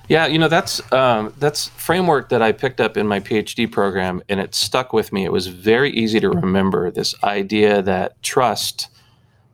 Yeah, 0.09 0.27
you 0.27 0.39
know 0.39 0.49
that's 0.49 0.81
um, 0.93 1.35
that's 1.39 1.69
framework 1.69 2.31
that 2.31 2.41
I 2.41 2.53
picked 2.53 2.81
up 2.81 2.97
in 2.97 3.07
my 3.07 3.21
PhD 3.21 3.71
program, 3.71 4.23
and 4.29 4.41
it 4.41 4.55
stuck 4.55 4.93
with 4.93 5.13
me. 5.13 5.25
It 5.25 5.33
was 5.33 5.49
very 5.49 5.91
easy 5.91 6.19
to 6.21 6.31
remember 6.31 6.91
this 6.91 7.15
idea 7.23 7.83
that 7.83 8.23
trust 8.23 8.89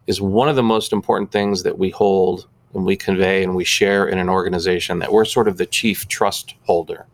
is 0.06 0.20
one 0.20 0.48
of 0.48 0.54
the 0.54 0.62
most 0.62 0.92
important 0.92 1.32
things 1.32 1.64
that 1.64 1.78
we 1.78 1.90
hold 1.90 2.46
and 2.72 2.84
we 2.84 2.96
convey 2.96 3.42
and 3.42 3.56
we 3.56 3.64
share 3.64 4.06
in 4.06 4.18
an 4.18 4.28
organization. 4.28 5.00
That 5.00 5.12
we're 5.12 5.24
sort 5.24 5.48
of 5.48 5.56
the 5.56 5.66
chief 5.66 6.06
trust 6.06 6.54
holder, 6.62 7.06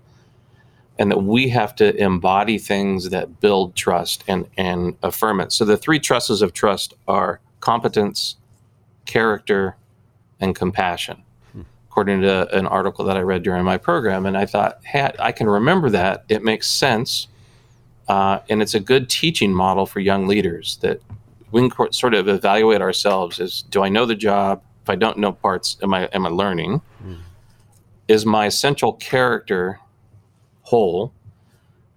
and 0.98 1.10
that 1.10 1.22
we 1.22 1.48
have 1.48 1.74
to 1.76 1.96
embody 1.96 2.58
things 2.58 3.08
that 3.08 3.40
build 3.40 3.74
trust 3.74 4.22
and 4.28 4.46
and 4.58 4.96
affirm 5.02 5.40
it. 5.40 5.50
So 5.50 5.64
the 5.64 5.78
three 5.78 5.98
trusses 5.98 6.42
of 6.42 6.52
trust 6.52 6.92
are 7.08 7.40
competence, 7.60 8.36
character, 9.06 9.76
and 10.40 10.54
compassion 10.54 11.22
according 11.90 12.20
to 12.20 12.48
an 12.56 12.68
article 12.68 13.04
that 13.04 13.16
I 13.16 13.20
read 13.20 13.42
during 13.42 13.64
my 13.64 13.76
program. 13.76 14.24
And 14.24 14.38
I 14.38 14.46
thought, 14.46 14.78
hey, 14.84 15.10
I 15.18 15.32
can 15.32 15.48
remember 15.48 15.90
that. 15.90 16.24
It 16.28 16.44
makes 16.44 16.70
sense. 16.70 17.26
Uh, 18.06 18.38
and 18.48 18.62
it's 18.62 18.74
a 18.74 18.80
good 18.80 19.10
teaching 19.10 19.52
model 19.52 19.86
for 19.86 19.98
young 19.98 20.28
leaders 20.28 20.78
that 20.82 21.02
we 21.50 21.68
can 21.68 21.92
sort 21.92 22.14
of 22.14 22.28
evaluate 22.28 22.80
ourselves 22.80 23.40
as 23.40 23.62
do 23.62 23.82
I 23.82 23.88
know 23.88 24.06
the 24.06 24.14
job? 24.14 24.62
If 24.84 24.88
I 24.88 24.94
don't 24.94 25.18
know 25.18 25.32
parts, 25.32 25.78
am 25.82 25.92
I, 25.92 26.04
am 26.06 26.24
I 26.26 26.28
learning? 26.28 26.80
Is 28.06 28.24
my 28.24 28.46
essential 28.46 28.92
character 28.92 29.80
whole? 30.62 31.12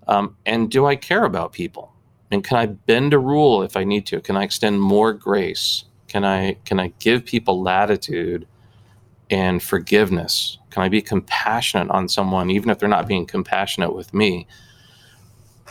Um, 0.07 0.35
and 0.47 0.71
do 0.71 0.87
I 0.87 0.95
care 0.95 1.23
about 1.23 1.53
people? 1.53 1.92
And 2.33 2.43
can 2.43 2.57
I 2.57 2.65
bend 2.65 3.13
a 3.13 3.19
rule 3.19 3.61
if 3.61 3.77
I 3.77 3.83
need 3.83 4.07
to? 4.07 4.19
Can 4.19 4.35
I 4.35 4.43
extend 4.43 4.81
more 4.81 5.13
grace? 5.13 5.83
Can 6.07 6.25
I 6.25 6.53
can 6.65 6.79
I 6.79 6.91
give 6.97 7.23
people 7.23 7.61
latitude 7.61 8.47
and 9.29 9.61
forgiveness? 9.61 10.57
Can 10.71 10.81
I 10.81 10.89
be 10.89 10.99
compassionate 10.99 11.91
on 11.91 12.09
someone, 12.09 12.49
even 12.49 12.71
if 12.71 12.79
they're 12.79 12.89
not 12.89 13.07
being 13.07 13.27
compassionate 13.27 13.95
with 13.95 14.15
me? 14.15 14.47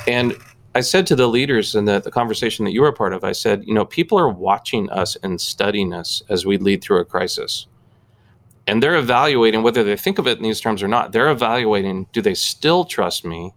And 0.06 0.34
I 0.76 0.82
said 0.82 1.04
to 1.08 1.16
the 1.16 1.26
leaders 1.26 1.74
in 1.74 1.84
the, 1.84 1.98
the 1.98 2.12
conversation 2.12 2.64
that 2.64 2.70
you 2.70 2.82
were 2.82 2.88
a 2.88 2.92
part 2.92 3.12
of, 3.12 3.24
I 3.24 3.32
said, 3.32 3.64
you 3.66 3.74
know, 3.74 3.84
people 3.84 4.16
are 4.16 4.28
watching 4.28 4.88
us 4.90 5.16
and 5.16 5.40
studying 5.40 5.92
us 5.92 6.22
as 6.28 6.46
we 6.46 6.58
lead 6.58 6.80
through 6.80 7.00
a 7.00 7.04
crisis. 7.04 7.66
And 8.68 8.80
they're 8.80 8.96
evaluating 8.96 9.64
whether 9.64 9.82
they 9.82 9.96
think 9.96 10.20
of 10.20 10.28
it 10.28 10.38
in 10.38 10.44
these 10.44 10.60
terms 10.60 10.80
or 10.80 10.88
not. 10.88 11.10
They're 11.10 11.28
evaluating 11.28 12.06
do 12.12 12.22
they 12.22 12.34
still 12.34 12.84
trust 12.84 13.24
me? 13.24 13.52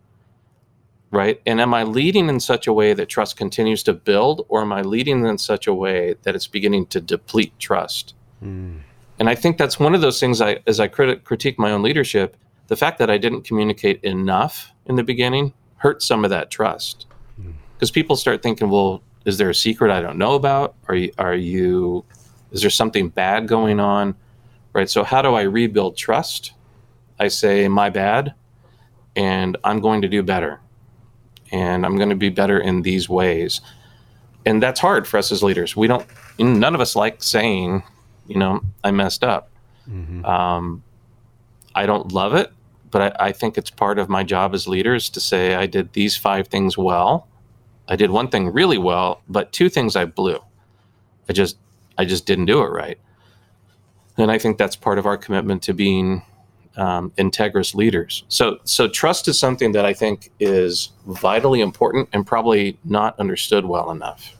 Right? 1.15 1.41
And 1.45 1.61
am 1.61 1.73
I 1.73 1.83
leading 1.83 2.27
in 2.27 2.41
such 2.41 2.67
a 2.67 2.73
way 2.73 2.91
that 2.93 3.07
trust 3.07 3.37
continues 3.37 3.83
to 3.83 3.93
build, 3.93 4.45
or 4.49 4.61
am 4.61 4.73
I 4.73 4.81
leading 4.81 5.25
in 5.25 5.37
such 5.37 5.65
a 5.65 5.73
way 5.73 6.15
that 6.23 6.35
it's 6.35 6.45
beginning 6.45 6.87
to 6.87 6.99
deplete 6.99 7.57
trust? 7.57 8.13
Hmm. 8.41 8.79
And 9.17 9.29
I 9.29 9.35
think 9.35 9.57
that's 9.57 9.79
one 9.79 9.95
of 9.95 10.01
those 10.01 10.19
things 10.19 10.41
I, 10.41 10.59
as 10.67 10.81
I 10.81 10.89
crit- 10.89 11.23
critique 11.23 11.57
my 11.57 11.71
own 11.71 11.83
leadership, 11.83 12.35
the 12.67 12.75
fact 12.75 12.99
that 12.99 13.09
I 13.09 13.17
didn't 13.17 13.43
communicate 13.43 14.03
enough 14.03 14.73
in 14.87 14.97
the 14.97 15.05
beginning 15.05 15.53
hurt 15.77 16.03
some 16.03 16.25
of 16.25 16.31
that 16.31 16.51
trust. 16.51 17.07
Hmm. 17.37 17.51
Because 17.75 17.91
people 17.91 18.17
start 18.17 18.43
thinking, 18.43 18.69
well, 18.69 19.01
is 19.23 19.37
there 19.37 19.49
a 19.49 19.55
secret 19.55 19.91
I 19.91 20.01
don't 20.01 20.17
know 20.17 20.35
about? 20.35 20.75
Are 20.89 20.95
you, 20.95 21.13
are 21.17 21.33
you, 21.35 22.03
is 22.51 22.59
there 22.59 22.69
something 22.69 23.07
bad 23.07 23.47
going 23.47 23.79
on? 23.79 24.15
Right. 24.73 24.89
So, 24.89 25.05
how 25.05 25.21
do 25.21 25.33
I 25.33 25.43
rebuild 25.43 25.95
trust? 25.95 26.51
I 27.17 27.29
say, 27.29 27.69
my 27.69 27.89
bad, 27.89 28.33
and 29.15 29.55
I'm 29.63 29.79
going 29.79 30.01
to 30.01 30.09
do 30.09 30.21
better. 30.21 30.59
And 31.55 31.85
I'm 31.85 31.95
going 31.95 32.09
to 32.09 32.15
be 32.15 32.29
better 32.29 32.59
in 32.59 32.81
these 32.81 33.07
ways. 33.07 33.61
And 34.45 34.61
that's 34.61 34.79
hard 34.79 35.07
for 35.07 35.17
us 35.17 35.31
as 35.31 35.41
leaders. 35.41 35.75
We 35.75 35.87
don't, 35.87 36.05
none 36.37 36.75
of 36.75 36.81
us 36.81 36.95
like 36.95 37.23
saying, 37.23 37.83
you 38.27 38.37
know, 38.37 38.61
I 38.83 38.91
messed 38.91 39.23
up. 39.23 39.49
Um, 40.25 40.83
I 41.73 41.85
don't 41.85 42.11
love 42.11 42.33
it, 42.33 42.51
but 42.91 43.01
I, 43.01 43.27
I 43.27 43.31
think 43.31 43.57
it's 43.57 43.69
part 43.69 43.99
of 43.99 44.09
my 44.09 44.23
job 44.23 44.53
as 44.53 44.67
leaders 44.67 45.09
to 45.11 45.19
say 45.19 45.55
I 45.55 45.65
did 45.65 45.93
these 45.93 46.17
five 46.17 46.47
things 46.47 46.77
well. 46.77 47.27
I 47.87 47.95
did 47.95 48.09
one 48.09 48.29
thing 48.29 48.51
really 48.51 48.77
well, 48.79 49.21
but 49.29 49.51
two 49.51 49.69
things 49.69 49.95
I 49.95 50.05
blew. 50.05 50.39
I 51.29 51.33
just 51.33 51.57
I 51.97 52.05
just 52.05 52.25
didn't 52.25 52.45
do 52.45 52.61
it 52.63 52.69
right. 52.69 52.97
And 54.17 54.31
I 54.31 54.37
think 54.39 54.57
that's 54.57 54.75
part 54.75 54.97
of 54.97 55.05
our 55.05 55.17
commitment 55.17 55.63
to 55.63 55.73
being 55.73 56.23
um, 56.77 57.11
integrous 57.17 57.75
leaders. 57.75 58.23
So 58.27 58.59
so 58.63 58.87
trust 58.87 59.27
is 59.27 59.39
something 59.39 59.71
that 59.73 59.85
I 59.85 59.93
think 59.93 60.31
is 60.39 60.91
vitally 61.05 61.61
important 61.61 62.09
and 62.13 62.25
probably 62.25 62.77
not 62.83 63.19
understood 63.19 63.65
well 63.65 63.91
enough. 63.91 64.35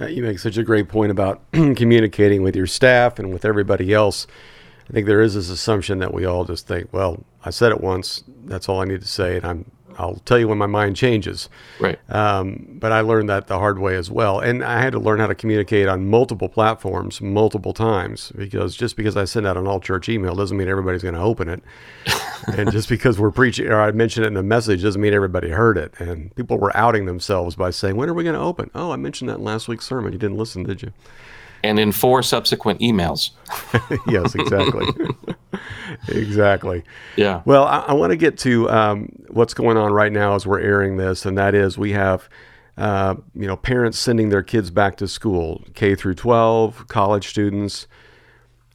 Uh, 0.00 0.06
you 0.06 0.22
make 0.22 0.38
such 0.38 0.56
a 0.56 0.62
great 0.62 0.88
point 0.88 1.12
about 1.12 1.40
communicating 1.52 2.42
with 2.42 2.56
your 2.56 2.66
staff 2.66 3.18
and 3.18 3.32
with 3.32 3.44
everybody 3.44 3.92
else. 3.92 4.26
I 4.88 4.92
think 4.92 5.06
there 5.06 5.22
is 5.22 5.34
this 5.34 5.48
assumption 5.50 6.00
that 6.00 6.12
we 6.12 6.24
all 6.24 6.44
just 6.44 6.66
think, 6.66 6.92
well, 6.92 7.24
I 7.44 7.50
said 7.50 7.72
it 7.72 7.80
once, 7.80 8.24
that's 8.44 8.68
all 8.68 8.80
I 8.80 8.84
need 8.84 9.00
to 9.00 9.08
say, 9.08 9.36
and 9.36 9.46
I'm 9.46 9.70
I'll 9.98 10.16
tell 10.24 10.38
you 10.38 10.48
when 10.48 10.58
my 10.58 10.66
mind 10.66 10.96
changes. 10.96 11.48
Right. 11.80 11.98
Um, 12.10 12.66
but 12.80 12.92
I 12.92 13.00
learned 13.00 13.28
that 13.28 13.46
the 13.46 13.58
hard 13.58 13.78
way 13.78 13.96
as 13.96 14.10
well. 14.10 14.40
And 14.40 14.64
I 14.64 14.80
had 14.80 14.92
to 14.92 14.98
learn 14.98 15.20
how 15.20 15.26
to 15.26 15.34
communicate 15.34 15.88
on 15.88 16.08
multiple 16.08 16.48
platforms 16.48 17.20
multiple 17.20 17.72
times 17.72 18.32
because 18.36 18.76
just 18.76 18.96
because 18.96 19.16
I 19.16 19.24
send 19.24 19.46
out 19.46 19.56
an 19.56 19.66
all 19.66 19.80
church 19.80 20.08
email 20.08 20.34
doesn't 20.34 20.56
mean 20.56 20.68
everybody's 20.68 21.02
going 21.02 21.14
to 21.14 21.20
open 21.20 21.48
it. 21.48 21.62
and 22.56 22.70
just 22.70 22.88
because 22.88 23.18
we're 23.18 23.30
preaching 23.30 23.68
or 23.68 23.80
I 23.80 23.92
mentioned 23.92 24.26
it 24.26 24.28
in 24.28 24.36
a 24.36 24.42
message 24.42 24.82
doesn't 24.82 25.00
mean 25.00 25.14
everybody 25.14 25.50
heard 25.50 25.78
it. 25.78 25.94
And 25.98 26.34
people 26.36 26.58
were 26.58 26.76
outing 26.76 27.06
themselves 27.06 27.56
by 27.56 27.70
saying, 27.70 27.96
When 27.96 28.08
are 28.08 28.14
we 28.14 28.24
going 28.24 28.34
to 28.34 28.40
open? 28.40 28.70
Oh, 28.74 28.92
I 28.92 28.96
mentioned 28.96 29.30
that 29.30 29.38
in 29.38 29.44
last 29.44 29.68
week's 29.68 29.86
sermon. 29.86 30.12
You 30.12 30.18
didn't 30.18 30.36
listen, 30.36 30.64
did 30.64 30.82
you? 30.82 30.92
And 31.62 31.78
in 31.78 31.92
four 31.92 32.22
subsequent 32.22 32.80
emails. 32.80 33.30
yes, 34.06 34.34
exactly. 34.34 34.86
exactly. 36.08 36.84
Yeah. 37.16 37.42
Well, 37.44 37.64
I, 37.64 37.80
I 37.80 37.92
want 37.94 38.10
to 38.10 38.16
get 38.16 38.38
to 38.38 38.68
um, 38.70 39.08
what's 39.28 39.54
going 39.54 39.76
on 39.76 39.92
right 39.92 40.12
now 40.12 40.34
as 40.34 40.46
we're 40.46 40.60
airing 40.60 40.96
this, 40.96 41.24
and 41.26 41.36
that 41.38 41.54
is 41.54 41.78
we 41.78 41.92
have, 41.92 42.28
uh, 42.76 43.16
you 43.34 43.46
know, 43.46 43.56
parents 43.56 43.98
sending 43.98 44.28
their 44.28 44.42
kids 44.42 44.70
back 44.70 44.96
to 44.96 45.08
school, 45.08 45.62
K 45.74 45.94
through 45.94 46.14
12, 46.14 46.88
college 46.88 47.28
students. 47.28 47.86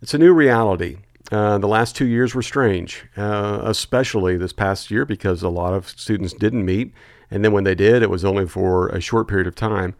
It's 0.02 0.14
a 0.14 0.18
new 0.18 0.34
reality. 0.34 0.98
Uh, 1.32 1.60
the 1.60 1.68
last 1.68 1.96
two 1.96 2.08
years 2.08 2.34
were 2.34 2.42
strange, 2.42 3.06
uh, 3.16 3.60
especially 3.64 4.36
this 4.38 4.54
past 4.54 4.90
year 4.90 5.06
because 5.06 5.44
a 5.44 5.50
lot 5.50 5.74
of 5.74 5.88
students 5.88 6.34
didn't 6.34 6.66
meet, 6.66 6.92
and 7.30 7.46
then 7.46 7.52
when 7.52 7.64
they 7.64 7.76
did, 7.76 8.02
it 8.02 8.10
was 8.10 8.26
only 8.26 8.48
for 8.48 8.88
a 8.90 9.00
short 9.00 9.28
period 9.28 9.46
of 9.46 9.56
time. 9.56 9.96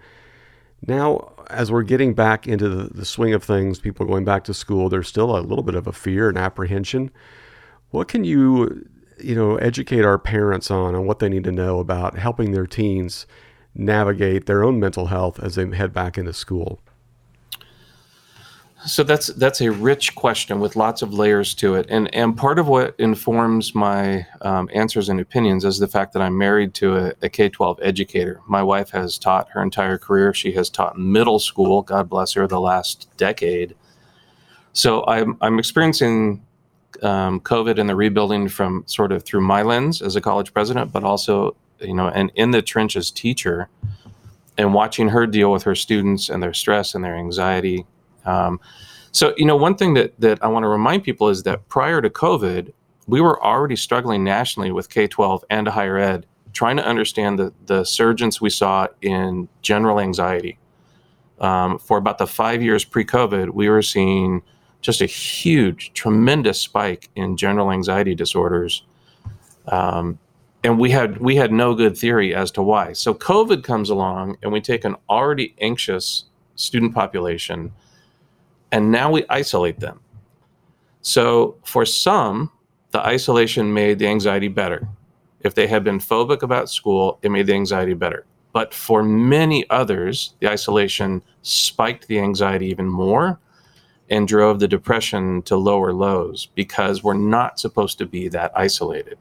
Now, 0.88 1.34
as 1.50 1.72
we're 1.72 1.84
getting 1.84 2.14
back 2.14 2.48
into 2.48 2.70
the, 2.70 2.94
the 2.94 3.06
swing 3.06 3.34
of 3.34 3.44
things, 3.44 3.80
people 3.80 4.06
are 4.06 4.10
going 4.10 4.26
back 4.26 4.44
to 4.46 4.54
school, 4.54 4.90
there's 4.90 5.08
still 5.08 5.38
a 5.38 5.42
little 5.42 5.64
bit 5.64 5.76
of 5.76 5.88
a 5.88 5.92
fear 5.92 6.30
and 6.30 6.38
apprehension. 6.38 7.12
What 7.92 8.08
can 8.08 8.24
you, 8.24 8.88
you 9.20 9.36
know, 9.36 9.58
educate 9.58 10.06
our 10.06 10.20
parents 10.20 10.70
on 10.72 10.96
on 10.96 11.06
what 11.06 11.20
they 11.20 11.30
need 11.30 11.44
to 11.46 11.52
know 11.52 11.80
about 11.80 12.18
helping 12.18 12.52
their 12.52 12.68
teens 12.68 13.26
navigate 13.76 14.46
their 14.46 14.64
own 14.64 14.80
mental 14.80 15.08
health 15.08 15.40
as 15.40 15.56
they 15.56 15.68
head 15.76 15.94
back 15.94 16.18
into 16.18 16.34
school? 16.34 16.82
So 18.86 19.04
that's 19.04 19.28
that's 19.28 19.60
a 19.60 19.72
rich 19.72 20.16
question 20.16 20.62
with 20.62 20.78
lots 20.78 21.02
of 21.02 21.14
layers 21.14 21.54
to 21.56 21.76
it, 21.76 21.86
and 21.90 22.14
and 22.16 22.38
part 22.38 22.60
of 22.60 22.70
what 22.70 22.96
informs 22.98 23.76
my 23.76 24.26
um, 24.42 24.70
answers 24.74 25.10
and 25.10 25.20
opinions 25.20 25.66
is 25.66 25.80
the 25.80 25.88
fact 25.88 26.14
that 26.14 26.22
I'm 26.22 26.38
married 26.38 26.74
to 26.76 26.96
a 26.96 27.14
a 27.22 27.28
K-12 27.28 27.80
educator. 27.82 28.40
My 28.48 28.64
wife 28.64 28.90
has 28.92 29.18
taught 29.18 29.50
her 29.50 29.62
entire 29.62 29.98
career. 29.98 30.34
She 30.34 30.54
has 30.54 30.70
taught 30.70 30.98
middle 30.98 31.40
school. 31.40 31.82
God 31.82 32.08
bless 32.08 32.34
her, 32.34 32.48
the 32.48 32.62
last 32.62 33.10
decade. 33.18 33.76
So 34.72 35.06
I'm 35.08 35.38
I'm 35.42 35.60
experiencing 35.60 36.42
um, 37.02 37.42
COVID 37.42 37.80
and 37.80 37.90
the 37.90 37.96
rebuilding 37.96 38.48
from 38.48 38.84
sort 38.88 39.12
of 39.12 39.24
through 39.24 39.42
my 39.42 39.62
lens 39.62 40.02
as 40.02 40.16
a 40.16 40.22
college 40.22 40.54
president, 40.54 40.94
but 40.94 41.04
also 41.04 41.54
you 41.82 41.94
know, 41.94 42.08
and 42.08 42.32
in 42.36 42.52
the 42.52 42.62
trenches 42.62 43.12
teacher, 43.12 43.68
and 44.58 44.74
watching 44.74 45.10
her 45.10 45.28
deal 45.28 45.52
with 45.52 45.64
her 45.64 45.76
students 45.76 46.30
and 46.30 46.42
their 46.42 46.54
stress 46.54 46.96
and 46.96 47.04
their 47.04 47.16
anxiety 47.18 47.86
um, 48.26 48.60
so, 49.12 49.34
you 49.38 49.46
know, 49.46 49.56
one 49.56 49.76
thing 49.76 49.96
that, 49.96 50.20
that 50.20 50.44
I 50.44 50.48
want 50.48 50.64
to 50.64 50.68
remind 50.68 51.04
people 51.04 51.30
is 51.30 51.44
that 51.44 51.68
prior 51.68 52.02
to 52.02 52.10
COVID, 52.10 52.72
we 53.08 53.22
were 53.22 53.44
already 53.44 53.76
struggling 53.76 54.24
nationally 54.24 54.72
with 54.72 54.90
K 54.90 55.08
12 55.08 55.44
and 55.50 55.68
higher 55.68 55.98
ed, 55.98 56.26
trying 56.54 56.78
to 56.78 56.86
understand 56.86 57.40
the, 57.40 57.54
the 57.66 57.84
surgence 57.84 58.40
we 58.40 58.50
saw 58.50 58.88
in 59.02 59.50
general 59.62 60.00
anxiety. 60.00 60.60
Um, 61.40 61.80
for 61.80 61.98
about 61.98 62.18
the 62.18 62.28
five 62.28 62.62
years 62.62 62.84
pre 62.84 63.04
COVID, 63.06 63.50
we 63.52 63.70
were 63.70 63.82
seeing 63.82 64.44
just 64.82 65.02
a 65.02 65.06
huge, 65.06 65.92
tremendous 65.94 66.60
spike 66.60 67.10
in 67.16 67.36
general 67.36 67.72
anxiety 67.72 68.14
disorders. 68.14 68.84
Um, 69.68 70.20
and 70.64 70.78
we 70.78 70.92
had 70.92 71.18
we 71.20 71.38
had 71.38 71.52
no 71.52 71.74
good 71.74 71.98
theory 71.98 72.36
as 72.36 72.52
to 72.52 72.62
why. 72.62 72.94
So 72.94 73.14
COVID 73.14 73.64
comes 73.64 73.90
along, 73.90 74.38
and 74.44 74.52
we 74.52 74.60
take 74.60 74.84
an 74.84 74.96
already 75.10 75.56
anxious 75.62 76.26
student 76.56 76.94
population 76.94 77.72
and 78.72 78.92
now 78.92 79.12
we 79.12 79.26
isolate 79.30 79.80
them. 79.80 80.00
So 81.02 81.56
for 81.64 81.86
some, 81.86 82.52
the 82.92 83.00
isolation 83.00 83.74
made 83.74 84.00
the 84.00 84.08
anxiety 84.08 84.48
better. 84.48 84.88
If 85.42 85.56
they 85.56 85.68
had 85.68 85.84
been 85.84 86.00
phobic 86.00 86.42
about 86.42 86.70
school, 86.70 87.20
it 87.22 87.32
made 87.32 87.48
the 87.48 87.54
anxiety 87.54 87.94
better. 87.94 88.26
But 88.52 88.74
for 88.74 89.04
many 89.04 89.70
others, 89.70 90.34
the 90.40 90.50
isolation 90.50 91.22
spiked 91.44 92.08
the 92.08 92.20
anxiety 92.20 92.68
even 92.68 92.88
more 92.88 93.40
and 94.10 94.28
drove 94.28 94.60
the 94.60 94.68
depression 94.68 95.42
to 95.44 95.56
lower 95.56 95.94
lows 95.94 96.48
because 96.56 97.04
we're 97.04 97.14
not 97.14 97.60
supposed 97.60 97.98
to 98.00 98.06
be 98.06 98.28
that 98.30 98.52
isolated. 98.56 99.18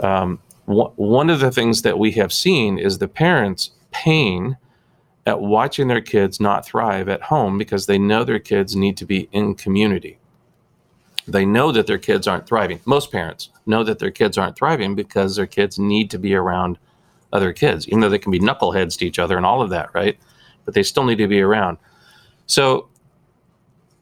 Um, 0.00 0.40
wh- 0.66 0.96
one 0.98 1.30
of 1.30 1.40
the 1.40 1.52
things 1.52 1.82
that 1.82 1.98
we 1.98 2.12
have 2.12 2.32
seen 2.32 2.78
is 2.78 2.98
the 2.98 3.08
parents' 3.08 3.70
pain 3.92 4.56
at 5.28 5.40
watching 5.40 5.88
their 5.88 6.00
kids 6.00 6.40
not 6.40 6.64
thrive 6.64 7.08
at 7.08 7.22
home 7.22 7.58
because 7.58 7.84
they 7.84 7.98
know 7.98 8.24
their 8.24 8.38
kids 8.38 8.74
need 8.74 8.96
to 8.96 9.04
be 9.04 9.28
in 9.30 9.54
community. 9.54 10.18
They 11.26 11.44
know 11.44 11.70
that 11.70 11.86
their 11.86 11.98
kids 11.98 12.26
aren't 12.26 12.46
thriving. 12.46 12.80
Most 12.86 13.12
parents 13.12 13.50
know 13.66 13.84
that 13.84 13.98
their 13.98 14.10
kids 14.10 14.38
aren't 14.38 14.56
thriving 14.56 14.94
because 14.94 15.36
their 15.36 15.46
kids 15.46 15.78
need 15.78 16.10
to 16.10 16.18
be 16.18 16.34
around 16.34 16.78
other 17.30 17.52
kids, 17.52 17.86
even 17.88 18.00
though 18.00 18.08
they 18.08 18.18
can 18.18 18.32
be 18.32 18.40
knuckleheads 18.40 18.96
to 18.98 19.06
each 19.06 19.18
other 19.18 19.36
and 19.36 19.44
all 19.44 19.60
of 19.60 19.68
that, 19.68 19.90
right? 19.92 20.18
But 20.64 20.72
they 20.72 20.82
still 20.82 21.04
need 21.04 21.18
to 21.18 21.28
be 21.28 21.42
around. 21.42 21.76
So 22.46 22.88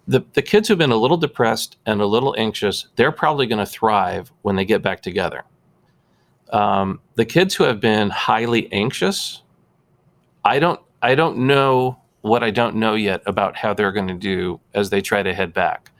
the, 0.06 0.24
the 0.34 0.42
kids 0.42 0.68
who've 0.68 0.78
been 0.78 0.92
a 0.92 0.96
little 0.96 1.16
depressed 1.16 1.76
and 1.86 2.00
a 2.00 2.06
little 2.06 2.36
anxious, 2.38 2.86
they're 2.94 3.10
probably 3.10 3.48
going 3.48 3.58
to 3.58 3.66
thrive 3.66 4.30
when 4.42 4.54
they 4.54 4.64
get 4.64 4.80
back 4.80 5.02
together. 5.02 5.42
Um, 6.52 7.00
the 7.16 7.24
kids 7.24 7.56
who 7.56 7.64
have 7.64 7.80
been 7.80 8.10
highly 8.10 8.72
anxious, 8.72 9.42
I 10.44 10.60
don't 10.60 10.80
I 11.02 11.14
don't 11.14 11.38
know 11.46 11.98
what 12.22 12.42
I 12.42 12.50
don't 12.50 12.76
know 12.76 12.94
yet 12.94 13.22
about 13.26 13.56
how 13.56 13.72
they're 13.72 13.92
going 13.92 14.09
to 14.09 14.14
do 14.14 14.61
as 14.74 14.90
they 14.90 15.00
try 15.00 15.22
to 15.22 15.32
head 15.32 15.52
back. 15.52 15.90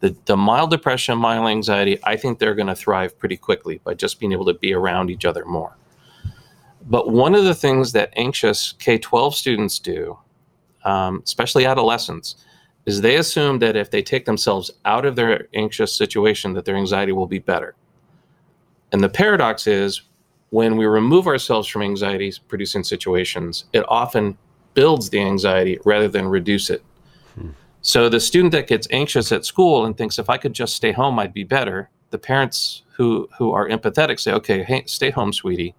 The, 0.00 0.16
the 0.26 0.36
mild 0.36 0.70
depression, 0.70 1.18
mild 1.18 1.48
anxiety, 1.48 1.98
I 2.04 2.16
think 2.16 2.38
they're 2.38 2.54
going 2.54 2.68
to 2.68 2.74
thrive 2.74 3.18
pretty 3.18 3.36
quickly 3.36 3.80
by 3.84 3.94
just 3.94 4.20
being 4.20 4.32
able 4.32 4.46
to 4.46 4.54
be 4.54 4.72
around 4.72 5.10
each 5.10 5.24
other 5.24 5.44
more. 5.44 5.76
But 6.82 7.10
one 7.10 7.34
of 7.34 7.44
the 7.44 7.54
things 7.54 7.92
that 7.92 8.12
anxious 8.16 8.72
K 8.78 8.98
12 8.98 9.34
students 9.34 9.78
do, 9.78 10.18
um, 10.84 11.22
especially 11.24 11.66
adolescents, 11.66 12.36
is 12.86 13.00
they 13.00 13.16
assume 13.16 13.58
that 13.58 13.76
if 13.76 13.90
they 13.90 14.02
take 14.02 14.24
themselves 14.24 14.70
out 14.84 15.04
of 15.04 15.14
their 15.14 15.48
anxious 15.54 15.92
situation, 15.92 16.54
that 16.54 16.64
their 16.64 16.76
anxiety 16.76 17.12
will 17.12 17.26
be 17.26 17.38
better. 17.38 17.74
And 18.92 19.02
the 19.02 19.08
paradox 19.08 19.66
is 19.66 20.02
when 20.50 20.76
we 20.76 20.86
remove 20.86 21.26
ourselves 21.26 21.68
from 21.68 21.82
anxiety 21.82 22.32
producing 22.48 22.84
situations, 22.84 23.64
it 23.72 23.84
often 23.88 24.38
builds 24.74 25.10
the 25.10 25.20
anxiety 25.20 25.78
rather 25.84 26.08
than 26.08 26.26
reduce 26.26 26.70
it. 26.70 26.82
Hmm. 27.34 27.50
So 27.82 28.08
the 28.08 28.20
student 28.20 28.52
that 28.52 28.66
gets 28.66 28.88
anxious 28.90 29.32
at 29.32 29.44
school 29.44 29.84
and 29.84 29.96
thinks 29.96 30.18
if 30.18 30.30
I 30.30 30.38
could 30.38 30.52
just 30.52 30.74
stay 30.74 30.92
home, 30.92 31.18
I'd 31.18 31.34
be 31.34 31.44
better. 31.44 31.90
The 32.10 32.18
parents 32.18 32.82
who 32.96 33.28
who 33.38 33.52
are 33.52 33.68
empathetic 33.68 34.18
say, 34.18 34.32
"Okay, 34.32 34.62
hey, 34.62 34.84
stay 34.86 35.10
home, 35.10 35.32
sweetie." 35.32 35.74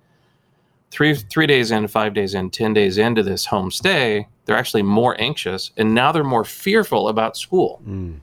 Three 0.91 1.15
three 1.15 1.47
days 1.47 1.71
in, 1.71 1.87
five 1.87 2.13
days 2.13 2.33
in, 2.33 2.49
ten 2.49 2.73
days 2.73 2.97
into 2.97 3.23
this 3.23 3.45
home 3.45 3.71
stay, 3.71 4.27
they're 4.45 4.57
actually 4.57 4.83
more 4.83 5.19
anxious, 5.19 5.71
and 5.77 5.93
now 5.93 6.11
they're 6.11 6.23
more 6.23 6.45
fearful 6.45 7.09
about 7.09 7.37
school. 7.37 7.81
Hmm. 7.83 8.15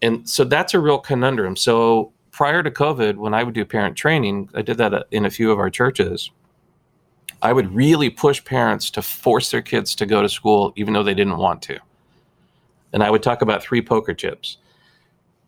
And 0.00 0.28
so 0.28 0.44
that's 0.44 0.74
a 0.74 0.80
real 0.80 0.98
conundrum. 0.98 1.56
So 1.56 2.12
prior 2.38 2.62
to 2.62 2.70
COVID, 2.70 3.16
when 3.16 3.34
I 3.34 3.42
would 3.42 3.54
do 3.54 3.64
parent 3.64 3.96
training, 3.96 4.48
I 4.54 4.62
did 4.62 4.78
that 4.78 5.08
in 5.10 5.26
a 5.26 5.30
few 5.30 5.50
of 5.50 5.58
our 5.58 5.70
churches. 5.70 6.30
I 7.42 7.52
would 7.52 7.74
really 7.74 8.10
push 8.10 8.44
parents 8.44 8.90
to 8.90 9.02
force 9.02 9.50
their 9.50 9.60
kids 9.60 9.96
to 9.96 10.06
go 10.06 10.22
to 10.22 10.28
school 10.28 10.72
even 10.76 10.94
though 10.94 11.02
they 11.02 11.14
didn't 11.14 11.38
want 11.38 11.62
to. 11.62 11.80
And 12.92 13.02
I 13.02 13.10
would 13.10 13.24
talk 13.24 13.42
about 13.42 13.60
three 13.60 13.82
poker 13.82 14.14
chips. 14.14 14.58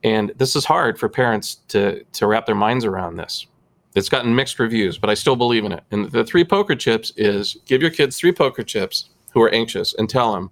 And 0.02 0.32
this 0.36 0.56
is 0.56 0.64
hard 0.64 0.98
for 0.98 1.08
parents 1.08 1.60
to 1.68 2.02
to 2.14 2.26
wrap 2.26 2.44
their 2.44 2.56
minds 2.56 2.84
around 2.84 3.18
this. 3.18 3.46
It's 3.94 4.08
gotten 4.08 4.34
mixed 4.34 4.58
reviews, 4.58 4.98
but 4.98 5.10
I 5.10 5.14
still 5.14 5.36
believe 5.36 5.64
in 5.64 5.70
it. 5.70 5.84
And 5.92 6.10
the 6.10 6.24
three 6.24 6.44
poker 6.44 6.74
chips 6.74 7.12
is 7.16 7.56
give 7.66 7.80
your 7.80 7.92
kids 7.92 8.18
three 8.18 8.32
poker 8.32 8.64
chips 8.64 9.10
who 9.32 9.40
are 9.42 9.54
anxious 9.54 9.94
and 9.94 10.10
tell 10.10 10.32
them 10.32 10.50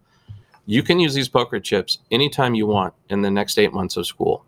you 0.66 0.84
can 0.84 1.00
use 1.00 1.14
these 1.14 1.28
poker 1.28 1.58
chips 1.58 1.98
anytime 2.12 2.54
you 2.54 2.68
want 2.68 2.94
in 3.08 3.22
the 3.22 3.30
next 3.30 3.58
8 3.58 3.72
months 3.72 3.96
of 3.96 4.06
school. 4.06 4.44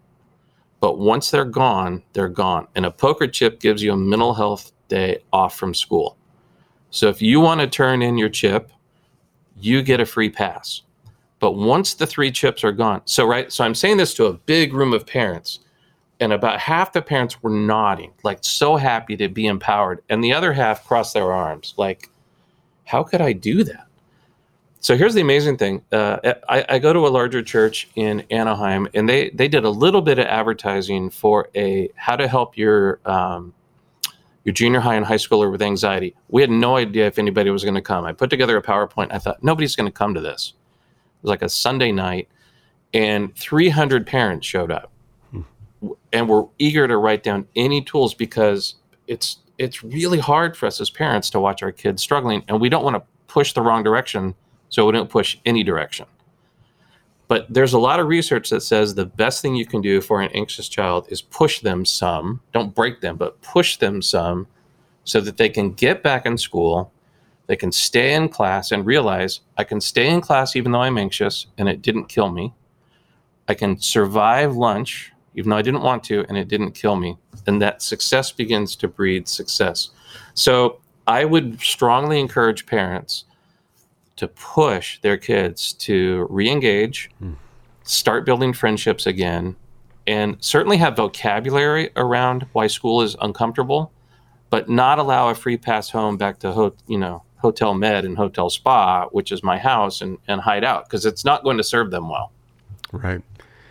But 0.80 0.98
once 0.98 1.30
they're 1.30 1.44
gone, 1.44 2.02
they're 2.14 2.28
gone. 2.28 2.66
And 2.74 2.86
a 2.86 2.90
poker 2.90 3.26
chip 3.26 3.60
gives 3.60 3.82
you 3.82 3.92
a 3.92 3.96
mental 3.96 4.34
health 4.34 4.72
day 4.88 5.18
off 5.32 5.56
from 5.56 5.74
school. 5.74 6.16
So 6.90 7.08
if 7.08 7.22
you 7.22 7.38
want 7.38 7.60
to 7.60 7.66
turn 7.66 8.02
in 8.02 8.18
your 8.18 8.28
chip, 8.28 8.72
you 9.56 9.82
get 9.82 10.00
a 10.00 10.06
free 10.06 10.30
pass. 10.30 10.82
But 11.38 11.52
once 11.52 11.94
the 11.94 12.06
three 12.06 12.30
chips 12.30 12.64
are 12.64 12.72
gone, 12.72 13.02
so 13.04 13.26
right, 13.26 13.50
so 13.52 13.64
I'm 13.64 13.74
saying 13.74 13.96
this 13.96 14.14
to 14.14 14.26
a 14.26 14.34
big 14.34 14.74
room 14.74 14.92
of 14.92 15.06
parents, 15.06 15.60
and 16.18 16.32
about 16.32 16.58
half 16.58 16.92
the 16.92 17.00
parents 17.00 17.42
were 17.42 17.50
nodding, 17.50 18.12
like 18.24 18.38
so 18.42 18.76
happy 18.76 19.16
to 19.16 19.28
be 19.28 19.46
empowered, 19.46 20.02
and 20.10 20.22
the 20.22 20.34
other 20.34 20.52
half 20.52 20.84
crossed 20.84 21.14
their 21.14 21.32
arms, 21.32 21.74
like, 21.78 22.10
how 22.84 23.02
could 23.02 23.22
I 23.22 23.32
do 23.32 23.64
that? 23.64 23.86
So 24.82 24.96
here's 24.96 25.12
the 25.12 25.20
amazing 25.20 25.58
thing. 25.58 25.82
Uh, 25.92 26.16
I, 26.48 26.64
I, 26.66 26.78
go 26.78 26.94
to 26.94 27.06
a 27.06 27.10
larger 27.10 27.42
church 27.42 27.90
in 27.96 28.24
Anaheim, 28.30 28.88
and 28.94 29.06
they 29.06 29.28
they 29.30 29.46
did 29.46 29.64
a 29.64 29.70
little 29.70 30.00
bit 30.00 30.18
of 30.18 30.24
advertising 30.24 31.10
for 31.10 31.50
a 31.54 31.90
how 31.96 32.16
to 32.16 32.26
help 32.26 32.56
your 32.56 32.98
um, 33.04 33.52
your 34.44 34.54
junior 34.54 34.80
high 34.80 34.94
and 34.94 35.04
high 35.04 35.16
schooler 35.16 35.52
with 35.52 35.60
anxiety. 35.60 36.16
We 36.28 36.40
had 36.40 36.50
no 36.50 36.76
idea 36.76 37.06
if 37.06 37.18
anybody 37.18 37.50
was 37.50 37.62
going 37.62 37.74
to 37.74 37.82
come. 37.82 38.06
I 38.06 38.12
put 38.12 38.30
together 38.30 38.56
a 38.56 38.62
PowerPoint. 38.62 39.08
I 39.10 39.18
thought 39.18 39.42
nobody's 39.44 39.76
going 39.76 39.86
to 39.86 39.92
come 39.92 40.14
to 40.14 40.20
this. 40.20 40.54
It 40.54 41.22
was 41.24 41.28
like 41.28 41.42
a 41.42 41.50
Sunday 41.50 41.92
night, 41.92 42.28
and 42.94 43.36
300 43.36 44.06
parents 44.06 44.46
showed 44.46 44.72
up, 44.72 44.90
hmm. 45.30 45.42
and 46.10 46.26
were 46.26 46.48
eager 46.58 46.88
to 46.88 46.96
write 46.96 47.22
down 47.22 47.46
any 47.54 47.82
tools 47.82 48.14
because 48.14 48.76
it's 49.06 49.40
it's 49.58 49.84
really 49.84 50.20
hard 50.20 50.56
for 50.56 50.64
us 50.64 50.80
as 50.80 50.88
parents 50.88 51.28
to 51.30 51.38
watch 51.38 51.62
our 51.62 51.70
kids 51.70 52.02
struggling, 52.02 52.44
and 52.48 52.62
we 52.62 52.70
don't 52.70 52.82
want 52.82 52.96
to 52.96 53.02
push 53.26 53.52
the 53.52 53.60
wrong 53.60 53.82
direction 53.82 54.34
so 54.70 54.86
we 54.86 54.92
don't 54.92 55.10
push 55.10 55.36
any 55.44 55.62
direction. 55.62 56.06
But 57.28 57.46
there's 57.48 57.74
a 57.74 57.78
lot 57.78 58.00
of 58.00 58.08
research 58.08 58.50
that 58.50 58.62
says 58.62 58.94
the 58.94 59.06
best 59.06 59.40
thing 59.40 59.54
you 59.54 59.66
can 59.66 59.80
do 59.80 60.00
for 60.00 60.20
an 60.20 60.32
anxious 60.34 60.68
child 60.68 61.06
is 61.10 61.22
push 61.22 61.60
them 61.60 61.84
some. 61.84 62.40
Don't 62.52 62.74
break 62.74 63.00
them, 63.00 63.16
but 63.16 63.40
push 63.42 63.76
them 63.76 64.02
some 64.02 64.48
so 65.04 65.20
that 65.20 65.36
they 65.36 65.48
can 65.48 65.72
get 65.72 66.02
back 66.02 66.26
in 66.26 66.36
school. 66.36 66.92
They 67.46 67.54
can 67.54 67.70
stay 67.70 68.14
in 68.14 68.30
class 68.30 68.72
and 68.72 68.84
realize 68.84 69.40
I 69.56 69.64
can 69.64 69.80
stay 69.80 70.08
in 70.08 70.20
class 70.20 70.56
even 70.56 70.72
though 70.72 70.82
I'm 70.82 70.98
anxious 70.98 71.46
and 71.56 71.68
it 71.68 71.82
didn't 71.82 72.06
kill 72.06 72.30
me. 72.30 72.52
I 73.46 73.54
can 73.54 73.78
survive 73.80 74.56
lunch 74.56 75.12
even 75.34 75.50
though 75.50 75.56
I 75.56 75.62
didn't 75.62 75.82
want 75.82 76.02
to 76.04 76.24
and 76.28 76.36
it 76.36 76.48
didn't 76.48 76.72
kill 76.72 76.96
me. 76.96 77.16
And 77.46 77.62
that 77.62 77.82
success 77.82 78.32
begins 78.32 78.74
to 78.76 78.88
breed 78.88 79.28
success. 79.28 79.90
So 80.34 80.80
I 81.06 81.24
would 81.24 81.60
strongly 81.60 82.18
encourage 82.18 82.66
parents 82.66 83.24
to 84.20 84.28
push 84.28 85.00
their 85.00 85.16
kids 85.16 85.72
to 85.72 86.26
re-engage, 86.28 87.10
hmm. 87.18 87.32
start 87.84 88.26
building 88.26 88.52
friendships 88.52 89.06
again, 89.06 89.56
and 90.06 90.36
certainly 90.40 90.76
have 90.76 90.94
vocabulary 90.94 91.88
around 91.96 92.46
why 92.52 92.66
school 92.66 93.00
is 93.00 93.16
uncomfortable, 93.22 93.90
but 94.50 94.68
not 94.68 94.98
allow 94.98 95.30
a 95.30 95.34
free 95.34 95.56
pass 95.56 95.88
home 95.88 96.18
back 96.18 96.38
to 96.38 96.52
ho- 96.52 96.76
you 96.86 96.98
know 96.98 97.22
hotel 97.38 97.72
med 97.72 98.04
and 98.04 98.18
hotel 98.18 98.50
spa, 98.50 99.06
which 99.06 99.32
is 99.32 99.42
my 99.42 99.56
house, 99.56 100.02
and, 100.02 100.18
and 100.28 100.42
hide 100.42 100.64
out 100.64 100.84
because 100.84 101.06
it's 101.06 101.24
not 101.24 101.42
going 101.42 101.56
to 101.56 101.64
serve 101.64 101.90
them 101.90 102.10
well. 102.10 102.30
Right. 102.92 103.22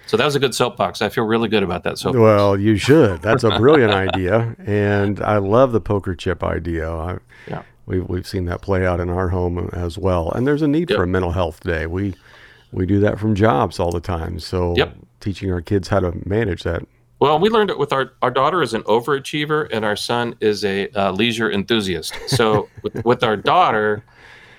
So 0.08 0.18
that 0.18 0.26
was 0.26 0.34
a 0.34 0.39
good 0.39 0.56
soapbox. 0.56 1.04
I 1.04 1.10
feel 1.10 1.26
really 1.26 1.47
good 1.47 1.62
about 1.62 1.84
that 1.84 2.00
soapbox. 2.00 2.20
Well, 2.20 2.60
you 2.60 2.76
should. 2.78 3.22
That's 3.22 3.43
a 3.43 3.56
brilliant 3.60 3.93
idea, 4.08 4.56
and 4.66 5.22
I 5.22 5.38
love 5.38 5.74
the 5.74 5.82
poker 5.82 6.16
chip 6.16 6.43
idea. 6.43 6.91
I, 6.91 7.18
yeah. 7.47 7.62
We've, 7.89 8.07
we've 8.07 8.27
seen 8.27 8.45
that 8.45 8.61
play 8.61 8.85
out 8.85 8.99
in 8.99 9.09
our 9.09 9.29
home 9.29 9.69
as 9.73 9.97
well. 9.97 10.31
And 10.31 10.45
there's 10.45 10.61
a 10.61 10.67
need 10.67 10.91
yep. 10.91 10.97
for 10.97 11.03
a 11.03 11.07
mental 11.07 11.31
health 11.31 11.61
day. 11.61 11.87
We 11.87 12.13
we 12.71 12.85
do 12.85 12.99
that 12.99 13.17
from 13.17 13.33
jobs 13.33 13.79
all 13.79 13.91
the 13.91 13.99
time. 13.99 14.39
So 14.39 14.75
yep. 14.77 14.95
teaching 15.19 15.51
our 15.51 15.59
kids 15.59 15.87
how 15.87 16.01
to 16.01 16.13
manage 16.29 16.61
that. 16.63 16.83
Well, 17.17 17.39
we 17.39 17.49
learned 17.49 17.71
it 17.71 17.79
with 17.79 17.91
our 17.91 18.13
our 18.21 18.29
daughter 18.29 18.61
is 18.61 18.75
an 18.75 18.83
overachiever 18.83 19.67
and 19.73 19.83
our 19.83 19.95
son 19.95 20.35
is 20.39 20.63
a 20.63 20.87
uh, 20.89 21.11
leisure 21.11 21.51
enthusiast. 21.51 22.13
So 22.27 22.69
with, 22.83 23.03
with, 23.03 23.23
our 23.23 23.35
daughter, 23.35 24.03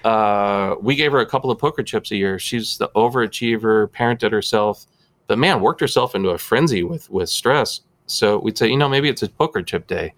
uh, 0.04 0.74
we 0.80 0.96
gave 0.96 1.12
her 1.12 1.20
a 1.20 1.26
couple 1.26 1.52
of 1.52 1.58
poker 1.58 1.84
chips 1.84 2.10
a 2.10 2.16
year. 2.16 2.36
She's 2.40 2.78
the 2.78 2.88
overachiever, 2.96 3.88
parented 3.90 4.32
herself, 4.32 4.86
but 5.28 5.38
man, 5.38 5.60
worked 5.60 5.80
herself 5.80 6.16
into 6.16 6.30
a 6.30 6.38
frenzy 6.38 6.82
with 6.82 7.08
with 7.10 7.28
stress. 7.28 7.82
So 8.06 8.40
we'd 8.40 8.58
say, 8.58 8.68
you 8.68 8.76
know, 8.76 8.88
maybe 8.88 9.08
it's 9.08 9.22
a 9.22 9.28
poker 9.28 9.62
chip 9.62 9.86
day 9.86 10.14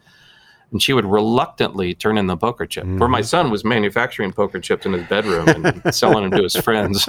and 0.73 0.83
she 0.83 0.93
would 0.93 1.05
reluctantly 1.05 1.95
turn 1.95 2.19
in 2.19 2.27
the 2.27 2.37
poker 2.37 2.67
chip. 2.67 2.85
Mm-hmm. 2.85 2.99
Where 2.99 3.09
my 3.09 3.21
son 3.21 3.51
was 3.51 3.65
manufacturing 3.65 4.33
poker 4.33 4.59
chips 4.59 4.87
in 4.87 4.95
his 4.95 5.07
bedroom 5.07 5.49
and 5.49 5.95
selling 5.95 6.29
them 6.29 6.39
to 6.39 6.43
his 6.43 6.57
friends, 6.57 7.09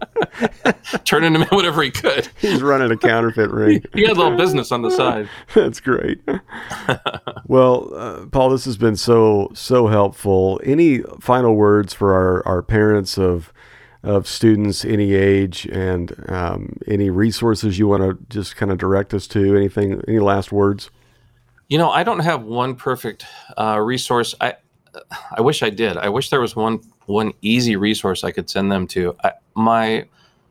turning 1.04 1.32
them 1.32 1.42
in 1.42 1.48
whatever 1.48 1.82
he 1.82 1.90
could. 1.90 2.28
He's 2.38 2.60
running 2.60 2.90
a 2.90 2.96
counterfeit 2.96 3.50
ring. 3.52 3.84
he 3.94 4.02
had 4.02 4.10
a 4.10 4.14
little 4.14 4.36
business 4.36 4.72
on 4.72 4.82
the 4.82 4.90
side. 4.90 5.28
That's 5.54 5.80
great. 5.80 6.20
well, 7.46 7.94
uh, 7.94 8.26
Paul, 8.26 8.50
this 8.50 8.64
has 8.64 8.76
been 8.76 8.96
so 8.96 9.50
so 9.54 9.86
helpful. 9.86 10.60
Any 10.64 10.98
final 11.20 11.54
words 11.54 11.94
for 11.94 12.12
our 12.12 12.46
our 12.46 12.62
parents 12.62 13.16
of 13.16 13.52
of 14.02 14.26
students 14.26 14.84
any 14.84 15.14
age 15.14 15.66
and 15.66 16.24
um, 16.28 16.76
any 16.88 17.08
resources 17.08 17.78
you 17.78 17.86
want 17.86 18.02
to 18.02 18.18
just 18.28 18.56
kind 18.56 18.72
of 18.72 18.78
direct 18.78 19.14
us 19.14 19.28
to 19.28 19.56
anything 19.56 20.02
any 20.08 20.18
last 20.18 20.50
words 20.50 20.90
you 21.72 21.78
know, 21.78 21.88
I 21.88 22.02
don't 22.02 22.18
have 22.18 22.42
one 22.42 22.74
perfect 22.76 23.24
uh, 23.56 23.80
resource. 23.80 24.34
I 24.42 24.56
I 25.34 25.40
wish 25.40 25.62
I 25.62 25.70
did. 25.70 25.96
I 25.96 26.10
wish 26.10 26.28
there 26.28 26.38
was 26.38 26.54
one 26.54 26.80
one 27.06 27.32
easy 27.40 27.76
resource 27.76 28.24
I 28.24 28.30
could 28.30 28.50
send 28.50 28.70
them 28.70 28.86
to. 28.88 29.16
I, 29.24 29.32
my 29.54 30.06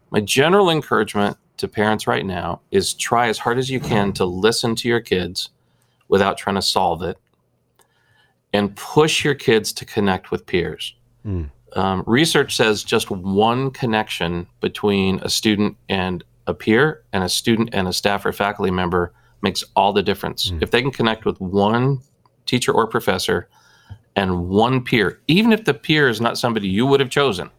my 0.09 0.19
general 0.21 0.71
encouragement 0.71 1.37
to 1.57 1.67
parents 1.67 2.07
right 2.07 2.25
now 2.25 2.61
is 2.71 2.95
try 2.95 3.27
as 3.27 3.37
hard 3.37 3.59
as 3.59 3.69
you 3.69 3.79
can 3.79 4.13
to 4.13 4.25
listen 4.25 4.73
to 4.77 4.87
your 4.87 4.99
kids 4.99 5.51
without 6.07 6.39
trying 6.39 6.55
to 6.55 6.61
solve 6.63 7.03
it, 7.03 7.19
and 8.51 8.75
push 8.75 9.23
your 9.23 9.35
kids 9.35 9.71
to 9.73 9.85
connect 9.85 10.31
with 10.31 10.47
peers. 10.47 10.95
Mm. 11.23 11.51
Um, 11.73 12.03
research 12.07 12.55
says 12.55 12.83
just 12.83 13.11
one 13.11 13.69
connection 13.69 14.47
between 14.59 15.19
a 15.19 15.29
student 15.29 15.77
and 15.87 16.23
a 16.47 16.55
peer, 16.55 17.03
and 17.13 17.23
a 17.23 17.29
student 17.29 17.69
and 17.73 17.87
a 17.87 17.93
staff 17.93 18.25
or 18.25 18.33
faculty 18.33 18.71
member 18.71 19.13
makes 19.41 19.63
all 19.75 19.93
the 19.93 20.03
difference. 20.03 20.51
Mm. 20.51 20.63
If 20.63 20.71
they 20.71 20.81
can 20.81 20.91
connect 20.91 21.25
with 21.25 21.39
one 21.39 22.01
teacher 22.45 22.71
or 22.71 22.87
professor 22.87 23.47
and 24.15 24.49
one 24.49 24.83
peer, 24.83 25.19
even 25.27 25.53
if 25.53 25.65
the 25.65 25.73
peer 25.73 26.09
is 26.09 26.19
not 26.19 26.37
somebody 26.37 26.67
you 26.67 26.85
would 26.85 26.99
have 26.99 27.09
chosen, 27.09 27.49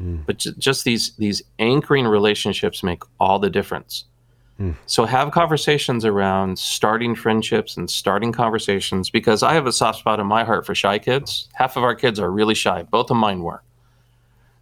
mm. 0.00 0.24
but 0.26 0.38
j- 0.38 0.52
just 0.58 0.84
these 0.84 1.14
these 1.16 1.42
anchoring 1.58 2.06
relationships 2.06 2.82
make 2.82 3.02
all 3.20 3.38
the 3.38 3.50
difference. 3.50 4.04
Mm. 4.60 4.76
So 4.86 5.04
have 5.04 5.32
conversations 5.32 6.04
around 6.04 6.58
starting 6.58 7.14
friendships 7.16 7.76
and 7.76 7.90
starting 7.90 8.32
conversations 8.32 9.10
because 9.10 9.42
I 9.42 9.52
have 9.54 9.66
a 9.66 9.72
soft 9.72 9.98
spot 9.98 10.20
in 10.20 10.26
my 10.26 10.44
heart 10.44 10.64
for 10.64 10.74
shy 10.74 10.98
kids. 10.98 11.48
Half 11.54 11.76
of 11.76 11.82
our 11.82 11.94
kids 11.94 12.20
are 12.20 12.30
really 12.30 12.54
shy. 12.54 12.84
Both 12.84 13.10
of 13.10 13.16
mine 13.16 13.40
were. 13.40 13.62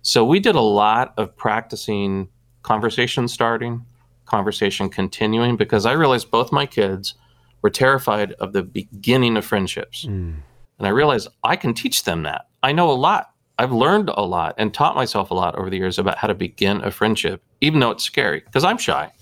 So 0.01 0.25
we 0.25 0.41
did 0.41 0.57
a 0.57 0.61
lot 0.61 1.15
of 1.17 1.37
practicing 1.37 2.29
conversation 2.63 3.29
starting, 3.29 3.85
conversation 4.33 4.89
continuing 4.89 5.57
because 5.57 5.85
I 5.85 5.93
realized 5.93 6.31
both 6.31 6.53
my 6.53 6.65
kids 6.65 7.15
were 7.61 7.69
terrified 7.69 8.33
of 8.33 8.55
the 8.55 8.63
beginning 8.63 9.37
of 9.37 9.45
friendships. 9.45 10.07
Mm. 10.07 10.37
And 10.79 10.87
I 10.87 10.89
realized 10.89 11.29
I 11.45 11.55
can 11.55 11.75
teach 11.75 12.05
them 12.05 12.23
that. 12.23 12.47
I 12.63 12.73
know 12.73 12.91
a 12.91 12.93
lot. 12.93 13.35
I've 13.59 13.73
learned 13.73 14.09
a 14.09 14.23
lot 14.23 14.55
and 14.57 14.73
taught 14.73 14.97
myself 14.97 15.31
a 15.31 15.35
lot 15.35 15.55
over 15.57 15.69
the 15.69 15.77
years 15.77 15.99
about 15.99 16.17
how 16.17 16.29
to 16.29 16.35
begin 16.35 16.83
a 16.83 16.91
friendship, 16.91 17.43
even 17.61 17.79
though 17.79 17.91
it's 17.91 18.05
scary 18.05 18.41
because 18.41 18.65
I'm 18.65 18.79
shy. 18.79 19.13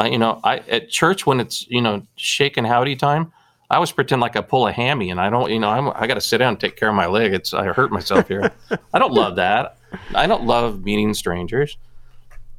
I, 0.00 0.08
you 0.08 0.18
know, 0.18 0.40
I 0.42 0.58
at 0.68 0.90
church 0.90 1.24
when 1.24 1.38
it's 1.38 1.64
you 1.68 1.80
know 1.80 2.02
shake 2.16 2.56
and 2.56 2.66
howdy 2.66 2.96
time, 2.96 3.32
I 3.70 3.76
always 3.76 3.92
pretend 3.92 4.20
like 4.20 4.34
I 4.34 4.40
pull 4.40 4.66
a 4.66 4.72
hammy 4.72 5.10
and 5.10 5.20
I 5.20 5.30
don't, 5.30 5.50
you 5.50 5.60
know, 5.60 5.70
I'm, 5.70 5.88
I 5.94 6.08
got 6.08 6.14
to 6.14 6.20
sit 6.20 6.38
down 6.38 6.54
and 6.54 6.60
take 6.60 6.76
care 6.76 6.88
of 6.88 6.96
my 6.96 7.06
leg. 7.06 7.32
It's 7.32 7.54
I 7.54 7.66
hurt 7.66 7.92
myself 7.92 8.26
here. 8.26 8.50
I 8.92 8.98
don't 8.98 9.14
love 9.14 9.36
that. 9.36 9.78
I 10.14 10.26
don't 10.26 10.44
love 10.44 10.84
meeting 10.84 11.14
strangers 11.14 11.78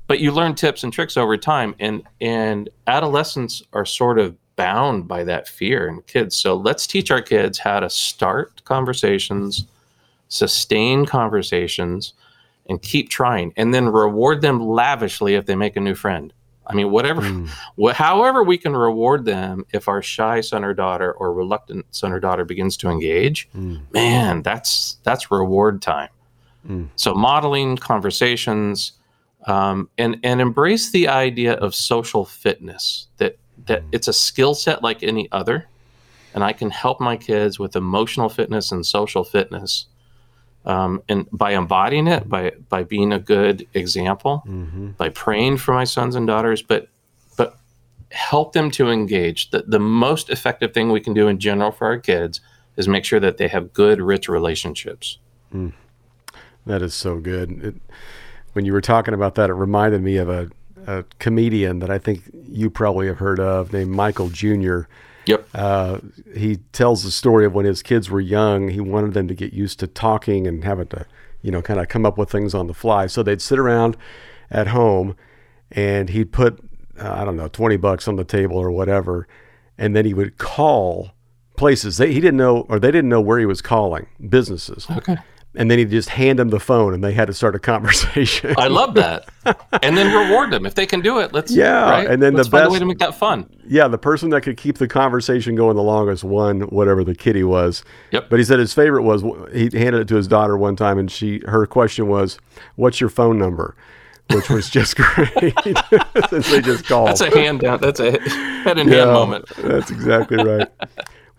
but 0.07 0.19
you 0.19 0.31
learn 0.31 0.55
tips 0.55 0.83
and 0.83 0.91
tricks 0.91 1.17
over 1.17 1.37
time 1.37 1.75
and 1.79 2.03
and 2.21 2.69
adolescents 2.87 3.63
are 3.73 3.85
sort 3.85 4.19
of 4.19 4.35
bound 4.55 5.07
by 5.07 5.23
that 5.23 5.47
fear 5.47 5.87
in 5.87 6.01
kids 6.03 6.35
so 6.35 6.55
let's 6.55 6.85
teach 6.85 7.09
our 7.09 7.21
kids 7.21 7.57
how 7.57 7.79
to 7.79 7.89
start 7.89 8.63
conversations 8.65 9.65
sustain 10.27 11.05
conversations 11.05 12.13
and 12.67 12.81
keep 12.81 13.09
trying 13.09 13.53
and 13.57 13.73
then 13.73 13.87
reward 13.87 14.41
them 14.41 14.61
lavishly 14.61 15.35
if 15.35 15.45
they 15.45 15.55
make 15.55 15.75
a 15.75 15.79
new 15.79 15.95
friend 15.95 16.33
i 16.67 16.73
mean 16.73 16.91
whatever 16.91 17.21
mm. 17.21 17.47
wh- 17.81 17.95
however 17.95 18.43
we 18.43 18.57
can 18.57 18.75
reward 18.75 19.25
them 19.25 19.65
if 19.73 19.87
our 19.87 20.01
shy 20.01 20.39
son 20.39 20.63
or 20.63 20.73
daughter 20.73 21.13
or 21.13 21.33
reluctant 21.33 21.85
son 21.89 22.11
or 22.11 22.19
daughter 22.19 22.45
begins 22.45 22.77
to 22.77 22.89
engage 22.89 23.49
mm. 23.55 23.81
man 23.91 24.41
that's 24.43 24.97
that's 25.03 25.31
reward 25.31 25.81
time 25.81 26.09
mm. 26.67 26.87
so 26.95 27.13
modeling 27.15 27.75
conversations 27.75 28.93
um, 29.45 29.89
and 29.97 30.17
and 30.23 30.41
embrace 30.41 30.91
the 30.91 31.07
idea 31.07 31.53
of 31.53 31.75
social 31.75 32.25
fitness 32.25 33.07
that 33.17 33.37
that 33.65 33.83
mm. 33.83 33.89
it's 33.91 34.07
a 34.07 34.13
skill 34.13 34.53
set 34.53 34.81
like 34.81 35.03
any 35.03 35.27
other 35.31 35.67
and 36.33 36.43
i 36.43 36.53
can 36.53 36.69
help 36.69 36.99
my 36.99 37.17
kids 37.17 37.59
with 37.59 37.75
emotional 37.75 38.29
fitness 38.29 38.71
and 38.71 38.85
social 38.85 39.23
fitness 39.23 39.85
um, 40.65 41.03
and 41.09 41.27
by 41.31 41.51
embodying 41.51 42.07
it 42.07 42.27
by 42.29 42.51
by 42.69 42.83
being 42.83 43.11
a 43.11 43.19
good 43.19 43.67
example 43.73 44.43
mm-hmm. 44.47 44.91
by 44.91 45.09
praying 45.09 45.57
for 45.57 45.73
my 45.73 45.83
sons 45.83 46.15
and 46.15 46.27
daughters 46.27 46.61
but 46.61 46.87
but 47.37 47.57
help 48.11 48.53
them 48.53 48.69
to 48.71 48.89
engage 48.89 49.49
the, 49.51 49.63
the 49.67 49.79
most 49.79 50.29
effective 50.29 50.73
thing 50.73 50.91
we 50.91 51.01
can 51.01 51.13
do 51.13 51.27
in 51.27 51.39
general 51.39 51.71
for 51.71 51.87
our 51.87 51.97
kids 51.97 52.39
is 52.77 52.87
make 52.87 53.05
sure 53.05 53.19
that 53.19 53.37
they 53.37 53.47
have 53.47 53.73
good 53.73 54.01
rich 54.01 54.29
relationships 54.29 55.17
mm. 55.53 55.73
that 56.65 56.81
is 56.81 56.93
so 56.93 57.19
good 57.19 57.51
it, 57.63 57.75
when 58.53 58.65
you 58.65 58.73
were 58.73 58.81
talking 58.81 59.13
about 59.13 59.35
that, 59.35 59.49
it 59.49 59.53
reminded 59.53 60.01
me 60.01 60.17
of 60.17 60.29
a, 60.29 60.49
a 60.87 61.03
comedian 61.19 61.79
that 61.79 61.89
I 61.89 61.97
think 61.97 62.23
you 62.47 62.69
probably 62.69 63.07
have 63.07 63.19
heard 63.19 63.39
of 63.39 63.73
named 63.73 63.91
Michael 63.91 64.29
Jr. 64.29 64.81
Yep. 65.25 65.47
Uh, 65.53 65.99
he 66.35 66.57
tells 66.71 67.03
the 67.03 67.11
story 67.11 67.45
of 67.45 67.53
when 67.53 67.65
his 67.65 67.81
kids 67.81 68.09
were 68.09 68.21
young, 68.21 68.69
he 68.69 68.79
wanted 68.79 69.13
them 69.13 69.27
to 69.27 69.33
get 69.33 69.53
used 69.53 69.79
to 69.79 69.87
talking 69.87 70.47
and 70.47 70.63
having 70.63 70.87
to 70.87 71.05
you 71.43 71.51
know, 71.51 71.61
kind 71.61 71.79
of 71.79 71.87
come 71.89 72.05
up 72.05 72.17
with 72.17 72.31
things 72.31 72.55
on 72.55 72.65
the 72.65 72.73
fly. 72.73 73.05
So 73.05 73.21
they'd 73.21 73.41
sit 73.41 73.59
around 73.59 73.95
at 74.49 74.67
home 74.67 75.15
and 75.69 76.09
he'd 76.09 76.31
put, 76.31 76.59
uh, 76.99 77.13
I 77.13 77.25
don't 77.25 77.35
know, 77.35 77.49
20 77.49 77.77
bucks 77.77 78.07
on 78.07 78.15
the 78.15 78.23
table 78.23 78.57
or 78.57 78.71
whatever. 78.71 79.27
And 79.77 79.95
then 79.95 80.05
he 80.05 80.13
would 80.13 80.37
call 80.37 81.11
places. 81.57 81.97
They, 81.97 82.13
he 82.13 82.19
didn't 82.19 82.37
know, 82.37 82.61
or 82.69 82.79
they 82.79 82.91
didn't 82.91 83.09
know 83.09 83.21
where 83.21 83.37
he 83.37 83.45
was 83.45 83.61
calling 83.61 84.07
businesses. 84.27 84.87
Okay. 84.89 85.17
And 85.55 85.69
then 85.69 85.77
he'd 85.77 85.91
just 85.91 86.09
hand 86.09 86.39
them 86.39 86.49
the 86.49 86.59
phone 86.59 86.95
and 86.95 87.03
they 87.03 87.13
had 87.13 87.25
to 87.27 87.33
start 87.33 87.53
a 87.55 87.59
conversation. 87.59 88.55
I 88.57 88.67
love 88.69 88.95
that. 88.95 89.29
and 89.83 89.95
then 89.95 90.11
reward 90.27 90.49
them. 90.51 90.65
If 90.65 90.73
they 90.73 90.87
can 90.87 91.01
do 91.01 91.19
it, 91.19 91.31
let's 91.31 91.51
Yeah, 91.51 91.89
right? 91.91 92.07
and 92.09 92.23
then 92.23 92.33
let's 92.33 92.47
the 92.47 92.51
find 92.51 92.61
best- 92.63 92.69
a 92.69 92.73
way 92.73 92.79
to 92.79 92.85
make 92.85 92.97
that 92.99 93.13
fun. 93.15 93.47
yeah, 93.67 93.87
the 93.87 93.99
person 93.99 94.29
that 94.31 94.41
could 94.41 94.57
keep 94.57 94.79
the 94.79 94.87
conversation 94.87 95.53
going 95.55 95.75
the 95.75 95.83
longest 95.83 96.23
won 96.23 96.61
whatever 96.61 97.03
the 97.03 97.13
kitty 97.13 97.43
was. 97.43 97.83
Yep. 98.11 98.29
But 98.31 98.39
he 98.39 98.45
said 98.45 98.57
his 98.57 98.73
favorite 98.73 99.03
was 99.03 99.21
he 99.53 99.69
handed 99.77 100.01
it 100.01 100.07
to 100.07 100.15
his 100.15 100.27
daughter 100.27 100.57
one 100.57 100.75
time, 100.75 100.97
and 100.97 101.11
she 101.11 101.41
her 101.47 101.67
question 101.67 102.07
was, 102.07 102.39
"What's 102.75 102.99
your 102.99 103.09
phone 103.11 103.37
number?" 103.37 103.75
Which 104.33 104.49
was 104.49 104.69
just 104.69 104.95
great 104.97 105.53
since 106.29 106.49
they 106.49 106.61
just 106.61 106.85
called. 106.87 107.09
That's 107.09 107.21
a 107.21 107.29
hand 107.29 107.59
down. 107.59 107.79
That's 107.81 107.99
a 107.99 108.11
head 108.63 108.79
in 108.79 108.87
hand 108.87 109.11
moment. 109.11 109.45
That's 109.57 109.91
exactly 109.91 110.37
right. 110.43 110.67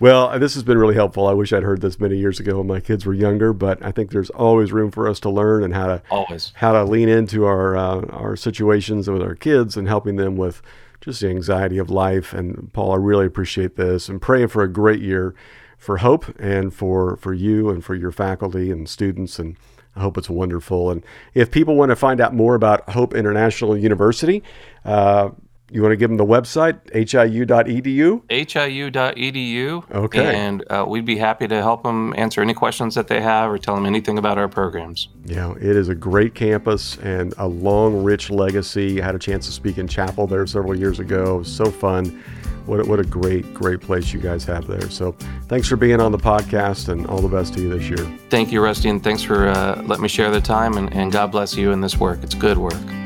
Well, 0.01 0.39
this 0.39 0.55
has 0.55 0.65
been 0.65 0.77
really 0.77 0.97
helpful. 0.97 1.27
I 1.27 1.33
wish 1.33 1.53
I'd 1.53 1.63
heard 1.63 1.81
this 1.81 2.01
many 2.01 2.17
years 2.17 2.41
ago 2.41 2.59
when 2.59 2.67
my 2.67 2.81
kids 2.81 3.07
were 3.07 3.15
younger, 3.15 3.53
but 3.53 3.83
I 3.83 3.93
think 3.93 4.11
there's 4.11 4.31
always 4.31 4.73
room 4.73 4.91
for 4.91 5.09
us 5.09 5.21
to 5.21 5.31
learn 5.31 5.63
and 5.63 5.73
how 5.73 5.87
to 5.87 6.03
Always. 6.11 6.53
how 6.57 6.73
to 6.73 6.85
lean 6.85 7.09
into 7.09 7.45
our 7.45 7.77
uh, 7.77 8.01
our 8.11 8.37
situations 8.37 9.09
with 9.09 9.23
our 9.23 9.37
kids 9.37 9.77
and 9.77 9.87
helping 9.87 10.17
them 10.17 10.37
with 10.37 10.63
just 11.01 11.21
the 11.21 11.29
anxiety 11.29 11.79
of 11.79 11.91
life. 11.91 12.33
And 12.33 12.73
Paul, 12.73 12.93
I 12.93 12.97
really 12.97 13.27
appreciate 13.27 13.77
this 13.77 14.09
and 14.09 14.21
praying 14.21 14.49
for 14.49 14.63
a 14.63 14.69
great 14.69 15.01
year 15.01 15.35
for 15.79 15.99
Hope 15.99 16.27
and 16.41 16.75
for 16.75 17.17
for 17.19 17.33
you 17.33 17.71
and 17.71 17.85
for 17.85 17.95
your 17.95 18.11
faculty 18.13 18.71
and 18.71 18.89
students 18.89 19.39
and. 19.39 19.57
I 19.97 20.01
hope 20.01 20.19
it's 20.19 20.29
wonderful. 20.29 20.91
And 20.91 21.05
if 21.35 21.53
people 21.53 21.77
want 21.77 21.91
to 21.91 21.95
find 21.95 22.21
out 22.21 22.35
more 22.35 22.57
about 22.57 22.91
Hope 22.91 23.15
International 23.15 23.77
University, 23.77 24.43
uh, 24.85 25.31
you 25.75 25.83
want 25.83 25.91
to 25.91 25.97
give 25.97 26.09
them 26.09 26.17
the 26.17 26.25
website, 26.25 26.81
hiu.edu? 26.93 28.23
hiu.edu. 28.29 29.91
Okay. 29.91 30.37
And 30.37 30.65
uh, 30.71 30.85
we'd 30.87 31.05
be 31.05 31.17
happy 31.17 31.49
to 31.49 31.57
help 31.57 31.83
them 31.83 32.15
answer 32.17 32.41
any 32.41 32.55
questions 32.55 32.95
that 32.95 33.09
they 33.09 33.21
have 33.21 33.51
or 33.51 33.59
tell 33.59 33.75
them 33.75 33.85
anything 33.85 34.17
about 34.17 34.39
our 34.39 34.47
programs. 34.47 35.09
Yeah, 35.25 35.53
it 35.57 35.77
is 35.77 35.89
a 35.89 35.95
great 35.97 36.37
campus 36.37 36.97
and 36.99 37.35
a 37.39 37.49
long, 37.49 38.05
rich 38.05 38.31
legacy. 38.31 39.03
I 39.03 39.05
had 39.05 39.17
a 39.17 39.19
chance 39.19 39.47
to 39.47 39.53
speak 39.53 39.79
in 39.79 39.89
chapel 39.89 40.29
there 40.29 40.47
several 40.47 40.79
years 40.79 41.01
ago. 41.01 41.35
It 41.35 41.39
was 41.39 41.53
so 41.53 41.65
fun. 41.65 42.23
What 42.67 42.79
a, 42.79 42.85
what 42.85 43.01
a 43.01 43.05
great, 43.05 43.53
great 43.53 43.81
place 43.81 44.13
you 44.13 44.21
guys 44.21 44.45
have 44.45 44.69
there. 44.69 44.89
So 44.91 45.17
thanks 45.49 45.69
for 45.69 45.75
being 45.75 46.01
on 46.01 46.13
the 46.13 46.19
podcast 46.19 46.89
and 46.89 47.05
all 47.09 47.19
the 47.19 47.29
best 47.29 47.53
to 47.55 47.61
you 47.61 47.77
this 47.77 47.89
year. 47.89 48.19
Thank 48.31 48.53
you, 48.53 48.63
Rusty, 48.63 48.91
and 48.91 49.03
thanks 49.03 49.25
for 49.25 49.49
uh, 49.49 49.83
letting 49.83 50.03
me 50.03 50.09
share 50.09 50.31
the 50.31 50.41
time. 50.41 50.79
And, 50.79 50.95
and 50.95 51.11
God 51.11 51.33
bless 51.33 51.57
you 51.57 51.73
in 51.73 51.81
this 51.81 51.97
work. 51.97 52.21
It's 52.23 52.35
good 52.35 52.59
work. 52.59 53.04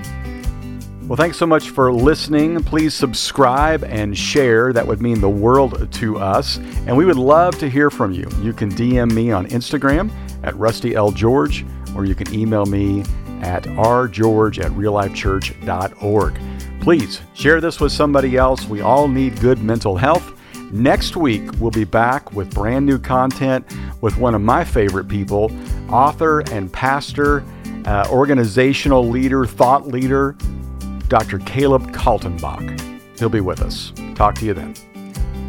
Well, 1.09 1.17
thanks 1.17 1.39
so 1.39 1.47
much 1.47 1.71
for 1.71 1.91
listening. 1.91 2.63
Please 2.63 2.93
subscribe 2.93 3.83
and 3.83 4.15
share. 4.17 4.75
That 4.75 4.87
would 4.87 5.01
mean 5.01 5.23
the 5.23 5.29
world 5.31 5.91
to 5.91 6.19
us. 6.19 6.59
And 6.87 6.95
we 6.99 7.07
would 7.07 7.17
love 7.17 7.59
to 7.61 7.71
hear 7.71 7.89
from 7.89 8.13
you. 8.13 8.29
You 8.43 8.53
can 8.53 8.71
DM 8.71 9.13
me 9.13 9.33
on 9.33 9.47
Instagram 9.47 10.11
at 10.43 10.55
Rusty 10.59 10.95
L. 10.95 11.11
George, 11.11 11.65
or 11.97 12.05
you 12.05 12.15
can 12.15 12.31
email 12.35 12.67
me 12.67 13.05
at 13.41 13.63
rgeorge 13.63 14.63
at 14.63 14.71
reallifechurch.org. 14.73 16.41
Please 16.83 17.23
share 17.33 17.63
this 17.63 17.81
with 17.81 17.91
somebody 17.91 18.37
else. 18.37 18.67
We 18.67 18.83
all 18.83 19.09
need 19.09 19.41
good 19.41 19.63
mental 19.63 19.97
health. 19.97 20.35
Next 20.73 21.17
week, 21.17 21.41
we'll 21.59 21.71
be 21.71 21.85
back 21.85 22.35
with 22.35 22.53
brand 22.53 22.85
new 22.85 22.99
content 22.99 23.65
with 24.03 24.19
one 24.19 24.35
of 24.35 24.43
my 24.43 24.63
favorite 24.63 25.09
people, 25.09 25.51
author 25.89 26.41
and 26.53 26.71
pastor, 26.71 27.43
uh, 27.87 28.07
organizational 28.11 29.09
leader, 29.09 29.47
thought 29.47 29.89
leader, 29.89 30.37
Dr. 31.09 31.39
Caleb 31.41 31.93
Kaltenbach. 31.93 33.19
He'll 33.19 33.29
be 33.29 33.41
with 33.41 33.63
us. 33.63 33.93
Talk 34.15 34.35
to 34.37 34.47
you 34.47 34.55
then. 34.55 34.75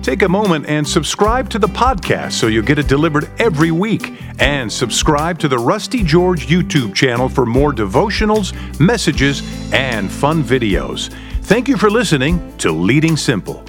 Take 0.02 0.22
a 0.22 0.30
moment 0.30 0.66
and 0.68 0.88
subscribe 0.88 1.50
to 1.50 1.60
the 1.60 1.68
podcast 1.68 2.32
so 2.32 2.48
you'll 2.48 2.66
get 2.66 2.80
it 2.80 2.88
delivered 2.88 3.30
every 3.38 3.72
week. 3.72 4.14
And 4.40 4.72
subscribe 4.72 5.38
to 5.40 5.48
the 5.48 5.58
Rusty 5.58 6.04
George 6.04 6.48
YouTube 6.48 6.96
channel 6.96 7.28
for 7.28 7.46
more 7.46 7.74
devotionals, 7.74 8.54
messages, 8.80 9.44
and 9.74 10.10
fun 10.10 10.44
videos. 10.44 11.14
Thank 11.44 11.68
you 11.68 11.78
for 11.78 11.90
listening 11.90 12.58
to 12.60 12.72
Leading 12.72 13.18
Simple. 13.18 13.66